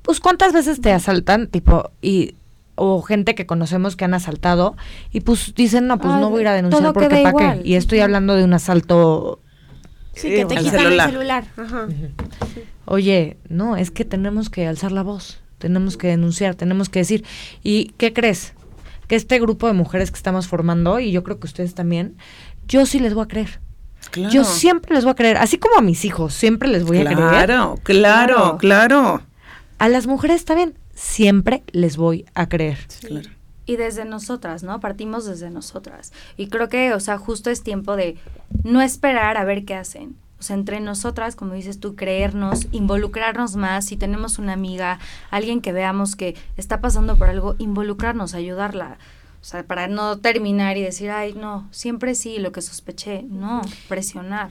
Pues 0.03 0.19
cuántas 0.19 0.53
veces 0.53 0.79
te 0.81 0.91
asaltan, 0.91 1.47
tipo, 1.47 1.89
y 2.01 2.35
o 2.75 3.01
gente 3.01 3.33
que 3.33 3.47
conocemos 3.47 3.95
que 3.95 4.05
han 4.05 4.13
asaltado 4.13 4.75
y 5.11 5.21
pues 5.21 5.55
dicen, 5.55 5.87
no, 5.87 5.97
pues 5.97 6.13
Ay, 6.13 6.21
no 6.21 6.29
voy 6.29 6.39
a 6.39 6.41
ir 6.41 6.47
a 6.49 6.53
denunciar 6.53 6.83
todo 6.83 6.93
porque 6.93 7.23
para 7.23 7.55
qué. 7.55 7.61
Y 7.67 7.73
estoy 7.73 8.01
hablando 8.01 8.35
de 8.35 8.43
un 8.43 8.53
asalto. 8.53 9.39
Sí, 10.13 10.29
que 10.29 10.45
te 10.45 10.53
el 10.55 10.59
quitan 10.63 10.79
celular. 10.81 11.07
el 11.07 11.13
celular. 11.13 11.45
Ajá. 11.57 11.87
Oye, 12.85 13.37
no, 13.49 13.75
es 13.77 13.91
que 13.91 14.05
tenemos 14.05 14.49
que 14.49 14.67
alzar 14.67 14.91
la 14.91 15.03
voz, 15.03 15.39
tenemos 15.57 15.97
que 15.97 16.07
denunciar, 16.07 16.55
tenemos 16.55 16.89
que 16.89 16.99
decir. 16.99 17.23
¿Y 17.63 17.93
qué 17.97 18.13
crees? 18.13 18.53
Que 19.07 19.15
este 19.15 19.39
grupo 19.39 19.67
de 19.67 19.73
mujeres 19.73 20.11
que 20.11 20.17
estamos 20.17 20.47
formando, 20.47 20.99
y 20.99 21.11
yo 21.11 21.23
creo 21.23 21.39
que 21.39 21.47
ustedes 21.47 21.73
también, 21.75 22.15
yo 22.67 22.85
sí 22.85 22.99
les 22.99 23.13
voy 23.13 23.23
a 23.23 23.27
creer. 23.27 23.59
Claro. 24.11 24.31
Yo 24.31 24.43
siempre 24.43 24.95
les 24.95 25.03
voy 25.03 25.11
a 25.11 25.15
creer, 25.15 25.37
así 25.37 25.57
como 25.57 25.77
a 25.77 25.81
mis 25.81 26.05
hijos, 26.05 26.33
siempre 26.33 26.69
les 26.69 26.83
voy 26.83 26.99
a 26.99 27.03
creer. 27.03 27.17
Claro, 27.17 27.79
claro, 27.83 28.57
Claro. 28.57 29.21
A 29.79 29.89
las 29.89 30.07
mujeres 30.07 30.43
también, 30.45 30.75
siempre 30.95 31.63
les 31.71 31.97
voy 31.97 32.25
a 32.33 32.49
creer. 32.49 32.79
claro. 33.01 33.29
Y 33.65 33.75
desde 33.75 34.05
nosotras, 34.05 34.63
¿no? 34.63 34.79
Partimos 34.79 35.25
desde 35.25 35.49
nosotras. 35.49 36.13
Y 36.37 36.47
creo 36.47 36.69
que, 36.69 36.93
o 36.93 37.01
sea, 37.01 37.17
justo 37.17 37.49
es 37.49 37.63
tiempo 37.63 37.97
de 37.97 38.17
no 38.63 38.81
esperar 38.81 39.35
a 39.35 39.43
ver 39.43 39.65
qué 39.65 39.75
hacen. 39.75 40.15
O 40.39 40.43
sea, 40.43 40.55
entre 40.55 40.79
nosotras, 40.79 41.35
como 41.35 41.53
dices 41.53 41.79
tú, 41.79 41.95
creernos, 41.95 42.67
involucrarnos 42.71 43.55
más. 43.57 43.85
Si 43.85 43.97
tenemos 43.97 44.39
una 44.39 44.53
amiga, 44.53 44.99
alguien 45.31 45.61
que 45.61 45.73
veamos 45.73 46.15
que 46.15 46.35
está 46.55 46.79
pasando 46.79 47.17
por 47.17 47.27
algo, 47.27 47.55
involucrarnos, 47.57 48.35
ayudarla. 48.35 48.99
O 49.47 49.49
sea, 49.49 49.63
para 49.63 49.87
no 49.87 50.17
terminar 50.19 50.75
y 50.75 50.81
decir, 50.83 51.09
ay, 51.09 51.31
no, 51.31 51.69
siempre 51.71 52.15
sí, 52.15 52.37
lo 52.37 52.51
que 52.51 52.61
sospeché. 52.61 53.23
No, 53.29 53.61
presionar. 53.87 54.49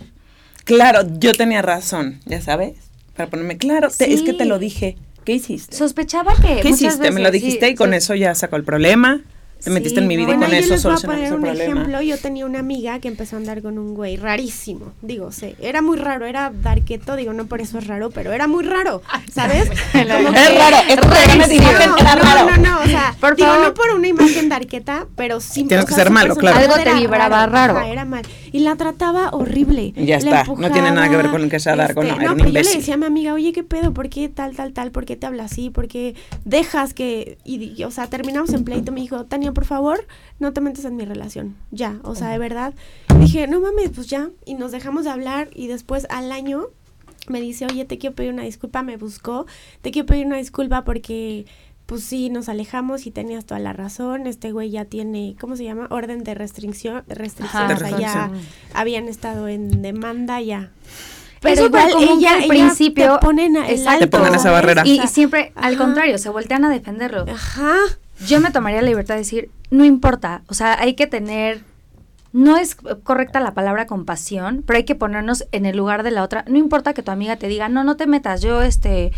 Claro, 0.64 1.00
yo 1.18 1.34
tenía 1.34 1.60
razón, 1.60 2.20
ya 2.24 2.40
sabes, 2.40 2.78
para 3.14 3.28
ponerme 3.28 3.58
claro, 3.58 3.90
te- 3.90 4.10
es 4.14 4.22
que 4.22 4.32
te 4.32 4.46
lo 4.46 4.58
dije. 4.58 4.96
¿Qué 5.26 5.34
hiciste? 5.34 5.76
Sospechaba 5.76 6.32
que. 6.36 6.62
¿Qué 6.62 6.70
hiciste? 6.70 7.10
Me 7.10 7.20
lo 7.20 7.30
veces, 7.30 7.40
sí, 7.42 7.46
dijiste 7.46 7.68
y 7.68 7.74
con 7.74 7.90
so- 7.90 7.96
eso 7.96 8.14
ya 8.14 8.34
sacó 8.34 8.56
el 8.56 8.64
problema. 8.64 9.20
Te 9.56 9.64
Sí, 9.64 9.70
metiste 9.70 10.00
en 10.00 10.06
mi 10.06 10.16
vida 10.16 10.28
no, 10.28 10.32
y 10.34 10.36
Bueno, 10.36 10.46
con 10.46 10.54
yo 10.54 10.58
eso 10.60 10.74
les 10.74 10.82
voy 10.84 10.92
a 10.92 10.96
solucionamos 10.96 11.16
poner 11.16 11.26
el 11.26 11.34
un 11.34 11.40
problema. 11.40 11.80
ejemplo. 11.80 12.02
Yo 12.02 12.18
tenía 12.18 12.46
una 12.46 12.58
amiga 12.60 12.98
que 13.00 13.08
empezó 13.08 13.36
a 13.36 13.38
andar 13.40 13.62
con 13.62 13.78
un 13.78 13.94
güey 13.94 14.16
rarísimo. 14.16 14.92
Digo, 15.02 15.32
sé, 15.32 15.56
era 15.60 15.82
muy 15.82 15.96
raro, 15.96 16.26
era 16.26 16.52
darketo, 16.62 17.16
digo, 17.16 17.32
no 17.32 17.46
por 17.46 17.60
eso 17.60 17.78
es 17.78 17.86
raro, 17.86 18.10
pero 18.10 18.32
era 18.32 18.46
muy 18.46 18.64
raro, 18.64 19.02
¿sabes? 19.32 19.68
Como 19.92 20.04
Es 20.04 20.58
raro, 20.58 20.76
es 20.88 20.96
raro, 21.00 21.48
dijeron, 21.48 21.90
no, 21.90 21.96
era 21.98 22.14
no, 22.16 22.22
raro. 22.22 22.50
no, 22.50 22.56
no, 22.58 22.80
o 22.82 22.86
sea, 22.86 23.14
Por 23.20 23.34
digo, 23.36 23.48
favor. 23.48 23.66
no 23.68 23.74
por 23.74 23.90
una 23.94 24.08
imagen 24.08 24.48
darketa, 24.48 25.06
pero 25.16 25.40
sí. 25.40 25.64
Tiene 25.64 25.82
o 25.82 25.86
que 25.86 25.94
ser 25.94 26.10
malo, 26.10 26.36
claro. 26.36 26.58
Algo 26.58 26.74
te 26.74 26.82
era 26.82 26.94
vibraba 26.94 27.46
raro. 27.46 27.76
Ajá, 27.78 27.88
era 27.88 28.04
mal. 28.04 28.22
Y 28.52 28.60
la 28.60 28.76
trataba 28.76 29.30
horrible. 29.30 29.92
Y 29.96 30.06
ya 30.06 30.18
La 30.20 30.40
está, 30.42 30.52
no 30.54 30.70
tiene 30.70 30.90
nada 30.92 31.08
que 31.08 31.16
ver 31.16 31.30
con 31.30 31.48
que 31.48 31.58
sea 31.60 31.76
darko, 31.76 32.02
no, 32.02 32.10
este, 32.10 32.22
era 32.22 32.32
un 32.32 32.38
pero 32.38 32.48
yo 32.48 32.52
le 32.54 32.60
imbécil. 32.60 32.78
decía 32.80 32.94
a 32.94 32.98
mi 32.98 33.06
amiga, 33.06 33.34
oye, 33.34 33.52
¿qué 33.52 33.62
pedo? 33.64 33.92
¿Por 33.92 34.08
qué 34.08 34.28
tal, 34.28 34.54
tal, 34.54 34.72
tal? 34.72 34.90
¿Por 34.92 35.04
qué 35.06 35.16
te 35.16 35.26
habla 35.26 35.44
así? 35.44 35.70
¿Por 35.70 35.88
qué 35.88 36.14
dejas 36.44 36.94
que...? 36.94 37.38
Y, 37.44 37.72
y, 37.76 37.84
o 37.84 37.90
sea, 37.90 38.06
terminamos 38.08 38.52
en 38.52 38.64
pleito. 38.64 38.92
Me 38.92 39.00
dijo, 39.00 39.24
Tania, 39.24 39.45
Tania, 39.46 39.54
por 39.54 39.64
favor, 39.64 40.06
no 40.38 40.52
te 40.52 40.60
metas 40.60 40.84
en 40.84 40.96
mi 40.96 41.04
relación. 41.04 41.56
Ya, 41.70 42.00
o 42.02 42.14
sea, 42.14 42.30
de 42.30 42.38
verdad. 42.38 42.74
Dije, 43.20 43.46
no 43.46 43.60
mames, 43.60 43.90
pues 43.94 44.08
ya. 44.08 44.30
Y 44.44 44.54
nos 44.54 44.72
dejamos 44.72 45.04
de 45.04 45.10
hablar 45.10 45.48
y 45.54 45.68
después 45.68 46.06
al 46.10 46.32
año 46.32 46.66
me 47.28 47.40
dice, 47.40 47.66
oye, 47.66 47.84
te 47.84 47.98
quiero 47.98 48.16
pedir 48.16 48.32
una 48.32 48.42
disculpa, 48.42 48.82
me 48.82 48.96
buscó, 48.96 49.46
te 49.82 49.90
quiero 49.90 50.06
pedir 50.06 50.26
una 50.26 50.36
disculpa 50.36 50.84
porque 50.84 51.46
pues 51.86 52.02
sí, 52.02 52.30
nos 52.30 52.48
alejamos 52.48 53.06
y 53.06 53.12
tenías 53.12 53.46
toda 53.46 53.60
la 53.60 53.72
razón. 53.72 54.26
Este 54.26 54.50
güey 54.50 54.70
ya 54.70 54.84
tiene, 54.84 55.36
¿cómo 55.40 55.54
se 55.54 55.62
llama? 55.62 55.86
Orden 55.90 56.24
de 56.24 56.34
restricción, 56.34 57.04
restricción. 57.06 57.70
o 57.70 57.76
sea, 57.76 57.98
ya 57.98 58.30
habían 58.74 59.06
estado 59.06 59.46
en 59.46 59.82
demanda 59.82 60.40
ya. 60.40 60.70
Pero 61.40 61.66
igual 61.66 61.90
ella, 62.00 62.38
al 62.38 62.48
principio 62.48 63.18
te 63.20 63.26
ponen, 63.26 63.54
te 63.98 64.06
ponen 64.08 64.34
esa 64.34 64.50
barrera. 64.50 64.82
Y, 64.84 64.98
siempre, 65.06 65.52
al 65.54 65.76
contrario, 65.76 66.18
se 66.18 66.28
voltean 66.28 66.64
a 66.64 66.70
defenderlo. 66.70 67.24
Ajá. 67.30 67.76
Yo 68.26 68.40
me 68.40 68.50
tomaría 68.50 68.80
la 68.80 68.88
libertad 68.88 69.14
de 69.14 69.20
decir, 69.20 69.50
no 69.70 69.84
importa, 69.84 70.42
o 70.48 70.54
sea, 70.54 70.80
hay 70.80 70.94
que 70.94 71.06
tener 71.06 71.62
no 72.36 72.58
es 72.58 72.74
correcta 72.74 73.40
la 73.40 73.54
palabra 73.54 73.86
compasión, 73.86 74.62
pero 74.66 74.76
hay 74.76 74.84
que 74.84 74.94
ponernos 74.94 75.46
en 75.52 75.64
el 75.64 75.74
lugar 75.74 76.02
de 76.02 76.10
la 76.10 76.22
otra. 76.22 76.44
No 76.46 76.58
importa 76.58 76.92
que 76.92 77.02
tu 77.02 77.10
amiga 77.10 77.36
te 77.36 77.48
diga, 77.48 77.70
no, 77.70 77.82
no 77.82 77.96
te 77.96 78.06
metas, 78.06 78.42
yo 78.42 78.60
este 78.60 79.10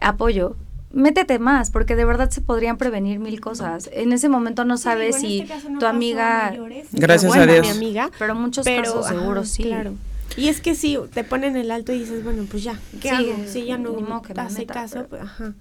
apoyo. 0.00 0.54
Métete 0.92 1.40
más, 1.40 1.72
porque 1.72 1.96
de 1.96 2.04
verdad 2.04 2.30
se 2.30 2.40
podrían 2.40 2.78
prevenir 2.78 3.18
mil 3.18 3.40
cosas. 3.40 3.90
En 3.92 4.12
ese 4.12 4.28
momento 4.28 4.64
no 4.64 4.76
sabes 4.76 5.16
si 5.16 5.40
este 5.40 5.78
tu 5.80 5.86
amiga... 5.86 6.54
Gracias 6.92 7.34
a 7.34 7.44
Dios. 7.44 7.68
amiga, 7.68 8.08
pero 8.20 8.36
muchos 8.36 8.64
casos 8.64 9.08
seguro 9.08 9.44
sí. 9.44 9.64
Claro. 9.64 9.94
Y 10.36 10.46
es 10.46 10.60
que 10.60 10.76
sí, 10.76 10.96
te 11.12 11.24
ponen 11.24 11.56
el 11.56 11.72
alto 11.72 11.92
y 11.92 11.98
dices, 11.98 12.22
bueno, 12.22 12.44
pues 12.48 12.62
ya, 12.62 12.78
¿qué 13.00 13.10
hago? 13.10 13.34
Si 13.48 13.64
ya 13.64 13.78
no 13.78 13.94
te 14.22 14.40
hace 14.40 14.64
caso, 14.64 15.06
pues 15.08 15.22
ajá. 15.22 15.54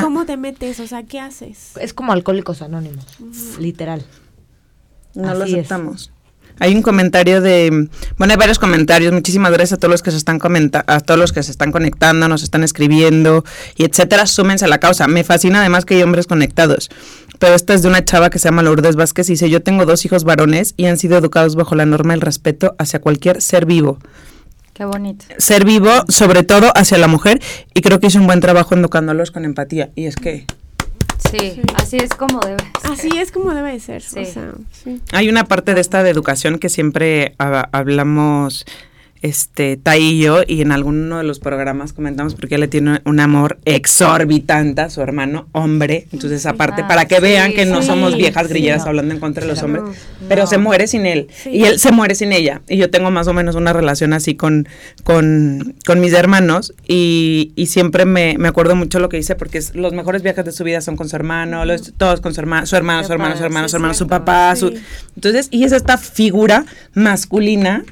¿Cómo 0.00 0.24
te 0.24 0.36
metes? 0.36 0.80
O 0.80 0.86
sea, 0.86 1.02
¿qué 1.04 1.20
haces? 1.20 1.72
Es 1.80 1.94
como 1.94 2.12
alcohólicos 2.12 2.62
anónimos, 2.62 3.04
literal. 3.58 4.04
No 5.14 5.34
lo 5.34 5.44
aceptamos. 5.44 6.10
Hay 6.60 6.74
un 6.74 6.82
comentario 6.82 7.40
de, 7.40 7.88
bueno, 8.16 8.32
hay 8.32 8.38
varios 8.38 8.60
comentarios. 8.60 9.12
Muchísimas 9.12 9.50
gracias 9.50 9.72
a 9.72 9.76
todos 9.78 9.90
los 9.90 10.02
que 10.02 10.12
se 10.12 10.16
están 10.16 10.38
comentando, 10.38 10.92
a 10.92 11.00
todos 11.00 11.18
los 11.18 11.32
que 11.32 11.42
se 11.42 11.50
están 11.50 11.72
conectando, 11.72 12.28
nos 12.28 12.44
están 12.44 12.62
escribiendo 12.62 13.44
y 13.76 13.84
etcétera. 13.84 14.26
Súmense 14.26 14.64
a 14.64 14.68
la 14.68 14.78
causa. 14.78 15.08
Me 15.08 15.24
fascina 15.24 15.60
además 15.60 15.84
que 15.84 15.96
hay 15.96 16.02
hombres 16.02 16.28
conectados. 16.28 16.90
Pero 17.40 17.54
esta 17.54 17.74
es 17.74 17.82
de 17.82 17.88
una 17.88 18.04
chava 18.04 18.30
que 18.30 18.38
se 18.38 18.48
llama 18.48 18.62
Lourdes 18.62 18.94
Vázquez 18.94 19.28
y 19.28 19.32
dice, 19.32 19.50
yo 19.50 19.62
tengo 19.62 19.84
dos 19.84 20.04
hijos 20.04 20.22
varones 20.22 20.74
y 20.76 20.86
han 20.86 20.96
sido 20.96 21.18
educados 21.18 21.56
bajo 21.56 21.74
la 21.74 21.86
norma 21.86 22.12
del 22.12 22.20
respeto 22.20 22.76
hacia 22.78 23.00
cualquier 23.00 23.42
ser 23.42 23.66
vivo. 23.66 23.98
Qué 24.74 24.84
bonito. 24.84 25.24
Ser 25.38 25.64
vivo, 25.64 25.90
sobre 26.08 26.42
todo 26.42 26.70
hacia 26.74 26.98
la 26.98 27.08
mujer, 27.08 27.40
y 27.72 27.80
creo 27.80 28.00
que 28.00 28.08
hizo 28.08 28.18
un 28.18 28.26
buen 28.26 28.40
trabajo 28.40 28.74
educándolos 28.74 29.30
con 29.30 29.44
empatía. 29.44 29.90
Y 29.94 30.06
es 30.06 30.16
que 30.16 30.46
Sí, 31.30 31.60
así 31.76 31.96
es 31.96 32.10
como 32.10 32.40
debe 32.40 32.58
ser. 32.80 32.92
Así 32.92 33.08
es 33.18 33.32
como 33.32 33.54
debe 33.54 33.80
ser. 33.80 34.02
Hay 35.12 35.28
una 35.28 35.44
parte 35.44 35.74
de 35.74 35.80
esta 35.80 36.02
de 36.02 36.10
educación 36.10 36.58
que 36.58 36.68
siempre 36.68 37.34
hablamos 37.38 38.66
este, 39.24 39.78
Tai 39.78 39.98
y 39.98 40.18
yo, 40.18 40.42
y 40.46 40.60
en 40.60 40.70
alguno 40.70 41.16
de 41.16 41.24
los 41.24 41.38
programas 41.38 41.94
comentamos 41.94 42.34
porque 42.34 42.56
él 42.56 42.60
le 42.60 42.68
tiene 42.68 43.00
un 43.06 43.20
amor 43.20 43.56
exorbitante 43.64 44.82
a 44.82 44.90
su 44.90 45.00
hermano, 45.00 45.48
hombre. 45.52 46.06
Entonces, 46.12 46.44
aparte, 46.44 46.82
ah, 46.82 46.88
para 46.88 47.06
que 47.06 47.20
vean 47.20 47.54
que 47.54 47.64
no 47.64 47.80
somos 47.80 48.18
viejas 48.18 48.48
grilleras 48.48 48.84
hablando 48.84 49.14
en 49.14 49.20
contra 49.20 49.40
de 49.40 49.48
los 49.48 49.62
hombres, 49.62 49.82
pero 50.28 50.46
se 50.46 50.58
muere 50.58 50.86
sin 50.88 51.06
él. 51.06 51.28
Y 51.46 51.64
él 51.64 51.78
se 51.78 51.90
muere 51.90 52.14
sin 52.14 52.32
ella. 52.32 52.60
Y 52.68 52.76
yo 52.76 52.90
tengo 52.90 53.10
más 53.10 53.26
o 53.26 53.32
menos 53.32 53.54
una 53.54 53.72
relación 53.72 54.12
así 54.12 54.34
con, 54.34 54.68
con, 55.04 55.74
con 55.86 56.00
mis 56.00 56.12
hermanos, 56.12 56.74
y, 56.86 57.52
y 57.56 57.66
siempre 57.66 58.04
me, 58.04 58.36
me, 58.36 58.48
acuerdo 58.48 58.76
mucho 58.76 58.98
lo 58.98 59.08
que 59.08 59.16
dice, 59.16 59.36
porque 59.36 59.56
es, 59.56 59.74
los 59.74 59.94
mejores 59.94 60.22
viajes 60.22 60.44
de 60.44 60.52
su 60.52 60.64
vida 60.64 60.82
son 60.82 60.98
con 60.98 61.08
su 61.08 61.16
hermano, 61.16 61.64
los, 61.64 61.94
todos 61.96 62.20
con 62.20 62.34
su 62.34 62.42
hermano, 62.42 62.66
su 62.66 62.76
hermano, 62.76 63.04
su 63.04 63.12
hermano, 63.14 63.38
su 63.38 63.44
hermano, 63.44 63.68
su 63.70 63.76
hermano, 63.76 63.94
su 63.94 64.06
papá. 64.06 64.54
Su, 64.54 64.78
entonces, 65.16 65.48
y 65.50 65.64
es 65.64 65.72
esta 65.72 65.96
figura 65.96 66.66
masculina 66.92 67.84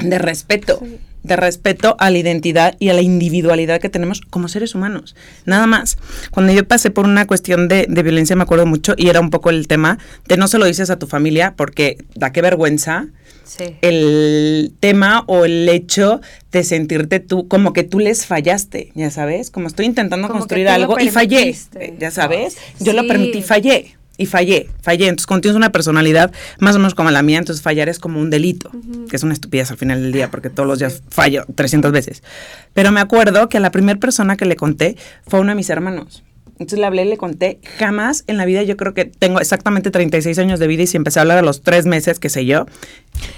de 0.00 0.18
respeto, 0.18 0.80
de 1.22 1.36
respeto 1.36 1.96
a 1.98 2.10
la 2.10 2.18
identidad 2.18 2.76
y 2.78 2.88
a 2.88 2.94
la 2.94 3.02
individualidad 3.02 3.80
que 3.80 3.88
tenemos 3.88 4.20
como 4.20 4.48
seres 4.48 4.74
humanos. 4.74 5.16
Nada 5.44 5.66
más. 5.66 5.98
Cuando 6.30 6.52
yo 6.52 6.66
pasé 6.66 6.90
por 6.90 7.04
una 7.04 7.26
cuestión 7.26 7.68
de, 7.68 7.86
violencia, 7.88 8.36
me 8.36 8.44
acuerdo 8.44 8.66
mucho, 8.66 8.94
y 8.96 9.08
era 9.08 9.20
un 9.20 9.30
poco 9.30 9.50
el 9.50 9.66
tema 9.66 9.98
de 10.26 10.36
no 10.36 10.48
se 10.48 10.58
lo 10.58 10.66
dices 10.66 10.90
a 10.90 10.98
tu 10.98 11.06
familia 11.06 11.54
porque 11.56 11.98
da 12.14 12.32
qué 12.32 12.42
vergüenza. 12.42 13.06
El 13.80 14.74
tema 14.80 15.22
o 15.28 15.44
el 15.44 15.68
hecho 15.68 16.20
de 16.50 16.64
sentirte 16.64 17.20
tú 17.20 17.46
como 17.46 17.72
que 17.72 17.84
tú 17.84 18.00
les 18.00 18.26
fallaste, 18.26 18.90
ya 18.96 19.10
sabes, 19.12 19.50
como 19.50 19.68
estoy 19.68 19.86
intentando 19.86 20.28
construir 20.28 20.68
algo 20.68 20.98
y 20.98 21.10
fallé, 21.10 21.54
ya 21.98 22.10
sabes, 22.10 22.56
yo 22.80 22.92
lo 22.92 23.06
permití, 23.06 23.42
fallé 23.42 23.96
y 24.16 24.26
fallé, 24.26 24.68
fallé. 24.82 25.08
Entonces, 25.08 25.26
cuando 25.26 25.42
tienes 25.42 25.56
una 25.56 25.72
personalidad 25.72 26.32
más 26.58 26.74
o 26.74 26.78
menos 26.78 26.94
como 26.94 27.10
la 27.10 27.22
mía, 27.22 27.38
entonces 27.38 27.62
fallar 27.62 27.88
es 27.88 27.98
como 27.98 28.20
un 28.20 28.30
delito, 28.30 28.70
que 29.08 29.16
es 29.16 29.22
una 29.22 29.34
estupidez 29.34 29.70
al 29.70 29.76
final 29.76 30.02
del 30.02 30.12
día, 30.12 30.30
porque 30.30 30.50
todos 30.50 30.68
los 30.68 30.78
días 30.78 31.02
fallo 31.08 31.44
300 31.54 31.92
veces. 31.92 32.22
Pero 32.72 32.92
me 32.92 33.00
acuerdo 33.00 33.48
que 33.48 33.58
a 33.58 33.60
la 33.60 33.70
primera 33.70 33.98
persona 33.98 34.36
que 34.36 34.44
le 34.46 34.56
conté 34.56 34.96
fue 35.26 35.40
uno 35.40 35.50
de 35.50 35.56
mis 35.56 35.70
hermanos. 35.70 36.22
Entonces 36.58 36.78
le 36.78 36.86
hablé 36.86 37.02
y 37.04 37.08
le 37.08 37.18
conté, 37.18 37.60
jamás 37.78 38.24
en 38.28 38.38
la 38.38 38.46
vida, 38.46 38.62
yo 38.62 38.78
creo 38.78 38.94
que 38.94 39.04
tengo 39.04 39.40
exactamente 39.40 39.90
36 39.90 40.38
años 40.38 40.58
de 40.58 40.66
vida 40.66 40.84
y 40.84 40.86
si 40.86 40.96
empecé 40.96 41.18
a 41.18 41.22
hablar 41.22 41.36
a 41.36 41.42
los 41.42 41.60
tres 41.60 41.84
meses, 41.84 42.18
qué 42.18 42.30
sé 42.30 42.46
yo, 42.46 42.64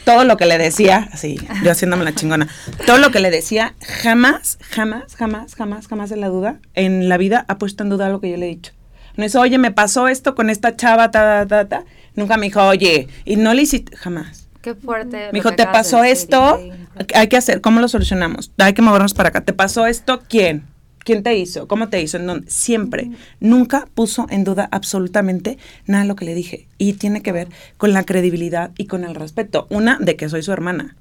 todo 0.04 0.22
lo 0.22 0.36
que 0.36 0.46
le 0.46 0.56
decía, 0.56 1.08
así, 1.12 1.36
yo 1.64 1.72
haciéndome 1.72 2.04
la 2.04 2.14
chingona, 2.14 2.46
todo 2.86 2.98
lo 2.98 3.10
que 3.10 3.18
le 3.18 3.32
decía, 3.32 3.74
jamás, 3.80 4.58
jamás, 4.70 5.16
jamás, 5.16 5.56
jamás, 5.56 5.88
jamás 5.88 6.12
en 6.12 6.20
la 6.20 6.28
duda, 6.28 6.60
en 6.74 7.08
la 7.08 7.16
vida 7.16 7.44
ha 7.48 7.58
puesto 7.58 7.82
en 7.82 7.90
duda 7.90 8.08
lo 8.08 8.20
que 8.20 8.30
yo 8.30 8.36
le 8.36 8.46
he 8.46 8.50
dicho. 8.50 8.72
No 9.18 9.24
es, 9.24 9.34
oye, 9.34 9.58
me 9.58 9.72
pasó 9.72 10.06
esto 10.06 10.36
con 10.36 10.48
esta 10.48 10.76
chava, 10.76 11.10
ta, 11.10 11.44
ta, 11.44 11.68
ta, 11.68 11.84
Nunca 12.14 12.36
me 12.36 12.46
dijo, 12.46 12.62
oye, 12.62 13.08
y 13.24 13.34
no 13.34 13.52
le 13.52 13.62
hiciste, 13.62 13.96
jamás. 13.96 14.48
Qué 14.62 14.76
fuerte. 14.76 15.26
Me 15.32 15.40
dijo, 15.40 15.52
te 15.56 15.66
pasó 15.66 16.04
esto, 16.04 16.60
hay 17.12 17.26
que 17.26 17.36
hacer, 17.36 17.60
¿cómo 17.60 17.80
lo 17.80 17.88
solucionamos? 17.88 18.52
Hay 18.58 18.74
que 18.74 18.82
movernos 18.82 19.14
para 19.14 19.30
acá. 19.30 19.40
¿Te 19.40 19.52
pasó 19.52 19.86
esto? 19.86 20.22
¿Quién? 20.28 20.62
¿Quién 21.00 21.24
te 21.24 21.36
hizo? 21.36 21.66
¿Cómo 21.66 21.88
te 21.88 22.00
hizo? 22.00 22.16
¿En 22.16 22.28
dónde? 22.28 22.48
Siempre. 22.48 23.10
Nunca 23.40 23.88
puso 23.92 24.28
en 24.30 24.44
duda 24.44 24.68
absolutamente 24.70 25.58
nada 25.86 26.04
de 26.04 26.08
lo 26.08 26.14
que 26.14 26.24
le 26.24 26.34
dije. 26.36 26.68
Y 26.78 26.92
tiene 26.92 27.20
que 27.20 27.32
ver 27.32 27.48
con 27.76 27.92
la 27.92 28.04
credibilidad 28.04 28.70
y 28.78 28.86
con 28.86 29.02
el 29.02 29.16
respeto. 29.16 29.66
Una, 29.68 29.98
de 29.98 30.14
que 30.14 30.28
soy 30.28 30.44
su 30.44 30.52
hermana. 30.52 30.96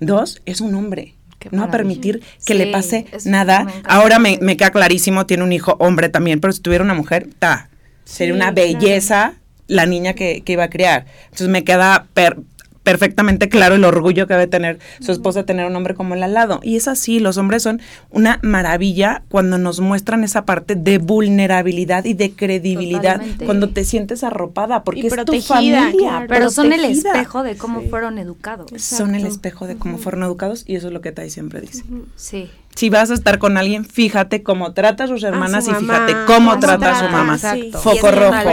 Dos, 0.00 0.40
es 0.46 0.62
un 0.62 0.74
hombre 0.74 1.14
no 1.50 1.70
permitir 1.70 2.22
que 2.44 2.54
le 2.54 2.68
pase 2.68 3.06
nada. 3.24 3.66
Ahora 3.84 4.18
me, 4.18 4.38
queda 4.56 4.70
clarísimo, 4.70 5.26
tiene 5.26 5.42
un 5.42 5.52
hijo 5.52 5.76
hombre 5.78 6.08
también, 6.08 6.40
pero 6.40 6.52
si 6.52 6.60
tuviera 6.60 6.84
una 6.84 6.94
mujer, 6.94 7.28
ta, 7.38 7.68
sería 8.04 8.34
una 8.34 8.50
belleza 8.50 9.34
la 9.66 9.86
niña 9.86 10.12
que, 10.12 10.42
que, 10.42 10.52
iba 10.52 10.64
a 10.64 10.70
criar. 10.70 11.06
Entonces 11.24 11.48
me 11.48 11.64
queda 11.64 12.06
per, 12.12 12.36
perfectamente 12.84 13.48
claro 13.48 13.74
el 13.74 13.84
orgullo 13.84 14.28
que 14.28 14.34
debe 14.34 14.46
tener 14.46 14.78
su 15.00 15.10
esposa 15.10 15.44
tener 15.44 15.66
un 15.66 15.74
hombre 15.74 15.94
como 15.94 16.14
él 16.14 16.22
al 16.22 16.34
lado. 16.34 16.60
Y 16.62 16.76
es 16.76 16.86
así, 16.86 17.18
los 17.18 17.38
hombres 17.38 17.62
son 17.62 17.80
una 18.10 18.38
maravilla 18.42 19.24
cuando 19.28 19.58
nos 19.58 19.80
muestran 19.80 20.22
esa 20.22 20.44
parte 20.44 20.76
de 20.76 20.98
vulnerabilidad 20.98 22.04
y 22.04 22.14
de 22.14 22.32
credibilidad, 22.32 23.20
cuando 23.44 23.70
te 23.70 23.84
sientes 23.84 24.22
arropada, 24.22 24.84
porque 24.84 25.08
es 25.08 25.24
tu 25.24 25.40
familia. 25.40 26.26
pero 26.28 26.50
son 26.50 26.72
el 26.72 26.84
espejo 26.84 27.42
de 27.42 27.56
cómo 27.56 27.80
fueron 27.82 28.18
educados. 28.18 28.70
Son 28.76 29.14
el 29.14 29.26
espejo 29.26 29.66
de 29.66 29.76
cómo 29.76 29.98
fueron 29.98 30.22
educados 30.22 30.64
y 30.66 30.76
eso 30.76 30.88
es 30.88 30.92
lo 30.92 31.00
que 31.00 31.12
Tai 31.12 31.30
siempre 31.30 31.60
dice. 31.60 31.82
Sí 32.16 32.50
si 32.74 32.90
vas 32.90 33.10
a 33.10 33.14
estar 33.14 33.38
con 33.38 33.56
alguien, 33.56 33.84
fíjate 33.84 34.42
cómo 34.42 34.72
trata 34.72 35.04
a 35.04 35.06
sus 35.06 35.22
hermanas 35.22 35.68
y 35.68 35.74
fíjate 35.74 36.14
cómo 36.26 36.58
trata 36.58 36.98
a 36.98 37.06
su 37.06 37.10
mamá. 37.10 37.38
Foco 37.38 38.10
rojo. 38.10 38.50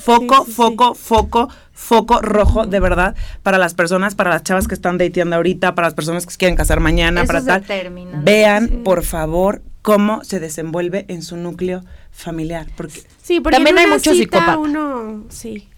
Foco, 0.00 0.44
foco, 0.44 0.94
foco, 0.94 1.48
foco 1.72 2.20
rojo, 2.20 2.66
de 2.66 2.80
verdad, 2.80 3.14
para 3.42 3.58
las 3.58 3.74
personas, 3.74 4.14
para 4.14 4.30
las 4.30 4.42
chavas 4.42 4.68
que 4.68 4.74
están 4.74 4.98
dateando 4.98 5.36
ahorita, 5.36 5.74
para 5.74 5.88
las 5.88 5.94
personas 5.94 6.24
que 6.24 6.32
se 6.32 6.38
quieren 6.38 6.56
casar 6.56 6.80
mañana, 6.80 7.24
para 7.24 7.44
tal. 7.44 7.64
Vean, 8.22 8.82
por 8.84 9.04
favor, 9.04 9.62
cómo 9.82 10.22
se 10.24 10.40
desenvuelve 10.40 11.04
en 11.08 11.22
su 11.22 11.36
núcleo 11.36 11.84
familiar. 12.10 12.66
Porque, 12.76 13.02
sí, 13.22 13.40
porque 13.40 13.56
también 13.56 13.78
hay 13.78 13.86
muchos 13.86 14.16
psicópatas. 14.16 14.56
Uno, 14.56 15.24
sí. 15.30 15.68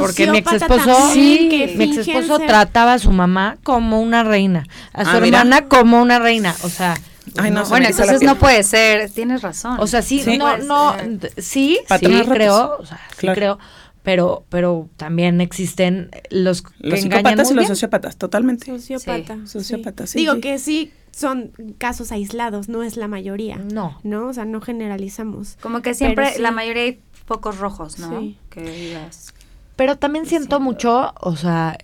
Porque 0.00 0.30
mi 0.30 0.38
ex 0.38 0.52
esposo, 0.54 1.10
sí, 1.12 1.48
mi 1.76 1.84
ex 1.84 2.08
esposo 2.08 2.38
trataba 2.38 2.94
a 2.94 2.98
su 2.98 3.10
mamá 3.10 3.58
como 3.62 4.00
una 4.00 4.22
reina, 4.22 4.66
a 4.92 5.04
su 5.04 5.10
ah, 5.10 5.18
hermana 5.18 5.66
como 5.68 6.00
una 6.00 6.18
reina, 6.18 6.54
o 6.62 6.68
sea, 6.68 6.96
Ay, 7.36 7.50
no, 7.50 7.64
bueno, 7.66 7.86
entonces 7.88 8.22
no 8.22 8.36
puede 8.36 8.62
ser, 8.62 9.10
tienes 9.10 9.42
razón. 9.42 9.76
O 9.80 9.86
sea, 9.86 10.02
sí, 10.02 10.22
no, 10.38 10.58
no, 10.58 10.94
sí, 11.36 11.78
sí 12.00 12.22
creo, 12.28 12.78
o 12.78 12.86
sea, 12.86 13.00
sí 13.18 13.26
creo, 13.34 13.58
pero, 14.02 14.44
pero 14.48 14.88
también 14.96 15.40
existen 15.40 16.10
los 16.30 16.62
que 16.62 16.70
los 16.78 17.00
psicópatas 17.00 17.50
y 17.50 17.54
los 17.54 17.66
sociópatas, 17.66 18.16
totalmente. 18.16 18.66
Sociópata, 18.66 19.38
sociópata, 19.46 20.06
sí. 20.06 20.18
Digo 20.18 20.40
que 20.40 20.58
sí 20.58 20.92
son 21.16 21.52
casos 21.78 22.12
aislados, 22.12 22.68
no 22.68 22.82
es 22.82 22.98
la 22.98 23.08
mayoría. 23.08 23.56
No. 23.56 23.98
No, 24.04 24.28
o 24.28 24.32
sea, 24.34 24.44
no 24.44 24.60
generalizamos. 24.60 25.56
Como 25.62 25.80
que 25.80 25.94
siempre 25.94 26.38
la 26.38 26.50
mayoría 26.50 26.94
focos 27.26 27.58
rojos, 27.58 27.98
¿no? 27.98 28.20
Sí. 28.20 28.38
Que 28.50 28.62
digas. 28.62 29.34
Pero 29.76 29.96
también 29.96 30.26
siento 30.26 30.58
mucho, 30.58 31.12
o 31.20 31.36
sea, 31.36 31.76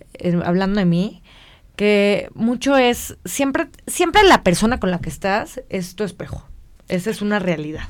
hablando 0.43 0.79
de 0.79 0.85
mí, 0.85 1.21
que 1.75 2.29
mucho 2.33 2.77
es, 2.77 3.17
siempre, 3.25 3.69
siempre 3.87 4.23
la 4.23 4.43
persona 4.43 4.79
con 4.79 4.89
la 4.89 4.99
que 4.99 5.09
estás 5.09 5.61
es 5.69 5.95
tu 5.95 6.03
espejo. 6.03 6.43
Esa 6.87 7.11
es 7.11 7.21
una 7.21 7.39
realidad. 7.39 7.87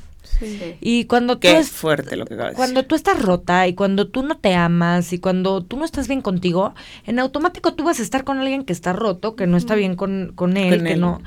Y 0.80 1.04
cuando 1.04 1.40
Qué 1.40 1.52
tú 1.52 1.58
es, 1.58 1.70
fuerte 1.70 2.16
lo 2.16 2.26
que 2.26 2.34
acabas 2.34 2.54
cuando 2.54 2.84
tú 2.84 2.94
estás 2.94 3.20
rota 3.20 3.66
y 3.68 3.74
cuando 3.74 4.08
tú 4.08 4.22
no 4.22 4.36
te 4.36 4.54
amas 4.54 5.12
y 5.12 5.18
cuando 5.18 5.62
tú 5.62 5.76
no 5.76 5.84
estás 5.84 6.08
bien 6.08 6.22
contigo, 6.22 6.74
en 7.06 7.18
automático 7.18 7.74
tú 7.74 7.84
vas 7.84 8.00
a 8.00 8.02
estar 8.02 8.24
con 8.24 8.38
alguien 8.38 8.64
que 8.64 8.72
está 8.72 8.92
roto, 8.92 9.36
que 9.36 9.46
no 9.46 9.56
está 9.56 9.74
bien 9.74 9.96
con, 9.96 10.32
con 10.34 10.56
él, 10.56 10.76
Con 10.78 10.86
que 10.86 10.92
él. 10.94 11.00
no. 11.00 11.22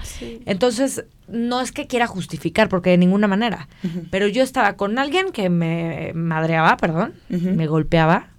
Entonces, 0.46 1.06
no 1.28 1.62
es 1.62 1.72
que 1.72 1.88
quiera 1.88 2.08
justificar, 2.08 2.70
porque 2.70 2.90
de 2.92 2.98
ninguna 2.98 3.28
manera. 3.28 3.68
Pero 4.12 4.28
yo 4.28 4.44
estaba 4.44 4.74
con 4.78 4.98
alguien 5.00 5.32
que 5.32 5.50
me 5.50 6.12
madreaba, 6.14 6.78
perdón, 6.78 7.14
me 7.30 7.68
golpeaba. 7.68 8.30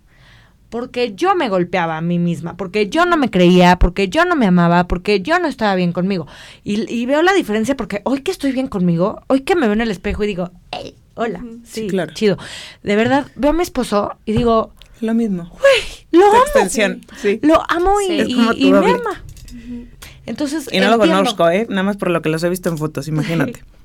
Porque 0.70 1.14
yo 1.14 1.34
me 1.34 1.48
golpeaba 1.48 1.96
a 1.96 2.00
mí 2.02 2.18
misma, 2.18 2.56
porque 2.56 2.88
yo 2.90 3.06
no 3.06 3.16
me 3.16 3.30
creía, 3.30 3.78
porque 3.78 4.08
yo 4.08 4.24
no 4.26 4.36
me 4.36 4.46
amaba, 4.46 4.86
porque 4.86 5.20
yo 5.20 5.38
no 5.38 5.48
estaba 5.48 5.74
bien 5.74 5.92
conmigo. 5.92 6.26
Y, 6.62 6.92
y 6.92 7.06
veo 7.06 7.22
la 7.22 7.32
diferencia 7.32 7.74
porque 7.76 8.02
hoy 8.04 8.20
que 8.20 8.30
estoy 8.30 8.52
bien 8.52 8.66
conmigo, 8.68 9.22
hoy 9.28 9.40
que 9.40 9.54
me 9.54 9.62
veo 9.62 9.72
en 9.72 9.80
el 9.80 9.90
espejo 9.90 10.24
y 10.24 10.26
digo, 10.26 10.50
hey, 10.70 10.94
hola, 11.14 11.40
sí, 11.64 11.82
Sí, 11.82 11.86
claro. 11.88 12.12
chido. 12.12 12.36
De 12.82 12.96
verdad, 12.96 13.26
veo 13.34 13.50
a 13.50 13.54
mi 13.54 13.62
esposo 13.62 14.16
y 14.26 14.32
digo, 14.32 14.72
Lo 15.00 15.14
mismo. 15.14 15.50
lo 16.12 16.20
Tu 16.20 16.26
amo. 16.26 16.36
extensión, 16.44 17.00
sí. 17.16 17.40
Lo 17.42 17.62
amo 17.70 17.92
y, 18.02 18.26
Sí. 18.26 18.70
Me 18.72 18.78
ama. 18.90 19.22
Entonces, 20.26 20.68
Y 20.70 20.80
no 20.80 20.90
lo 20.90 20.98
conozco, 20.98 21.48
¿eh? 21.48 21.66
Nada 21.70 21.82
más 21.82 21.96
por 21.96 22.10
lo 22.10 22.20
que 22.20 22.28
los 22.28 22.42
he 22.44 22.48
visto 22.50 22.68
en 22.68 22.76
fotos, 22.76 23.08
imagínate. 23.08 23.64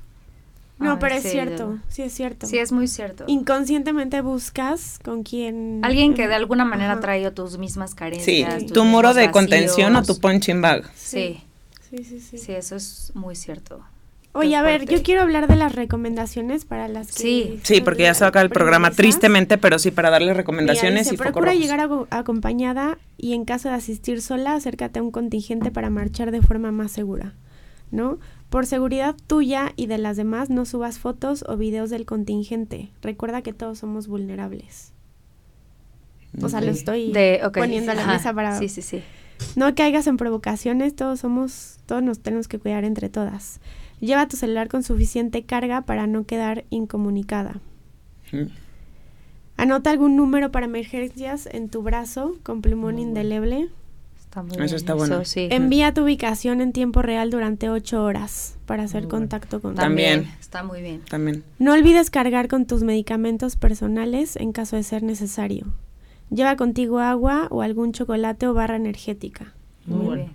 No, 0.78 0.92
Ay, 0.92 0.96
pero 1.00 1.14
es 1.14 1.22
sí, 1.22 1.28
cierto, 1.30 1.74
yo- 1.74 1.78
sí 1.88 2.02
es 2.02 2.12
cierto. 2.12 2.46
Sí, 2.46 2.58
es 2.58 2.72
muy 2.72 2.88
cierto. 2.88 3.24
Inconscientemente 3.28 4.20
buscas 4.22 4.98
con 5.04 5.22
quien... 5.22 5.80
Alguien 5.84 6.14
que 6.14 6.26
de 6.26 6.34
alguna 6.34 6.64
manera 6.64 6.92
Ajá. 6.92 7.00
trae 7.00 7.30
tus 7.30 7.58
mismas 7.58 7.90
Sí, 7.90 7.96
carencias. 7.96 8.62
tus 8.64 8.72
tu 8.72 8.84
muro 8.84 9.14
de 9.14 9.30
contención 9.30 9.94
o 9.94 10.00
vacíos. 10.00 10.16
tu 10.16 10.20
punching 10.20 10.60
bag. 10.60 10.90
Sí, 10.96 11.40
Sí, 11.90 12.02
sí, 12.02 12.18
sí. 12.18 12.38
sí, 12.38 12.52
eso 12.52 12.74
es 12.74 13.12
muy 13.14 13.36
cierto. 13.36 13.80
Oye, 14.32 14.56
a 14.56 14.62
ver, 14.62 14.84
yo 14.86 15.00
quiero 15.04 15.22
hablar 15.22 15.46
de 15.46 15.54
las 15.54 15.72
recomendaciones 15.76 16.64
para 16.64 16.88
las 16.88 17.06
que... 17.12 17.22
Sí. 17.22 17.60
Sí, 17.62 17.80
porque 17.80 18.02
ya 18.02 18.14
se 18.14 18.22
va 18.22 18.26
a 18.26 18.28
acabar 18.30 18.46
el 18.46 18.50
programa 18.50 18.90
tristemente, 18.90 19.58
pero 19.58 19.78
sí 19.78 19.92
para 19.92 20.10
darle 20.10 20.26
Mira, 20.32 20.38
recomendaciones 20.38 21.04
dice, 21.04 21.14
y 21.14 21.18
procura 21.18 21.52
rojos. 21.52 21.60
llegar 21.62 21.78
ago- 21.78 22.08
acompañada 22.10 22.98
y 23.16 23.34
en 23.34 23.44
caso 23.44 23.68
de 23.68 23.76
asistir 23.76 24.20
sola, 24.22 24.54
acércate 24.54 24.98
a 24.98 25.02
un 25.04 25.12
contingente 25.12 25.70
para 25.70 25.88
marchar 25.88 26.32
de 26.32 26.42
forma 26.42 26.72
más 26.72 26.90
segura, 26.90 27.34
¿no? 27.92 28.18
Por 28.54 28.66
seguridad 28.66 29.16
tuya 29.26 29.72
y 29.74 29.86
de 29.88 29.98
las 29.98 30.16
demás, 30.16 30.48
no 30.48 30.64
subas 30.64 31.00
fotos 31.00 31.44
o 31.48 31.56
videos 31.56 31.90
del 31.90 32.06
contingente. 32.06 32.92
Recuerda 33.02 33.42
que 33.42 33.52
todos 33.52 33.80
somos 33.80 34.06
vulnerables. 34.06 34.92
O 36.40 36.48
sea, 36.48 36.60
lo 36.60 36.70
estoy 36.70 37.10
De, 37.10 37.40
poniendo 37.52 37.90
a 37.90 37.96
la 37.96 38.02
ajá, 38.02 38.12
mesa 38.12 38.32
para... 38.32 38.56
Sí, 38.56 38.68
sí, 38.68 38.80
sí. 38.80 39.02
No 39.56 39.74
caigas 39.74 40.06
en 40.06 40.16
provocaciones, 40.16 40.94
todos 40.94 41.18
somos, 41.18 41.78
todos 41.86 42.04
nos 42.04 42.20
tenemos 42.20 42.46
que 42.46 42.60
cuidar 42.60 42.84
entre 42.84 43.08
todas. 43.08 43.58
Lleva 43.98 44.28
tu 44.28 44.36
celular 44.36 44.68
con 44.68 44.84
suficiente 44.84 45.42
carga 45.42 45.80
para 45.80 46.06
no 46.06 46.24
quedar 46.24 46.64
incomunicada. 46.70 47.60
Anota 49.56 49.90
algún 49.90 50.14
número 50.14 50.52
para 50.52 50.66
emergencias 50.66 51.48
en 51.50 51.70
tu 51.70 51.82
brazo 51.82 52.36
con 52.44 52.62
plumón 52.62 53.00
indeleble. 53.00 53.70
Está 54.34 54.42
muy 54.42 54.50
Eso 54.52 54.62
bien, 54.64 54.74
está 54.74 54.94
bueno. 54.94 55.24
sí. 55.24 55.46
Envía 55.52 55.94
tu 55.94 56.02
ubicación 56.02 56.60
en 56.60 56.72
tiempo 56.72 57.02
real 57.02 57.30
durante 57.30 57.70
ocho 57.70 58.02
horas 58.02 58.56
para 58.66 58.82
hacer 58.82 59.02
Muy 59.02 59.10
bueno. 59.10 59.20
contacto 59.22 59.60
con 59.60 59.76
También. 59.76 60.28
Está 60.40 60.64
muy 60.64 60.82
bien. 60.82 61.02
También. 61.08 61.44
No 61.60 61.72
olvides 61.72 62.10
cargar 62.10 62.48
con 62.48 62.66
tus 62.66 62.82
medicamentos 62.82 63.54
personales 63.54 64.34
en 64.34 64.50
caso 64.50 64.74
de 64.74 64.82
ser 64.82 65.04
necesario. 65.04 65.66
Lleva 66.30 66.56
contigo 66.56 66.98
agua 66.98 67.46
o 67.50 67.62
algún 67.62 67.92
chocolate 67.92 68.48
o 68.48 68.54
barra 68.54 68.74
energética. 68.74 69.54
Muy 69.86 69.96
Muy 69.98 70.06
bueno. 70.06 70.22
bien. 70.24 70.34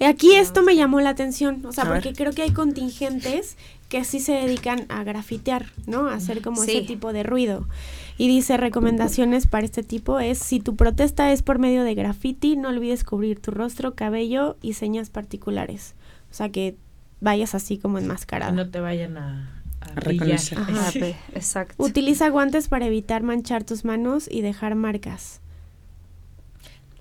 Y 0.00 0.04
Aquí 0.04 0.34
esto 0.34 0.62
me 0.62 0.76
llamó 0.76 1.00
la 1.00 1.10
atención, 1.10 1.64
o 1.64 1.72
sea, 1.72 1.84
A 1.84 1.88
porque 1.88 2.08
ver. 2.08 2.16
creo 2.16 2.32
que 2.32 2.42
hay 2.42 2.50
contingentes 2.52 3.56
que 3.90 4.04
sí 4.04 4.20
se 4.20 4.32
dedican 4.32 4.86
a 4.88 5.02
grafitear, 5.04 5.66
¿no? 5.86 6.08
A 6.08 6.14
hacer 6.14 6.40
como 6.40 6.62
ese 6.62 6.80
tipo 6.82 7.12
de 7.12 7.24
ruido. 7.24 7.68
Y 8.16 8.28
dice 8.28 8.56
recomendaciones 8.56 9.46
para 9.46 9.64
este 9.64 9.82
tipo 9.82 10.20
es 10.20 10.38
si 10.38 10.60
tu 10.60 10.76
protesta 10.76 11.32
es 11.32 11.42
por 11.42 11.58
medio 11.58 11.82
de 11.84 11.94
graffiti, 11.94 12.56
no 12.56 12.68
olvides 12.68 13.02
cubrir 13.04 13.40
tu 13.40 13.50
rostro, 13.50 13.94
cabello 13.94 14.56
y 14.62 14.74
señas 14.74 15.10
particulares. 15.10 15.94
O 16.30 16.34
sea, 16.34 16.50
que 16.50 16.76
vayas 17.20 17.54
así 17.54 17.78
como 17.78 17.98
Que 17.98 18.04
enmascarada. 18.04 18.52
no 18.52 18.70
te 18.70 18.78
vayan 18.80 19.18
a, 19.18 19.62
a 19.80 19.94
reconocer. 19.96 20.56
Ajá. 20.58 20.92
Exacto. 21.34 21.74
Utiliza 21.82 22.28
guantes 22.28 22.68
para 22.68 22.86
evitar 22.86 23.22
manchar 23.24 23.64
tus 23.64 23.84
manos 23.84 24.28
y 24.30 24.40
dejar 24.40 24.76
marcas. 24.76 25.40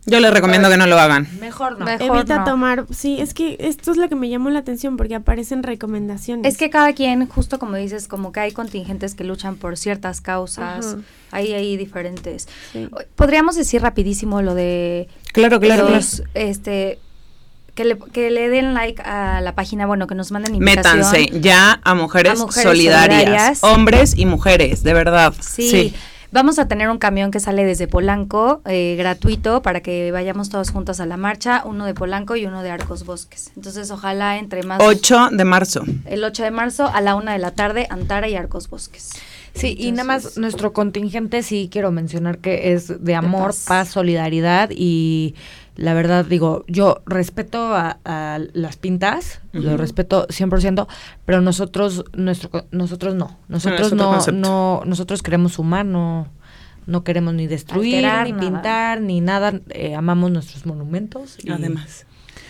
Yo 0.09 0.19
les 0.19 0.31
recomiendo 0.33 0.69
que 0.69 0.77
no 0.77 0.87
lo 0.87 0.99
hagan. 0.99 1.27
Mejor 1.39 1.77
no. 1.79 1.85
Mejor 1.85 2.17
Evita 2.17 2.39
no. 2.39 2.43
tomar, 2.45 2.85
sí, 2.91 3.17
es 3.19 3.33
que 3.33 3.57
esto 3.59 3.91
es 3.91 3.97
lo 3.97 4.09
que 4.09 4.15
me 4.15 4.29
llamó 4.29 4.49
la 4.49 4.59
atención 4.59 4.97
porque 4.97 5.15
aparecen 5.15 5.63
recomendaciones. 5.63 6.51
Es 6.51 6.57
que 6.57 6.69
cada 6.69 6.93
quien, 6.93 7.27
justo 7.27 7.59
como 7.59 7.75
dices, 7.75 8.07
como 8.07 8.31
que 8.31 8.39
hay 8.39 8.51
contingentes 8.51 9.15
que 9.15 9.23
luchan 9.23 9.55
por 9.55 9.77
ciertas 9.77 10.21
causas, 10.21 10.95
hay 11.31 11.53
ahí 11.53 11.77
diferentes. 11.77 12.47
Sí. 12.73 12.89
Podríamos 13.15 13.55
decir 13.55 13.81
rapidísimo 13.81 14.41
lo 14.41 14.55
de 14.55 15.07
Claro, 15.33 15.59
claro, 15.59 15.83
claro. 15.85 15.95
los, 15.95 16.23
este, 16.33 16.99
que 17.75 17.85
le, 17.85 17.97
que 17.97 18.29
le 18.29 18.49
den 18.49 18.73
like 18.73 19.01
a 19.03 19.39
la 19.41 19.55
página, 19.55 19.85
bueno, 19.85 20.07
que 20.07 20.15
nos 20.15 20.31
manden 20.31 20.55
invitación. 20.55 20.97
Métanse 20.97 21.39
ya 21.39 21.79
a 21.83 21.93
mujeres, 21.95 22.33
A 22.41 22.45
mujeres 22.45 22.63
solidarias, 22.63 23.19
solidarias. 23.19 23.63
hombres 23.63 24.13
y 24.17 24.25
mujeres, 24.25 24.83
de 24.83 24.93
verdad. 24.93 25.33
Sí. 25.39 25.93
Vamos 26.31 26.59
a 26.59 26.67
tener 26.67 26.89
un 26.89 26.99
camión 26.99 27.31
que 27.31 27.39
sale 27.39 27.65
desde 27.65 27.87
Polanco, 27.87 28.61
eh, 28.65 28.95
gratuito, 28.97 29.63
para 29.63 29.81
que 29.81 30.11
vayamos 30.11 30.49
todos 30.49 30.69
juntos 30.69 30.99
a 30.99 31.07
la 31.07 31.17
marcha, 31.17 31.63
uno 31.65 31.85
de 31.85 31.95
Polanco 31.95 32.35
y 32.35 32.45
uno 32.45 32.61
de 32.61 32.69
Arcos 32.69 33.03
Bosques. 33.03 33.51
Entonces, 33.55 33.89
ojalá 33.89 34.37
entre 34.37 34.61
más... 34.61 34.79
8 34.79 35.29
de 35.31 35.43
marzo. 35.43 35.83
El 36.05 36.23
8 36.23 36.43
de 36.43 36.51
marzo 36.51 36.87
a 36.87 37.01
la 37.01 37.15
una 37.15 37.33
de 37.33 37.39
la 37.39 37.51
tarde, 37.51 37.87
Antara 37.89 38.27
y 38.27 38.35
Arcos 38.35 38.69
Bosques. 38.69 39.09
Sí, 39.55 39.75
y 39.77 39.91
nada 39.91 40.03
más 40.03 40.37
nuestro 40.37 40.71
contingente 40.71 41.41
sí 41.41 41.69
quiero 41.71 41.91
mencionar 41.91 42.37
que 42.37 42.73
es 42.73 43.03
de 43.03 43.15
amor, 43.15 43.47
paz. 43.47 43.65
paz. 43.67 43.89
solidaridad 43.89 44.69
y 44.71 45.33
la 45.79 45.93
verdad 45.93 46.25
digo, 46.25 46.65
yo 46.67 47.01
respeto 47.05 47.73
a, 47.73 47.99
a 48.03 48.39
las 48.53 48.75
pintas, 48.77 49.41
lo 49.53 49.77
respeto 49.77 50.27
100%, 50.27 50.87
pero 51.25 51.39
nosotros 51.41 52.03
nuestro 52.13 52.49
co- 52.49 52.65
nosotros 52.71 53.15
no. 53.15 53.37
Nosotros 53.47 53.93
otro 53.93 53.97
no 53.97 54.19
no 54.33 54.81
nosotros 54.85 55.21
queremos 55.23 55.53
sumar, 55.53 55.85
no 55.85 56.27
no 56.85 57.03
queremos 57.03 57.33
ni 57.33 57.47
destruir, 57.47 58.05
Alterar 58.05 58.25
ni 58.25 58.31
nada. 58.33 58.41
pintar, 58.41 59.01
ni 59.01 59.21
nada, 59.21 59.53
eh, 59.69 59.95
amamos 59.95 60.31
nuestros 60.31 60.65
monumentos. 60.65 61.37
y- 61.43 61.51
Además. 61.51 62.05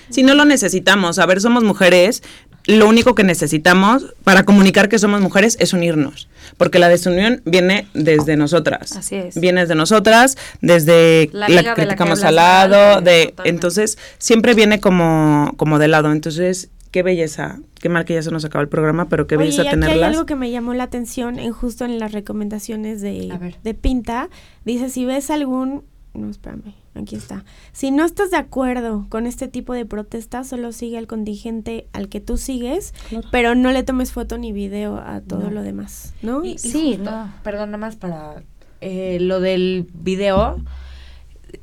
Si 0.09 0.23
no 0.23 0.33
lo 0.33 0.43
necesitamos, 0.45 1.19
a 1.19 1.25
ver, 1.27 1.39
somos 1.39 1.63
mujeres, 1.63 2.23
lo 2.65 2.87
único 2.87 3.15
que 3.15 3.23
necesitamos 3.23 4.13
para 4.23 4.43
comunicar 4.43 4.89
que 4.89 4.99
somos 4.99 5.21
mujeres 5.21 5.57
es 5.59 5.73
unirnos, 5.73 6.29
porque 6.57 6.79
la 6.79 6.89
desunión 6.89 7.41
viene 7.45 7.87
desde 7.93 8.35
nosotras. 8.35 8.95
Así 8.95 9.15
es. 9.15 9.39
Viene 9.39 9.61
desde 9.61 9.75
nosotras, 9.75 10.37
desde 10.61 11.29
La 11.31 11.49
la, 11.49 11.63
que 11.63 11.81
criticamos 11.81 12.23
al 12.23 12.35
lado, 12.35 13.01
de 13.01 13.27
totalmente. 13.27 13.49
entonces 13.49 13.97
siempre 14.17 14.53
viene 14.53 14.79
como 14.79 15.53
como 15.57 15.79
de 15.79 15.87
lado, 15.87 16.11
entonces 16.11 16.69
qué 16.91 17.03
belleza, 17.03 17.59
qué 17.79 17.89
mal 17.89 18.05
que 18.05 18.15
ya 18.15 18.21
se 18.21 18.31
nos 18.31 18.45
acaba 18.45 18.61
el 18.61 18.69
programa, 18.69 19.09
pero 19.09 19.27
qué 19.27 19.35
Oye, 19.35 19.45
belleza 19.45 19.63
y 19.63 19.67
aquí 19.67 19.83
hay 19.83 20.03
algo 20.03 20.25
que 20.25 20.35
me 20.35 20.51
llamó 20.51 20.73
la 20.73 20.83
atención 20.83 21.39
en 21.39 21.51
justo 21.51 21.85
en 21.85 21.99
las 21.99 22.11
recomendaciones 22.11 23.01
A 23.01 23.03
de, 23.03 23.55
de 23.63 23.73
Pinta. 23.73 24.29
Dice, 24.65 24.89
si 24.89 25.05
ves 25.05 25.29
algún... 25.29 25.83
No, 26.13 26.29
espérame, 26.29 26.73
aquí 26.95 27.15
está. 27.15 27.45
Si 27.71 27.91
no 27.91 28.03
estás 28.03 28.31
de 28.31 28.37
acuerdo 28.37 29.05
con 29.09 29.27
este 29.27 29.47
tipo 29.47 29.73
de 29.73 29.85
protesta, 29.85 30.43
solo 30.43 30.71
sigue 30.71 30.97
al 30.97 31.05
contingente 31.07 31.87
al 31.93 32.09
que 32.09 32.19
tú 32.19 32.37
sigues, 32.37 32.93
pero 33.31 33.53
no 33.55 33.71
le 33.71 33.83
tomes 33.83 34.11
foto 34.11 34.37
ni 34.37 34.51
video 34.51 34.97
a 34.97 35.21
todo 35.21 35.45
No. 35.45 35.51
lo 35.51 35.61
demás, 35.61 36.13
¿no? 36.23 36.43
Y, 36.43 36.51
y 36.53 36.57
Sí, 36.57 36.95
justo, 36.97 37.11
no. 37.11 37.33
Perdón, 37.43 37.69
nada 37.69 37.77
más 37.77 37.95
para 37.95 38.43
eh, 38.81 39.19
lo 39.21 39.39
del 39.39 39.87
video. 39.93 40.57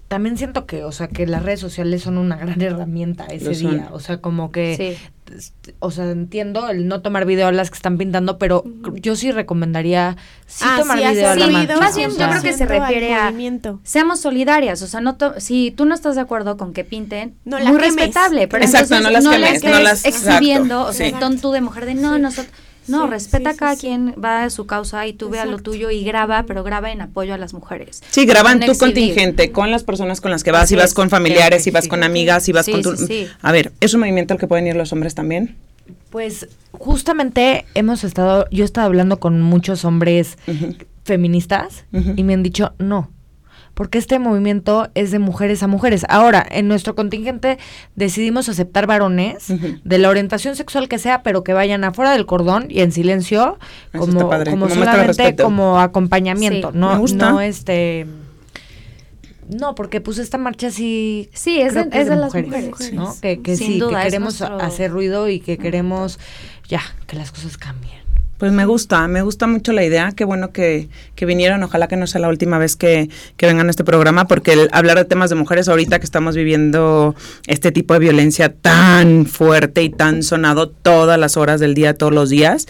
También 0.08 0.36
siento 0.36 0.66
que, 0.66 0.84
o 0.84 0.92
sea, 0.92 1.08
que 1.08 1.26
las 1.26 1.42
redes 1.42 1.60
sociales 1.60 2.02
son 2.02 2.18
una 2.18 2.36
gran 2.36 2.60
herramienta 2.62 3.24
ese 3.26 3.46
Lo 3.50 3.54
son. 3.54 3.70
día. 3.72 3.88
O 3.92 4.00
sea, 4.00 4.20
como 4.20 4.50
que, 4.52 4.96
Sí. 4.96 5.72
o 5.80 5.90
sea, 5.90 6.10
entiendo 6.10 6.68
el 6.68 6.86
no 6.88 7.02
tomar 7.02 7.24
video 7.26 7.48
a 7.48 7.52
las 7.52 7.70
que 7.70 7.76
están 7.76 7.98
pintando, 7.98 8.38
pero 8.38 8.64
yo 8.94 9.16
sí 9.16 9.32
recomendaría 9.32 10.16
sí 10.46 10.64
Ah, 10.66 10.76
tomar 10.78 10.98
sí, 10.98 11.04
video 11.08 11.30
a 11.30 11.34
la 11.36 11.46
marcha. 11.48 11.76
más 11.78 11.96
bien, 11.96 12.10
o 12.10 12.16
yo 12.16 12.28
creo 12.30 12.42
que 12.42 12.52
se 12.52 12.66
refiere 12.66 13.14
a- 13.14 13.24
movimiento. 13.26 13.80
Seamos 13.82 14.20
solidarias, 14.20 14.80
o 14.82 14.86
sea, 14.86 15.00
no 15.00 15.16
to- 15.16 15.38
si 15.40 15.70
tú 15.72 15.84
no 15.84 15.94
estás 15.94 16.14
de 16.14 16.20
acuerdo 16.20 16.56
con 16.56 16.72
que 16.72 16.84
pinten, 16.84 17.34
No 17.44 17.58
la 17.58 17.70
muy 17.70 17.80
quemes. 17.80 17.96
respetable, 17.96 18.46
pero 18.48 18.64
Exacto, 18.64 18.94
entonces 18.94 19.04
no 19.04 19.10
las 19.10 19.34
quemes, 19.34 19.52
estés 19.54 19.70
no 19.72 19.80
las- 19.80 20.04
exhibiendo, 20.04 20.74
exacto, 20.74 20.90
o 20.90 20.92
sea, 20.92 21.06
sí. 21.10 21.14
ton 21.18 21.38
tú 21.40 21.50
de 21.52 21.60
mujer 21.60 21.86
de 21.86 21.94
no, 21.94 22.14
Sí. 22.14 22.20
nosotros 22.20 22.52
no, 22.88 23.04
Sí, 23.04 23.10
respeta 23.10 23.50
sí, 23.50 23.54
sí, 23.54 23.58
cada 23.58 23.74
sí. 23.76 23.80
quien 23.86 24.14
va 24.22 24.44
a 24.44 24.50
su 24.50 24.66
causa 24.66 25.06
y 25.06 25.12
tú 25.12 25.28
ve 25.28 25.38
a 25.40 25.44
lo 25.44 25.52
Exacto. 25.52 25.70
tuyo 25.72 25.90
y 25.90 26.04
graba, 26.04 26.44
pero 26.46 26.62
graba 26.64 26.90
en 26.92 27.00
apoyo 27.00 27.34
a 27.34 27.38
las 27.38 27.52
mujeres. 27.54 28.02
Sí, 28.10 28.26
graban 28.26 28.58
No 28.60 28.66
tu 28.66 28.72
exhibir. 28.72 28.94
contingente 28.94 29.52
con 29.52 29.70
las 29.70 29.84
personas 29.84 30.20
con 30.20 30.30
las 30.30 30.44
que 30.44 30.50
vas, 30.52 30.62
Así 30.64 30.74
si 30.74 30.76
vas 30.76 30.86
es. 30.90 30.94
con 30.94 31.10
familiares, 31.10 31.62
si 31.64 31.70
vas 31.70 31.88
con 31.88 32.02
amigas, 32.02 32.44
si 32.44 32.52
vas 32.52 32.66
Sí, 32.66 32.72
con 32.72 32.82
tu... 32.82 32.96
sí, 32.96 33.06
sí. 33.06 33.26
A 33.42 33.52
ver, 33.52 33.72
¿es 33.80 33.94
un 33.94 34.00
movimiento 34.00 34.34
al 34.34 34.40
que 34.40 34.46
pueden 34.46 34.66
ir 34.66 34.76
los 34.76 34.92
hombres 34.92 35.14
también? 35.14 35.56
Pues 36.10 36.48
justamente 36.72 37.64
hemos 37.74 38.02
estado, 38.04 38.46
yo 38.50 38.64
he 38.64 38.66
estado 38.66 38.86
hablando 38.86 39.18
con 39.20 39.40
muchos 39.40 39.84
hombres 39.84 40.36
feministas 41.04 41.84
y 42.16 42.22
me 42.24 42.34
han 42.34 42.42
dicho 42.42 42.72
no. 42.78 43.10
Porque 43.76 43.98
este 43.98 44.18
movimiento 44.18 44.88
es 44.94 45.10
de 45.10 45.18
mujeres 45.18 45.62
a 45.62 45.66
mujeres. 45.66 46.06
Ahora, 46.08 46.46
en 46.50 46.66
nuestro 46.66 46.94
contingente 46.94 47.58
decidimos 47.94 48.48
aceptar 48.48 48.86
varones 48.86 49.48
de 49.84 49.98
la 49.98 50.08
orientación 50.08 50.56
sexual 50.56 50.88
que 50.88 50.98
sea, 50.98 51.22
pero 51.22 51.44
que 51.44 51.52
vayan 51.52 51.84
afuera 51.84 52.12
del 52.12 52.24
cordón 52.24 52.68
y 52.70 52.80
en 52.80 52.90
silencio, 52.90 53.58
como, 53.92 54.30
como, 54.30 54.70
solamente 54.70 55.36
como 55.36 55.78
acompañamiento, 55.78 56.72
no, 56.72 56.96
no 57.06 57.40
este 57.42 58.06
no, 59.46 59.74
porque 59.74 60.00
pues 60.00 60.16
esta 60.16 60.38
marcha 60.38 60.70
sí... 60.70 61.28
Sí, 61.34 61.60
es, 61.60 61.74
de, 61.74 61.84
las 62.16 62.34
mujeres, 62.34 62.92
¿no? 62.94 63.14
Que, 63.20 63.38
sí, 63.56 63.78
que 63.78 63.94
queremos 64.02 64.40
hacer 64.40 64.90
ruido 64.90 65.28
y 65.28 65.40
que 65.40 65.58
queremos 65.58 66.18
ya, 66.66 66.80
que 67.06 67.16
las 67.16 67.30
cosas 67.30 67.58
cambien. 67.58 68.05
Pues 68.38 68.52
me 68.52 68.66
gusta, 68.66 69.08
me 69.08 69.22
gusta 69.22 69.46
mucho 69.46 69.72
la 69.72 69.84
idea. 69.84 70.12
Qué 70.14 70.24
bueno 70.24 70.52
que, 70.52 70.88
que 71.14 71.26
vinieron. 71.26 71.62
Ojalá 71.62 71.88
que 71.88 71.96
no 71.96 72.06
sea 72.06 72.20
la 72.20 72.28
última 72.28 72.58
vez 72.58 72.76
que, 72.76 73.08
que 73.36 73.46
vengan 73.46 73.68
a 73.68 73.70
este 73.70 73.84
programa, 73.84 74.26
porque 74.26 74.68
hablar 74.72 74.98
de 74.98 75.04
temas 75.06 75.30
de 75.30 75.36
mujeres 75.36 75.68
ahorita 75.68 75.98
que 75.98 76.04
estamos 76.04 76.36
viviendo 76.36 77.14
este 77.46 77.72
tipo 77.72 77.94
de 77.94 78.00
violencia 78.00 78.52
tan 78.52 79.26
fuerte 79.26 79.82
y 79.82 79.90
tan 79.90 80.22
sonado 80.22 80.68
todas 80.68 81.18
las 81.18 81.36
horas 81.36 81.60
del 81.60 81.74
día, 81.74 81.94
todos 81.94 82.12
los 82.12 82.28
días, 82.28 82.66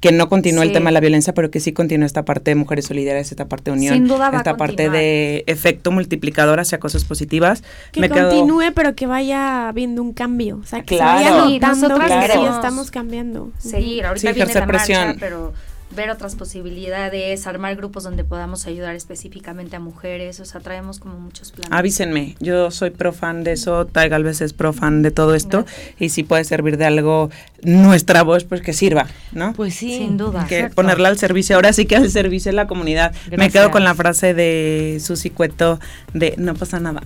que 0.00 0.12
no 0.12 0.28
continúa 0.28 0.62
el 0.62 0.72
tema 0.72 0.90
de 0.90 0.94
la 0.94 1.00
violencia, 1.00 1.34
pero 1.34 1.50
que 1.50 1.60
sí 1.60 1.72
continúa 1.72 2.06
esta 2.06 2.24
parte 2.24 2.52
de 2.52 2.54
mujeres 2.54 2.86
solidarias, 2.86 3.30
esta 3.30 3.48
parte 3.48 3.70
de 3.70 3.76
unión, 3.76 3.94
Sin 3.94 4.06
duda 4.06 4.30
esta 4.32 4.56
parte 4.56 4.90
de 4.90 5.44
efecto 5.46 5.90
multiplicador 5.90 6.60
hacia 6.60 6.78
cosas 6.78 7.04
positivas. 7.04 7.64
Que 7.92 8.08
continúe, 8.08 8.72
pero 8.74 8.94
que 8.94 9.06
vaya 9.06 9.68
habiendo 9.68 10.02
un 10.02 10.12
cambio, 10.12 10.60
o 10.62 10.66
sea, 10.66 10.82
que 10.82 10.98
se 10.98 11.02
vaya 11.02 11.30
notando 11.30 11.98
que 11.98 12.32
sí 12.32 12.44
estamos 12.50 12.90
cambiando. 12.90 13.50
Seguir, 13.58 14.06
ahorita 14.06 14.32
viene 14.32 14.54
la 14.54 14.66
marcha, 14.66 15.16
pero 15.18 15.52
ver 15.94 16.10
otras 16.10 16.36
posibilidades, 16.36 17.46
armar 17.46 17.76
grupos 17.76 18.04
donde 18.04 18.24
podamos 18.24 18.66
ayudar 18.66 18.94
específicamente 18.94 19.76
a 19.76 19.80
mujeres, 19.80 20.38
o 20.40 20.44
sea, 20.44 20.60
traemos 20.60 20.98
como 20.98 21.18
muchos 21.18 21.52
planes. 21.52 21.72
Avísenme, 21.72 22.36
yo 22.40 22.70
soy 22.70 22.90
pro 22.90 23.12
fan 23.12 23.44
de 23.44 23.52
eso, 23.52 23.86
Tai 23.86 24.08
Galvez 24.08 24.40
es 24.40 24.52
pro 24.52 24.72
fan 24.72 25.02
de 25.02 25.10
todo 25.10 25.34
esto, 25.34 25.64
y 25.98 26.10
si 26.10 26.22
puede 26.22 26.44
servir 26.44 26.76
de 26.76 26.86
algo 26.86 27.30
nuestra 27.62 28.22
voz, 28.22 28.44
pues 28.44 28.60
que 28.60 28.72
sirva, 28.72 29.06
¿no? 29.32 29.52
Pues 29.54 29.74
sí, 29.74 29.98
sin 29.98 30.16
duda. 30.16 30.46
Que 30.46 30.68
ponerla 30.68 31.08
al 31.08 31.18
servicio, 31.18 31.56
ahora 31.56 31.72
sí 31.72 31.86
que 31.86 31.96
al 31.96 32.10
servicio 32.10 32.52
de 32.52 32.56
la 32.56 32.66
comunidad. 32.66 33.14
Me 33.36 33.50
quedo 33.50 33.70
con 33.70 33.84
la 33.84 33.94
frase 33.94 34.34
de 34.34 34.98
Susi 35.00 35.30
Cueto 35.30 35.80
de 36.12 36.34
no 36.38 36.54
pasa 36.54 36.80
nada 36.80 37.02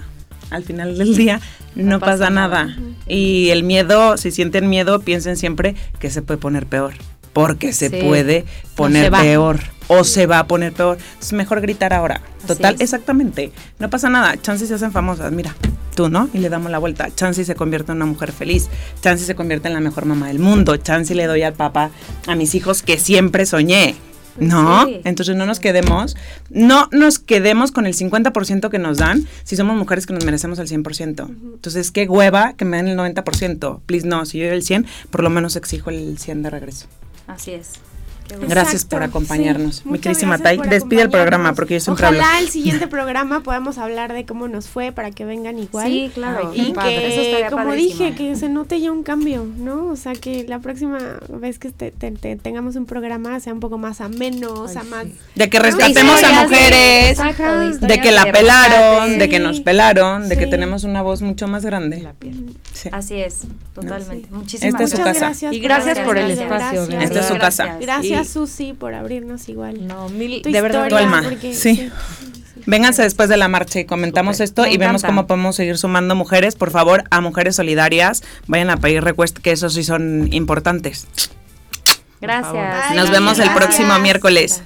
al 0.51 0.65
final 0.65 0.99
del 0.99 1.17
día 1.17 1.41
no, 1.75 1.99
pasa, 1.99 2.29
nada. 2.29 2.77
Y 3.09 3.49
el 3.49 3.63
miedo, 3.63 4.19
si 4.19 4.31
sienten 4.31 4.69
miedo, 4.69 5.01
piensen 5.01 5.39
siempre 5.39 5.75
que 5.99 6.11
se 6.11 6.21
puede 6.21 6.39
poner 6.39 6.67
peor 6.67 6.93
porque 7.33 7.73
se 7.73 7.91
puede 7.91 8.45
poner 8.75 9.11
peor 9.11 9.61
o 9.89 10.05
se 10.05 10.27
va 10.27 10.39
a 10.39 10.47
poner 10.47 10.73
peor. 10.73 10.99
Es 11.21 11.33
mejor 11.33 11.61
gritar 11.61 11.93
ahora. 11.93 12.21
Total, 12.47 12.77
exactamente. 12.79 13.53
No 13.79 13.91
pasa 13.91 14.09
nada. 14.09 14.41
Chances 14.41 14.69
se 14.69 14.75
hacen 14.75 14.93
famosas. 14.93 15.33
Mira, 15.33 15.55
tú, 15.95 16.09
¿no? 16.09 16.29
Y 16.33 16.39
le 16.39 16.49
damos 16.49 16.71
la 16.71 16.79
vuelta. 16.79 17.09
Chances 17.15 17.47
se 17.47 17.55
convierte 17.55 17.93
en 17.93 17.97
una 17.97 18.07
mujer 18.07 18.33
feliz. 18.33 18.69
Chances 19.01 19.27
se 19.27 19.35
convierte 19.35 19.69
en 19.69 19.75
la 19.75 19.81
mejor 19.81 20.07
mamá 20.07 20.29
del 20.29 20.39
mundo. 20.39 20.77
Chances 20.77 21.17
le 21.17 21.27
doy 21.27 21.43
al 21.43 21.55
papá 21.55 21.91
a 22.27 22.35
mis 22.35 22.55
hijos 22.55 22.83
que 22.83 22.99
siempre 22.99 23.47
soñé. 23.47 23.97
¿No? 24.39 24.87
Entonces 25.05 25.37
no 25.37 25.45
nos 25.45 25.61
quedemos, 25.61 26.17
no 26.49 26.89
nos 26.91 27.19
quedemos 27.19 27.71
con 27.71 27.85
el 27.85 27.95
50% 27.95 28.71
que 28.71 28.79
nos 28.79 28.97
dan 28.97 29.27
si 29.45 29.57
somos 29.57 29.77
mujeres 29.77 30.07
que 30.07 30.15
nos 30.15 30.25
merecemos 30.25 30.59
el 30.59 30.69
100%. 30.69 31.29
Entonces, 31.29 31.91
qué 31.91 32.09
hueva 32.09 32.55
que 32.55 32.65
me 32.65 32.79
den 32.79 32.89
el 32.89 32.97
90%. 32.97 33.81
Please, 33.85 34.07
no, 34.07 34.25
si 34.25 34.39
yo 34.39 34.47
doy 34.47 34.55
el 34.55 34.63
100, 34.63 34.87
por 35.11 35.23
lo 35.23 35.29
menos 35.29 35.57
exijo 35.57 35.91
el 35.91 36.19
100 36.19 36.45
de 36.45 36.49
regreso. 36.49 36.87
Así 37.27 37.53
es. 37.53 37.81
Gracias 38.49 38.85
por 38.85 39.03
acompañarnos. 39.03 39.85
Mi 39.87 39.99
querísima 39.99 40.39
Tai, 40.39 40.59
despide 40.69 41.03
el 41.03 41.11
programa 41.11 41.55
porque 41.55 41.75
yo 41.75 41.81
siempre 41.81 42.07
Ojalá 42.07 42.41
el 42.41 42.49
siguiente 42.49 42.87
programa 42.87 43.43
podamos 43.43 43.79
hablar 43.79 44.13
de 44.13 44.25
cómo 44.25 44.49
nos 44.49 44.69
fue 44.69 44.93
para 44.93 45.11
que 45.11 45.25
vengan 45.25 45.59
igual. 45.59 45.87
Sí, 45.87 46.11
claro. 46.15 46.53
y 46.55 46.73
que, 46.73 47.47
como 47.51 47.73
dije, 47.73 48.15
que 48.15 48.35
se 48.37 48.49
note 48.49 48.81
ya 48.81 48.93
un 48.93 49.03
cambio, 49.03 49.47
¿no? 49.59 49.87
O 49.87 49.97
sea, 49.97 50.15
que 50.15 50.45
la 50.49 50.59
próxima 50.59 50.99
vez 51.29 51.59
que 51.59 51.71
tengamos 51.71 52.77
un 52.77 52.87
programa 52.87 53.39
sea 53.41 53.53
un 53.53 53.61
poco 53.61 53.79
más 53.79 54.01
ameno, 54.01 54.53
o 54.53 54.69
sea, 54.69 54.83
más... 54.85 55.07
De 55.35 55.51
que 55.51 55.59
rescatemos 55.59 56.23
a 56.23 56.43
mujeres, 56.43 57.19
de, 57.81 58.01
que 58.01 58.13
la 58.13 58.31
pelaron, 58.31 59.19
de 59.19 59.29
que 59.29 59.39
nos 59.39 59.61
pelaron, 59.61 60.29
de 60.29 60.37
que 60.37 60.47
tenemos 60.47 60.85
una 60.85 61.03
voz 61.03 61.23
mucho 61.23 61.49
más 61.49 61.65
grande. 61.65 62.09
Así 62.91 63.21
es, 63.21 63.43
totalmente. 63.75 64.29
Muchísimas 64.31 64.75
Esta 64.81 64.85
es 64.85 64.91
su 64.91 65.03
casa. 65.03 65.51
y 65.51 65.61
gracias, 65.61 65.99
por 66.01 66.19
el 66.19 66.31
espacio. 66.31 66.85
Esta 66.85 67.21
es 67.21 67.27
su 67.27 67.39
casa. 67.39 67.79
Gracias 67.81 68.12
Gracias, 68.15 68.33
Susi, 68.33 68.73
por 68.73 68.95
abrirnos 68.95 69.49
igual. 69.49 69.87
No, 69.87 70.09
mil, 70.09 70.43
de 70.43 70.61
verdad. 70.61 70.89
Tu 70.89 70.97
alma. 70.97 71.23
sí. 71.53 71.91
Vénganse 72.67 73.03
después 73.03 73.29
de 73.29 73.37
la 73.37 73.49
marcha 73.49 73.81
y 73.81 73.85
comentamos 73.87 74.41
esto 74.41 74.67
y 74.67 74.77
vemos 74.77 75.03
cómo 75.03 75.27
podemos 75.27 75.57
seguir 75.57 75.79
sumando 75.79 76.15
mujeres. 76.15 76.55
Por 76.55 76.71
favor, 76.71 77.05
a 77.11 77.21
mujeres 77.21 77.57
solidarias, 77.57 78.23
vayan 78.47 78.71
a 78.71 78.77
pedir 78.77 79.03
request, 79.03 79.39
que 79.39 79.53
esos 79.53 79.75
sí 79.75 79.83
son 79.83 80.33
importantes. 80.33 81.09
Gracias. 82.21 82.95
Nos 82.95 83.11
vemos 83.11 83.39
el 83.41 83.51
próximo 83.51 83.99
miércoles. 83.99 84.63